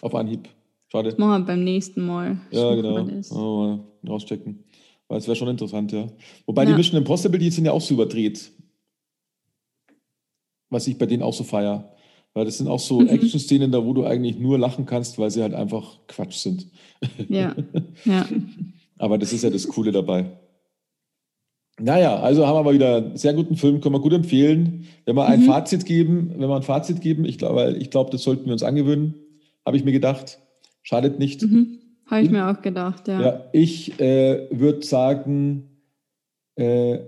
Auf 0.00 0.14
Anhieb. 0.14 0.48
Schade. 0.88 1.10
Das 1.10 1.18
machen 1.18 1.42
wir 1.42 1.46
beim 1.46 1.64
nächsten 1.64 2.04
Mal. 2.06 2.40
Ja, 2.50 2.74
genau. 2.74 3.04
mal 3.04 3.80
rauschecken. 4.06 4.64
Weil 5.08 5.18
es 5.18 5.26
wäre 5.28 5.36
schon 5.36 5.48
interessant, 5.48 5.92
ja. 5.92 6.08
Wobei 6.46 6.64
die 6.64 6.72
Ja. 6.72 6.76
Mission 6.76 6.98
Impossible, 6.98 7.38
die 7.38 7.50
sind 7.50 7.64
ja 7.64 7.72
auch 7.72 7.80
so 7.80 7.94
überdreht. 7.94 8.50
Was 10.70 10.86
ich 10.88 10.98
bei 10.98 11.06
denen 11.06 11.22
auch 11.22 11.32
so 11.34 11.44
feier. 11.44 11.92
Weil 12.34 12.44
das 12.44 12.58
sind 12.58 12.68
auch 12.68 12.80
so 12.80 13.00
Mhm. 13.00 13.08
Action-Szenen 13.08 13.70
da, 13.72 13.84
wo 13.84 13.92
du 13.94 14.04
eigentlich 14.04 14.38
nur 14.38 14.58
lachen 14.58 14.84
kannst, 14.84 15.18
weil 15.18 15.30
sie 15.30 15.42
halt 15.42 15.54
einfach 15.54 15.98
Quatsch 16.06 16.36
sind. 16.38 16.66
Ja, 17.28 17.54
ja. 18.04 18.26
Aber 18.98 19.16
das 19.16 19.32
ist 19.32 19.42
ja 19.44 19.50
das 19.50 19.68
Coole 19.68 19.92
dabei. 19.92 20.26
Naja, 21.78 22.18
also 22.20 22.46
haben 22.46 22.56
wir 22.56 22.62
mal 22.64 22.74
wieder 22.74 22.96
einen 22.96 23.16
sehr 23.16 23.34
guten 23.34 23.54
Film, 23.56 23.80
können 23.80 23.94
wir 23.94 24.00
gut 24.00 24.12
empfehlen. 24.14 24.86
Wenn 25.04 25.14
wir 25.16 25.26
ein 25.26 25.40
Mhm. 25.42 25.44
Fazit 25.46 25.84
geben, 25.84 26.30
wenn 26.36 26.48
wir 26.48 26.56
ein 26.56 26.62
Fazit 26.62 27.00
geben, 27.00 27.24
ich 27.26 27.38
glaube, 27.38 27.76
ich 27.78 27.90
glaube, 27.90 28.10
das 28.10 28.22
sollten 28.22 28.46
wir 28.46 28.52
uns 28.52 28.62
angewöhnen, 28.62 29.14
habe 29.64 29.76
ich 29.76 29.84
mir 29.84 29.92
gedacht. 29.92 30.38
Schadet 30.82 31.18
nicht. 31.18 31.42
Mhm. 31.42 31.78
Habe 32.06 32.22
ich 32.22 32.30
mir 32.30 32.48
auch 32.48 32.62
gedacht, 32.62 33.08
ja. 33.08 33.20
Ja, 33.20 33.44
ich 33.52 33.98
äh, 34.00 34.48
würde 34.50 34.86
sagen, 34.86 35.82
äh, 36.54 36.98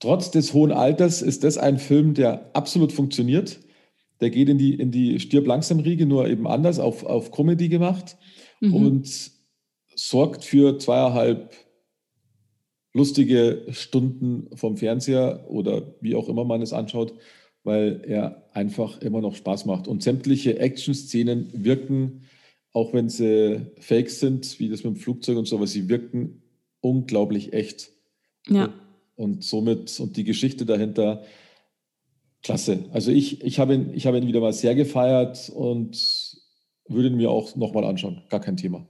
trotz 0.00 0.30
des 0.30 0.52
hohen 0.52 0.72
Alters 0.72 1.22
ist 1.22 1.44
das 1.44 1.58
ein 1.58 1.78
Film, 1.78 2.14
der 2.14 2.50
absolut 2.54 2.92
funktioniert. 2.92 3.60
Der 4.20 4.30
geht 4.30 4.48
in 4.48 4.58
die, 4.58 4.74
in 4.74 4.90
die 4.90 5.18
Stirb 5.18 5.46
langsam 5.46 5.80
Riege, 5.80 6.06
nur 6.06 6.28
eben 6.28 6.46
anders, 6.46 6.78
auf, 6.78 7.04
auf 7.04 7.30
Comedy 7.30 7.68
gemacht 7.68 8.16
Mhm. 8.62 8.74
und 8.74 9.30
sorgt 9.96 10.44
für 10.44 10.78
zweieinhalb 10.78 11.52
lustige 12.94 13.66
Stunden 13.70 14.48
vom 14.56 14.76
Fernseher 14.76 15.44
oder 15.48 15.94
wie 16.00 16.14
auch 16.14 16.28
immer 16.28 16.44
man 16.44 16.62
es 16.62 16.72
anschaut, 16.72 17.12
weil 17.64 18.02
er 18.06 18.48
einfach 18.52 19.00
immer 19.00 19.20
noch 19.20 19.34
Spaß 19.34 19.66
macht. 19.66 19.88
Und 19.88 20.02
sämtliche 20.02 20.58
Action-Szenen 20.58 21.50
wirken, 21.52 22.22
auch 22.72 22.92
wenn 22.92 23.08
sie 23.08 23.66
fake 23.78 24.10
sind, 24.10 24.58
wie 24.58 24.68
das 24.68 24.84
mit 24.84 24.94
dem 24.94 24.96
Flugzeug 24.96 25.36
und 25.36 25.46
so, 25.46 25.56
aber 25.56 25.66
sie 25.66 25.88
wirken 25.88 26.42
unglaublich 26.80 27.52
echt. 27.52 27.90
ja. 28.48 28.72
Und 29.14 29.44
somit, 29.44 30.00
und 30.00 30.16
die 30.16 30.24
Geschichte 30.24 30.64
dahinter, 30.64 31.22
klasse. 32.42 32.86
Also 32.92 33.12
ich, 33.12 33.42
ich 33.42 33.58
habe 33.58 33.74
ihn, 33.74 33.90
ich 33.94 34.06
habe 34.06 34.18
ihn 34.18 34.26
wieder 34.26 34.40
mal 34.40 34.54
sehr 34.54 34.74
gefeiert 34.74 35.50
und 35.54 35.96
würde 36.88 37.08
ihn 37.08 37.16
mir 37.16 37.30
auch 37.30 37.54
nochmal 37.54 37.84
anschauen. 37.84 38.22
Gar 38.30 38.40
kein 38.40 38.56
Thema. 38.56 38.86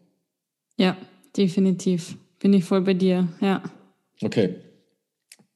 ja, 0.77 0.97
definitiv. 1.37 2.17
Bin 2.39 2.53
ich 2.55 2.65
voll 2.65 2.83
bei 2.83 2.95
dir, 2.95 3.29
ja. 3.41 3.63
Okay. 4.23 4.57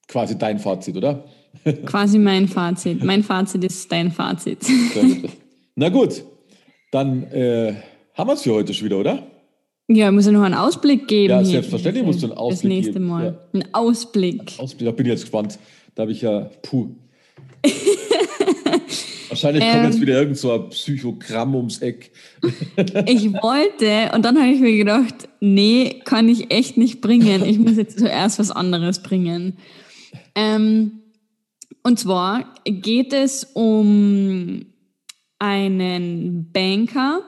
Quasi 0.08 0.36
dein 0.36 0.58
Fazit, 0.58 0.96
oder? 0.96 1.24
Quasi 1.86 2.18
mein 2.18 2.48
Fazit. 2.48 3.02
Mein 3.02 3.22
Fazit 3.22 3.64
ist 3.64 3.90
dein 3.90 4.12
Fazit. 4.12 4.66
Na 5.74 5.88
gut, 5.88 6.24
dann 6.92 7.24
äh, 7.24 7.74
haben 8.16 8.28
wir 8.28 8.34
es 8.34 8.42
für 8.42 8.52
heute 8.54 8.74
schon 8.74 8.86
wieder, 8.86 8.98
oder? 8.98 9.26
Ja, 9.88 10.10
muss 10.10 10.26
ja 10.26 10.32
noch 10.32 10.42
einen 10.42 10.54
Ausblick 10.54 11.06
geben. 11.06 11.30
Ja, 11.30 11.44
selbstverständlich 11.44 12.04
musst 12.04 12.22
du 12.22 12.26
einen 12.26 12.36
Ausblick 12.36 12.60
Das 12.60 12.64
nächste 12.68 12.92
geben, 12.94 13.06
Mal. 13.06 13.24
ja. 13.24 13.38
Ein 13.60 13.68
Ausblick. 13.74 14.54
Ausblick, 14.58 14.86
da 14.86 14.92
bin 14.92 15.06
ich 15.06 15.12
jetzt 15.12 15.20
gespannt. 15.22 15.58
Da 15.94 16.02
habe 16.02 16.12
ich 16.12 16.22
ja, 16.22 16.50
puh. 16.62 16.88
Wahrscheinlich 19.28 19.62
kommt 19.64 19.76
Ähm. 19.76 19.84
jetzt 19.84 20.00
wieder 20.00 20.18
irgend 20.18 20.38
so 20.38 20.52
ein 20.52 20.68
Psychogramm 20.70 21.54
ums 21.54 21.78
Eck. 21.78 22.10
Ich 23.06 23.32
wollte, 23.32 24.12
und 24.14 24.24
dann 24.24 24.38
habe 24.38 24.48
ich 24.48 24.60
mir 24.60 24.76
gedacht, 24.76 25.28
nee, 25.40 26.00
kann 26.04 26.28
ich 26.28 26.50
echt 26.50 26.76
nicht 26.76 27.00
bringen. 27.00 27.44
Ich 27.44 27.58
muss 27.58 27.76
jetzt 27.76 27.98
zuerst 27.98 28.38
was 28.38 28.50
anderes 28.50 29.02
bringen. 29.02 29.56
Ähm, 30.34 31.00
und 31.82 31.98
zwar 31.98 32.54
geht 32.64 33.12
es 33.12 33.44
um 33.54 34.66
einen 35.38 36.50
Banker, 36.52 37.20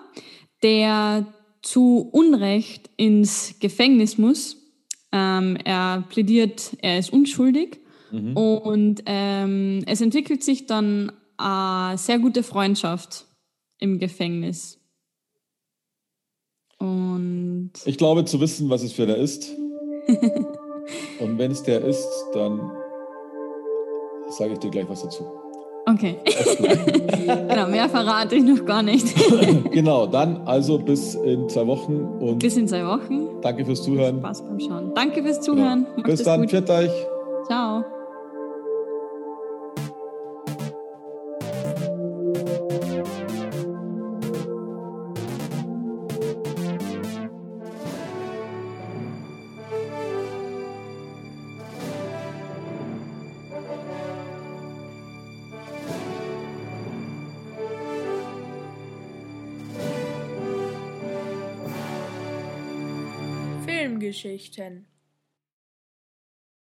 der 0.63 1.27
zu 1.63 2.09
Unrecht 2.13 2.91
ins 2.97 3.57
Gefängnis 3.61 4.19
muss. 4.19 4.57
Ähm, 5.13 5.57
er 5.65 6.05
plädiert, 6.09 6.77
er 6.81 6.99
ist 6.99 7.13
unschuldig. 7.13 7.81
Und 8.35 9.03
ähm, 9.05 9.83
es 9.87 10.01
entwickelt 10.01 10.43
sich 10.43 10.65
dann 10.65 11.13
eine 11.37 11.99
sehr 11.99 12.19
gute 12.19 12.43
Freundschaft 12.43 13.27
im 13.81 13.99
Gefängnis. 13.99 14.81
Und 16.79 17.73
Ich 17.85 17.99
glaube 17.99 18.25
zu 18.25 18.41
wissen, 18.41 18.71
was 18.71 18.83
es 18.83 18.93
für 18.93 19.03
einer 19.03 19.17
ist. 19.17 19.51
Und 21.21 21.37
wenn 21.37 21.51
es 21.51 21.63
der 21.63 21.85
ist, 21.85 22.09
dann 22.33 22.59
sage 24.31 24.55
ich 24.55 24.59
dir 24.59 24.71
gleich 24.71 24.89
was 24.89 25.03
dazu. 25.03 25.25
Okay. 25.99 26.17
genau, 27.49 27.67
mehr 27.69 27.89
verrate 27.89 28.37
ich 28.37 28.43
noch 28.45 28.65
gar 28.65 28.83
nicht. 28.83 29.07
Genau, 29.73 30.07
dann 30.07 30.41
also 30.47 30.79
bis 30.79 31.15
in 31.15 31.49
zwei 31.49 31.67
Wochen 31.67 31.95
und 32.21 32.39
Bis 32.41 32.57
in 32.57 32.67
zwei 32.67 32.85
Wochen. 32.87 33.41
danke 33.43 33.65
fürs 33.65 33.83
Zuhören. 33.83 34.19
Spaß 34.19 34.43
beim 34.43 34.61
Schauen. 34.61 34.93
Danke 34.95 35.23
fürs 35.23 35.41
Zuhören. 35.41 35.87
Macht 35.97 36.07
Bis 36.07 36.23
dann, 36.23 36.41
gut. 36.43 36.51
pfiat 36.51 36.71
euch. 36.71 36.91
Ciao. 37.47 37.98
Filmgeschichten 64.19 64.87